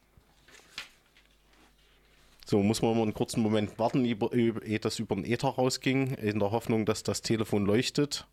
So, 2.50 2.64
muss 2.64 2.82
man 2.82 2.95
mal 2.95 3.02
einen 3.04 3.14
kurzen 3.14 3.41
Moment 3.41 3.78
warten, 3.78 4.06
ehe 4.06 4.80
das 4.80 5.00
über 5.00 5.16
den 5.16 5.26
Ether 5.26 5.50
rausging, 5.50 6.14
in 6.14 6.39
der 6.39 6.52
Hoffnung, 6.52 6.86
dass 6.86 7.04
das 7.04 7.22
Telefon 7.22 7.66
leuchtet. 7.66 8.26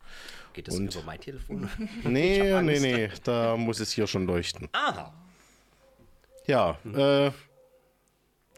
Geht 0.53 0.69
das 0.69 0.77
Und- 0.77 0.95
über 0.95 1.03
mein 1.05 1.21
Telefon? 1.21 1.69
Nee, 2.05 2.62
nee, 2.62 2.79
nee, 2.79 3.09
da 3.25 3.57
muss 3.57 3.81
es 3.81 3.91
hier 3.91 4.07
schon 4.07 4.25
leuchten. 4.27 4.69
Aha. 4.71 5.12
Ja, 6.47 6.79
äh, 6.95 7.33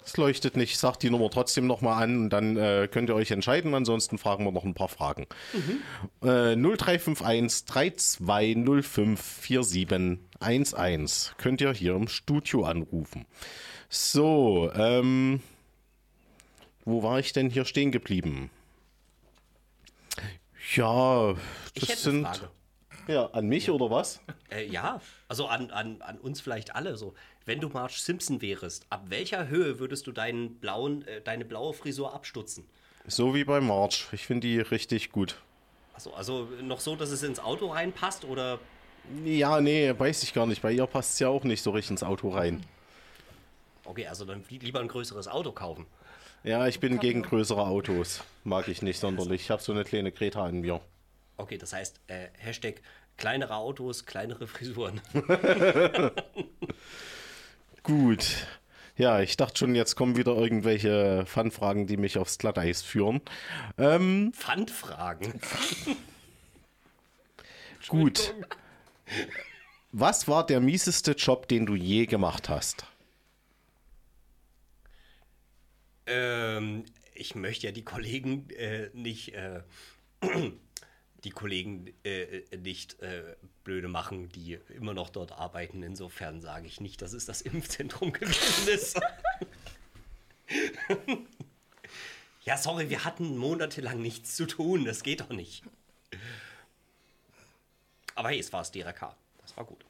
es 0.04 0.16
leuchtet 0.18 0.57
nicht. 0.59 0.76
Sagt 0.78 1.02
die 1.02 1.09
Nummer 1.11 1.30
trotzdem 1.30 1.66
nochmal 1.66 2.02
an 2.02 2.24
und 2.24 2.30
dann 2.30 2.59
äh, 2.59 2.86
könnt 2.92 3.09
ihr 3.09 3.14
euch 3.14 3.30
entscheiden. 3.30 3.72
Ansonsten 3.74 4.18
fragen 4.18 4.44
wir 4.44 4.52
noch 4.52 4.64
ein 4.64 4.74
paar 4.74 4.88
Fragen. 4.88 5.26
Äh, 6.22 6.54
0351 6.54 7.64
3205 7.64 9.18
4711 9.20 11.34
könnt 11.38 11.62
ihr 11.62 11.72
hier 11.72 11.94
im 11.94 12.09
Studio 12.09 12.64
anrufen. 12.64 13.24
So, 13.89 14.70
ähm, 14.74 15.41
wo 16.84 17.03
war 17.03 17.18
ich 17.18 17.32
denn 17.32 17.51
hier 17.51 17.64
stehen 17.64 17.93
geblieben? 17.93 18.51
Ja, 20.74 21.34
das 21.74 22.03
sind. 22.03 22.28
Ja, 23.09 23.26
an 23.26 23.47
mich 23.47 23.70
oder 23.70 23.91
was? 23.91 24.20
Äh, 24.49 24.68
ja, 24.68 25.01
also 25.26 25.49
an, 25.49 25.72
an, 25.72 26.01
an 26.03 26.18
uns 26.18 26.41
vielleicht 26.41 26.76
alle 26.76 26.97
so. 26.97 27.14
Wenn 27.47 27.59
du 27.61 27.68
Marge 27.68 27.95
Simpson 27.97 28.41
wärst, 28.41 28.87
ab 28.91 29.07
welcher 29.09 29.49
Höhe 29.49 29.80
würdest 29.80 30.07
du 30.07 30.12
deinen 30.12 30.61
blauen, 30.61 31.05
äh, 31.09 31.20
deine 31.20 31.45
blaue 31.45 31.74
Frisur 31.74 32.14
abstutzen? 32.14 32.64
So 33.09 33.34
wie 33.34 33.43
bei 33.43 33.61
March. 33.61 34.07
Ich 34.12 34.24
finde 34.24 34.47
die 34.47 34.61
richtig 34.61 35.11
gut. 35.11 35.43
Also, 35.95 36.14
also 36.14 36.49
noch 36.62 36.78
so, 36.78 36.95
dass 36.95 37.11
es 37.11 37.24
ins 37.24 37.41
Auto 37.41 37.72
reinpasst 37.72 38.24
oder 38.24 38.61
Ja, 39.24 39.61
nee, 39.61 39.93
weiß 39.99 40.22
ich 40.22 40.32
gar 40.32 40.47
nicht. 40.47 40.62
Bei 40.62 40.70
ihr 40.70 40.87
passt 40.87 41.14
es 41.14 41.18
ja 41.18 41.28
auch 41.28 41.43
nicht 41.43 41.62
so 41.62 41.72
richtig 41.72 41.91
ins 41.91 42.05
Auto 42.05 42.28
rein. 42.28 42.64
Okay, 43.87 44.07
also 44.07 44.24
dann 44.24 44.45
lieber 44.49 44.80
ein 44.80 44.89
größeres 44.89 45.28
Auto 45.28 45.53
kaufen. 45.53 45.87
Ja, 46.45 46.66
ich 46.66 46.80
bin 46.80 47.01
gegen 47.01 47.22
größere 47.22 47.66
Autos. 47.66 48.22
Mag 48.45 48.68
ich 48.68 48.82
nicht 48.82 49.01
sonderlich. 49.01 49.43
Ich 49.43 49.51
habe 49.51 49.62
so 49.62 49.72
eine 49.72 49.84
kleine 49.84 50.12
Greta 50.12 50.45
an 50.45 50.61
mir. 50.61 50.80
Okay, 51.37 51.59
das 51.59 51.72
heißt 51.72 52.01
äh, 52.07 52.28
Hashtag 52.39 52.82
kleinere 53.16 53.57
Autos, 53.57 54.07
kleinere 54.07 54.47
Frisuren. 54.47 55.01
Gut. 57.82 58.47
Ja, 58.97 59.20
ich 59.20 59.37
dachte 59.37 59.59
schon, 59.59 59.74
jetzt 59.74 59.95
kommen 59.95 60.16
wieder 60.16 60.34
irgendwelche 60.34 61.26
Fun-Fragen, 61.26 61.87
die 61.87 61.99
mich 61.99 62.16
aufs 62.16 62.39
Glatteis 62.39 62.80
führen. 62.80 63.20
Ähm, 63.76 64.32
Pfandfragen. 64.34 65.39
gut. 67.89 68.34
Was 69.93 70.28
war 70.28 70.47
der 70.47 70.61
mieseste 70.61 71.12
Job, 71.12 71.47
den 71.49 71.66
du 71.66 71.74
je 71.74 72.07
gemacht 72.07 72.49
hast? 72.49 72.87
Ähm, 76.07 76.84
ich 77.14 77.34
möchte 77.34 77.66
ja 77.66 77.72
die 77.72 77.84
Kollegen 77.84 78.48
äh, 78.50 78.90
nicht, 78.92 79.34
äh, 79.34 79.62
die 81.24 81.30
Kollegen 81.30 81.92
äh, 82.04 82.42
nicht 82.57 83.00
äh, 83.00 83.36
blöde 83.64 83.88
machen, 83.88 84.28
die 84.28 84.59
immer 84.74 84.94
noch 84.94 85.11
dort 85.11 85.32
arbeiten. 85.32 85.82
Insofern 85.82 86.40
sage 86.40 86.66
ich 86.66 86.80
nicht, 86.80 87.02
dass 87.02 87.12
es 87.12 87.26
das 87.26 87.40
Impfzentrum 87.42 88.12
gewesen 88.14 88.68
ist. 88.68 89.00
ja, 92.44 92.57
sorry, 92.57 92.90
wir 92.90 93.04
hatten 93.04 93.36
monatelang 93.36 94.00
nichts 94.00 94.36
zu 94.36 94.46
tun. 94.46 94.84
Das 94.84 95.02
geht 95.02 95.20
doch 95.20 95.30
nicht. 95.30 95.64
Aber 98.14 98.30
hey, 98.30 98.38
es 98.38 98.52
war 98.52 98.61
das 98.61 98.72
DRK. 98.72 99.14
Das 99.42 99.57
war 99.57 99.64
gut. 99.64 99.84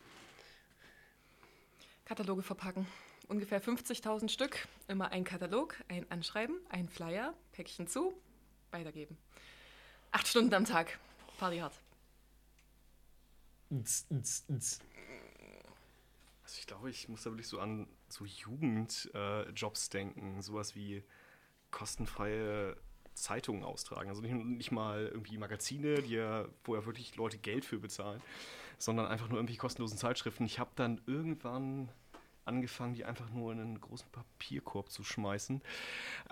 Kataloge 2.04 2.42
verpacken. 2.42 2.86
Ungefähr 3.28 3.60
50.000 3.60 4.28
Stück. 4.28 4.68
Immer 4.86 5.10
ein 5.10 5.24
Katalog, 5.24 5.82
ein 5.88 6.08
Anschreiben, 6.10 6.56
ein 6.68 6.88
Flyer, 6.88 7.34
Päckchen 7.52 7.88
zu, 7.88 8.14
weitergeben. 8.70 9.16
Acht 10.12 10.28
Stunden 10.28 10.54
am 10.54 10.64
Tag. 10.64 10.98
Party 11.38 11.58
hart. 11.58 11.74
Also 16.44 16.58
ich 16.60 16.66
glaube, 16.66 16.90
ich 16.90 17.08
muss 17.08 17.24
da 17.24 17.30
wirklich 17.30 17.48
so 17.48 17.58
an 17.58 17.88
so 18.08 18.24
Jugendjobs 18.24 19.06
äh, 19.14 19.50
Jobs 19.50 19.88
denken. 19.88 20.40
Sowas 20.40 20.76
wie 20.76 21.02
kostenfreie 21.72 22.76
Zeitungen 23.14 23.64
austragen. 23.64 24.08
Also 24.08 24.22
nicht, 24.22 24.34
nicht 24.34 24.70
mal 24.70 25.08
irgendwie 25.08 25.38
Magazine, 25.38 26.02
die 26.02 26.14
ja, 26.14 26.46
wo 26.64 26.76
ja 26.76 26.86
wirklich 26.86 27.16
Leute 27.16 27.38
Geld 27.38 27.64
für 27.64 27.78
bezahlen, 27.78 28.22
sondern 28.78 29.06
einfach 29.06 29.28
nur 29.28 29.38
irgendwelche 29.38 29.60
kostenlosen 29.60 29.98
Zeitschriften. 29.98 30.44
Ich 30.44 30.58
habe 30.60 30.70
dann 30.76 31.00
irgendwann 31.06 31.88
angefangen, 32.46 32.94
die 32.94 33.04
einfach 33.04 33.28
nur 33.30 33.52
in 33.52 33.60
einen 33.60 33.80
großen 33.80 34.06
Papierkorb 34.12 34.90
zu 34.90 35.04
schmeißen. 35.04 35.60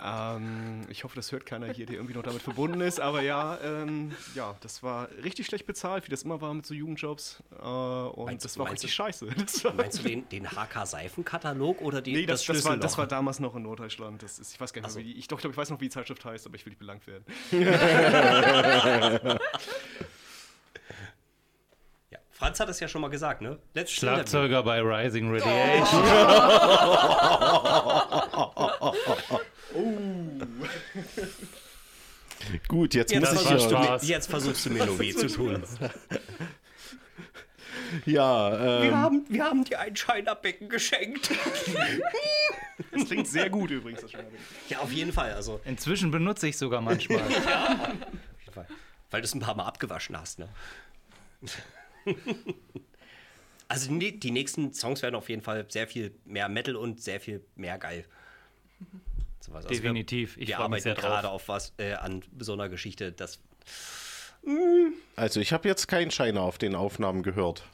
Ähm, 0.03 0.81
ich 0.89 1.05
hoffe, 1.05 1.17
das 1.17 1.33
hört 1.33 1.45
keiner 1.47 1.73
hier, 1.73 1.87
der 1.87 1.97
irgendwie 1.97 2.15
noch 2.15 2.23
damit 2.23 2.41
verbunden 2.43 2.81
ist. 2.81 3.01
Aber 3.01 3.21
ja, 3.23 3.59
ähm, 3.63 4.13
ja, 4.35 4.55
das 4.61 4.83
war 4.83 5.09
richtig 5.23 5.47
schlecht 5.47 5.67
bezahlt, 5.67 6.07
wie 6.07 6.11
das 6.11 6.23
immer 6.23 6.41
war 6.41 6.55
mit 6.55 6.65
so 6.67 6.75
Jugendjobs. 6.75 7.43
Äh, 7.61 7.65
und 7.65 8.25
Meinst 8.27 8.45
du- 8.45 8.49
das 8.49 8.59
war 8.59 8.71
richtig 8.71 8.91
du- 8.91 8.95
scheiße. 8.97 9.27
Das 9.37 9.65
war, 9.65 9.75
Meinst 9.75 9.99
du 9.99 10.03
den, 10.05 10.29
den 10.29 10.47
HK-Seifenkatalog 10.51 11.81
oder 11.83 12.01
die, 12.01 12.13
Nee, 12.15 12.27
das, 12.27 12.41
das, 12.41 12.49
war, 12.49 12.55
Schlüsselloch? 12.55 12.81
das 12.81 12.99
war 12.99 13.07
damals 13.07 13.41
noch 13.41 13.55
in 13.57 13.63
Norddeutschland. 13.63 14.23
Das 14.23 14.39
ist, 14.39 14.53
ich 14.55 14.61
weiß 14.61 14.73
gar 14.73 14.81
nicht 14.83 14.89
Ach 14.89 14.93
so. 14.93 14.99
mehr, 15.01 15.07
wie 15.09 15.13
die, 15.15 15.19
ich 15.19 15.29
doch, 15.29 15.41
glaub, 15.41 15.53
ich 15.53 15.57
weiß 15.57 15.71
noch, 15.71 15.81
wie 15.81 15.87
die 15.87 15.91
Zeitschrift 15.91 16.25
heißt, 16.25 16.47
aber 16.47 16.55
ich 16.57 16.65
will 16.65 16.71
nicht 16.71 16.79
belangt 16.79 17.07
werden. 17.07 17.25
Ja, 22.45 22.49
Franz 22.49 22.61
hat 22.61 22.69
es 22.69 22.79
ja 22.79 22.89
schon 22.89 23.01
mal 23.01 23.09
gesagt, 23.09 23.41
ne? 23.41 23.59
Letztes 23.73 24.01
Schlagzeuger 24.01 24.63
bei 24.63 24.79
Rising 24.81 25.33
Radiation. 25.33 26.05
Gut, 32.69 32.93
jetzt 32.93 33.13
Jetzt, 33.13 33.33
ich 33.33 33.41
versuchst 33.41 33.71
du, 33.71 34.07
jetzt 34.07 34.29
versuchst 34.29 34.67
du 34.67 34.71
mir 34.71 34.85
nur 34.87 34.99
weh 34.99 35.15
zu 35.15 35.27
tun. 35.27 35.63
Ja, 38.05 38.53
Wir 38.53 38.83
ähm, 38.83 38.95
haben, 38.95 39.25
wir 39.29 39.45
haben 39.45 39.65
dir 39.65 39.81
ein 39.81 39.97
Scheinerbecken 39.97 40.69
geschenkt. 40.69 41.31
Das 42.91 43.07
klingt 43.07 43.29
sehr 43.29 43.49
gut 43.49 43.71
übrigens. 43.71 44.01
Das 44.01 44.11
Ja, 44.69 44.81
auf 44.81 44.91
jeden 44.91 45.13
Fall. 45.13 45.33
Also, 45.33 45.61
Inzwischen 45.65 46.11
benutze 46.11 46.49
ich 46.49 46.59
sogar 46.59 46.81
manchmal. 46.81 47.21
auf 47.21 47.31
jeden 47.31 48.53
Fall. 48.53 48.67
Weil 49.13 49.21
du 49.21 49.27
es 49.27 49.33
ein 49.33 49.39
paar 49.39 49.55
Mal 49.55 49.67
abgewaschen 49.67 50.19
hast, 50.19 50.41
ne? 50.41 50.49
Also 53.67 53.93
die, 53.99 54.21
die 54.21 54.31
nächsten 54.31 54.75
Songs 54.75 55.01
werden 55.01 55.15
auf 55.15 55.31
jeden 55.31 55.41
Fall 55.41 55.65
sehr 55.69 55.89
viel 55.89 56.15
mehr 56.27 56.51
Metal 56.51 56.77
und 56.77 57.01
sehr 57.01 57.19
viel 57.19 57.43
mehr 57.57 57.79
geil. 57.79 58.05
Sowas. 59.41 59.65
Also 59.65 59.69
Definitiv. 59.81 60.37
Wir, 60.37 60.43
Ich 60.43 60.49
wir 60.51 60.57
mich 60.57 60.65
arbeiten 60.65 60.83
sehr 60.83 60.95
drauf. 60.95 61.05
gerade 61.05 61.29
auf 61.31 61.49
was 61.49 61.73
äh, 61.79 61.95
an 61.95 62.23
so 62.39 62.53
einer 62.53 62.69
Geschichte, 62.69 63.11
das 63.11 63.41
also 65.17 65.41
ich 65.41 65.53
habe 65.53 65.69
jetzt 65.69 65.89
keinen 65.89 66.11
Scheiner 66.11 66.43
auf 66.43 66.59
den 66.59 66.75
Aufnahmen 66.75 67.23
gehört. 67.23 67.65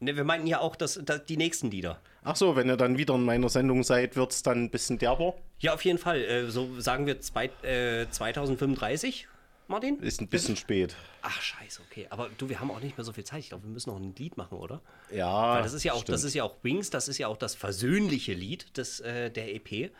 Ne, 0.00 0.16
wir 0.16 0.24
meinten 0.24 0.46
ja 0.46 0.60
auch, 0.60 0.76
dass, 0.76 1.00
dass 1.02 1.24
die 1.24 1.36
nächsten 1.36 1.70
Lieder. 1.70 2.00
Ach 2.22 2.36
so, 2.36 2.56
wenn 2.56 2.68
ihr 2.68 2.76
dann 2.76 2.98
wieder 2.98 3.14
in 3.14 3.24
meiner 3.24 3.48
Sendung 3.48 3.82
seid, 3.82 4.16
wird 4.16 4.32
es 4.32 4.42
dann 4.42 4.64
ein 4.64 4.70
bisschen 4.70 4.98
derber. 4.98 5.34
Ja, 5.58 5.74
auf 5.74 5.84
jeden 5.84 5.98
Fall. 5.98 6.22
Äh, 6.22 6.50
so 6.50 6.80
sagen 6.80 7.06
wir 7.06 7.20
zwei, 7.20 7.46
äh, 7.62 8.06
2035. 8.10 9.28
Martin? 9.70 9.98
Ist 10.00 10.20
ein 10.20 10.28
bisschen 10.28 10.56
spät. 10.56 10.94
Ach, 11.22 11.40
scheiße, 11.40 11.80
okay. 11.88 12.06
Aber 12.10 12.28
du, 12.36 12.48
wir 12.48 12.60
haben 12.60 12.70
auch 12.70 12.80
nicht 12.80 12.98
mehr 12.98 13.04
so 13.04 13.12
viel 13.12 13.24
Zeit. 13.24 13.40
Ich 13.40 13.48
glaube, 13.48 13.64
wir 13.64 13.70
müssen 13.70 13.90
noch 13.90 13.98
ein 13.98 14.14
Lied 14.16 14.36
machen, 14.36 14.58
oder? 14.58 14.82
Ja. 15.10 15.54
Weil 15.54 15.62
das 15.62 15.72
ist 15.72 15.84
ja 15.84 15.92
auch, 15.92 16.04
das 16.04 16.24
ist 16.24 16.34
ja 16.34 16.44
auch 16.44 16.56
Wings, 16.62 16.90
das 16.90 17.08
ist 17.08 17.18
ja 17.18 17.28
auch 17.28 17.36
das 17.36 17.54
versöhnliche 17.54 18.34
Lied 18.34 18.76
des, 18.76 19.00
äh, 19.00 19.30
der 19.30 19.54
EP. 19.54 19.90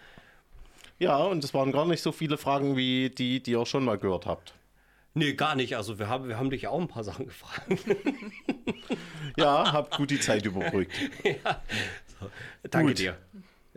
Ja, 0.99 1.17
und 1.17 1.43
es 1.43 1.55
waren 1.55 1.73
gar 1.73 1.87
nicht 1.87 2.03
so 2.03 2.13
viele 2.13 2.37
Fragen 2.37 2.77
wie 2.77 3.11
die, 3.11 3.43
die 3.43 3.53
ihr 3.53 3.65
schon 3.65 3.85
mal 3.85 3.97
gehört 3.97 4.27
habt. 4.27 4.55
Nee, 5.15 5.33
gar 5.33 5.57
nicht. 5.57 5.77
Also 5.77 5.99
wir 5.99 6.09
haben, 6.09 6.29
wir 6.29 6.37
haben 6.37 6.51
dich 6.51 6.63
ja 6.63 6.71
auch 6.71 6.81
ein 6.81 6.89
paar 6.89 7.05
Sachen 7.05 7.27
gefragt. 7.27 7.63
Ja, 9.37 9.73
habt 9.73 9.97
gut 9.97 10.11
die 10.11 10.19
Zeit 10.19 10.45
überbrückt. 10.45 10.93
Danke 12.71 12.91
Gut. 12.91 12.99
dir. 12.99 13.17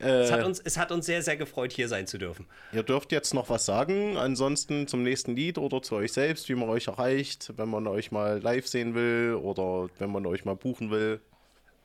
Äh, 0.04 0.22
Es 0.24 0.32
hat, 0.32 0.44
uns, 0.46 0.60
es 0.60 0.78
hat 0.78 0.92
uns 0.92 1.06
sehr, 1.06 1.22
sehr 1.22 1.38
gefreut, 1.38 1.72
hier 1.72 1.88
sein 1.88 2.08
zu 2.08 2.18
dürfen. 2.18 2.46
Ihr 2.72 2.84
dürft 2.84 3.12
jetzt 3.12 3.34
noch 3.34 3.50
was 3.50 3.66
sagen, 3.66 4.18
ansonsten 4.18 4.88
zum 4.88 5.04
nächsten 5.04 5.36
Lied 5.36 5.58
oder 5.58 5.82
zu 5.82 5.96
euch 5.96 6.14
selbst, 6.14 6.50
wie 6.50 6.56
man 6.56 6.70
euch 6.70 6.88
erreicht, 6.88 7.54
wenn 7.58 7.70
man 7.70 7.88
euch 7.88 8.12
mal 8.12 8.40
live 8.42 8.68
sehen 8.68 8.96
will 8.96 9.40
oder 9.42 9.90
wenn 10.00 10.12
man 10.12 10.26
euch 10.26 10.46
mal 10.46 10.56
buchen 10.56 10.92
will. 10.92 11.22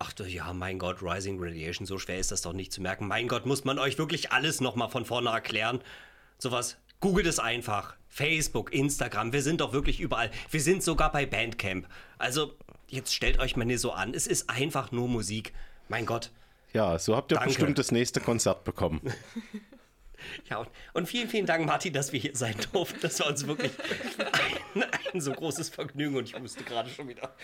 Ach 0.00 0.12
du, 0.12 0.24
ja, 0.24 0.52
mein 0.52 0.78
Gott, 0.78 1.02
Rising 1.02 1.38
Radiation, 1.42 1.86
so 1.86 1.98
schwer 1.98 2.18
ist 2.18 2.30
das 2.30 2.42
doch 2.42 2.52
nicht 2.52 2.72
zu 2.72 2.80
merken. 2.80 3.08
Mein 3.08 3.26
Gott, 3.26 3.46
muss 3.46 3.64
man 3.64 3.78
euch 3.78 3.98
wirklich 3.98 4.30
alles 4.30 4.60
nochmal 4.60 4.90
von 4.90 5.04
vorne 5.04 5.30
erklären? 5.30 5.80
Sowas, 6.38 6.76
googelt 7.00 7.26
es 7.26 7.40
einfach. 7.40 7.96
Facebook, 8.08 8.72
Instagram, 8.72 9.32
wir 9.32 9.42
sind 9.42 9.60
doch 9.60 9.72
wirklich 9.72 9.98
überall. 10.00 10.30
Wir 10.50 10.60
sind 10.60 10.82
sogar 10.84 11.10
bei 11.10 11.26
Bandcamp. 11.26 11.88
Also, 12.16 12.54
jetzt 12.88 13.12
stellt 13.12 13.40
euch 13.40 13.56
mal 13.56 13.64
nicht 13.64 13.80
so 13.80 13.90
an. 13.92 14.14
Es 14.14 14.26
ist 14.28 14.48
einfach 14.48 14.92
nur 14.92 15.08
Musik. 15.08 15.52
Mein 15.88 16.06
Gott. 16.06 16.30
Ja, 16.72 16.98
so 16.98 17.16
habt 17.16 17.32
ihr 17.32 17.36
Danke. 17.36 17.48
bestimmt 17.48 17.78
das 17.78 17.92
nächste 17.92 18.20
Konzert 18.20 18.64
bekommen. 18.64 19.00
Ja, 20.50 20.58
und, 20.58 20.68
und 20.94 21.06
vielen, 21.06 21.28
vielen 21.28 21.46
Dank, 21.46 21.64
Martin, 21.64 21.92
dass 21.92 22.12
wir 22.12 22.18
hier 22.18 22.34
sein 22.34 22.56
durften. 22.72 22.98
Das 23.00 23.20
war 23.20 23.28
uns 23.28 23.46
wirklich 23.46 23.70
ein, 24.74 24.82
ein 25.14 25.20
so 25.20 25.30
großes 25.32 25.68
Vergnügen 25.68 26.16
und 26.16 26.24
ich 26.24 26.36
musste 26.38 26.64
gerade 26.64 26.90
schon 26.90 27.06
wieder. 27.08 27.34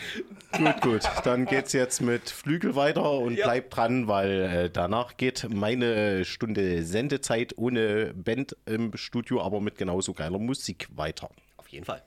gut, 0.53 0.81
gut. 0.81 1.03
Dann 1.25 1.47
geht's 1.47 1.73
jetzt 1.73 2.03
mit 2.03 2.29
Flügel 2.31 2.75
weiter 2.75 3.13
und 3.13 3.37
Ja. 3.37 3.47
bleibt 3.47 3.77
dran, 3.77 4.09
weil 4.09 4.41
äh, 4.43 4.71
danach 4.71 5.17
geht 5.17 5.47
meine 5.49 6.25
Stunde 6.25 6.83
Sendezeit 6.83 7.57
ohne 7.57 8.13
Band 8.13 8.57
im 8.67 8.95
Studio, 8.97 9.41
aber 9.41 9.61
mit 9.61 9.79
genauso 9.79 10.13
geiler 10.13 10.41
Musik 10.41 10.89
weiter. 10.97 11.31
Auf 11.57 11.69
jeden 11.69 11.85
Fall. 11.87 12.03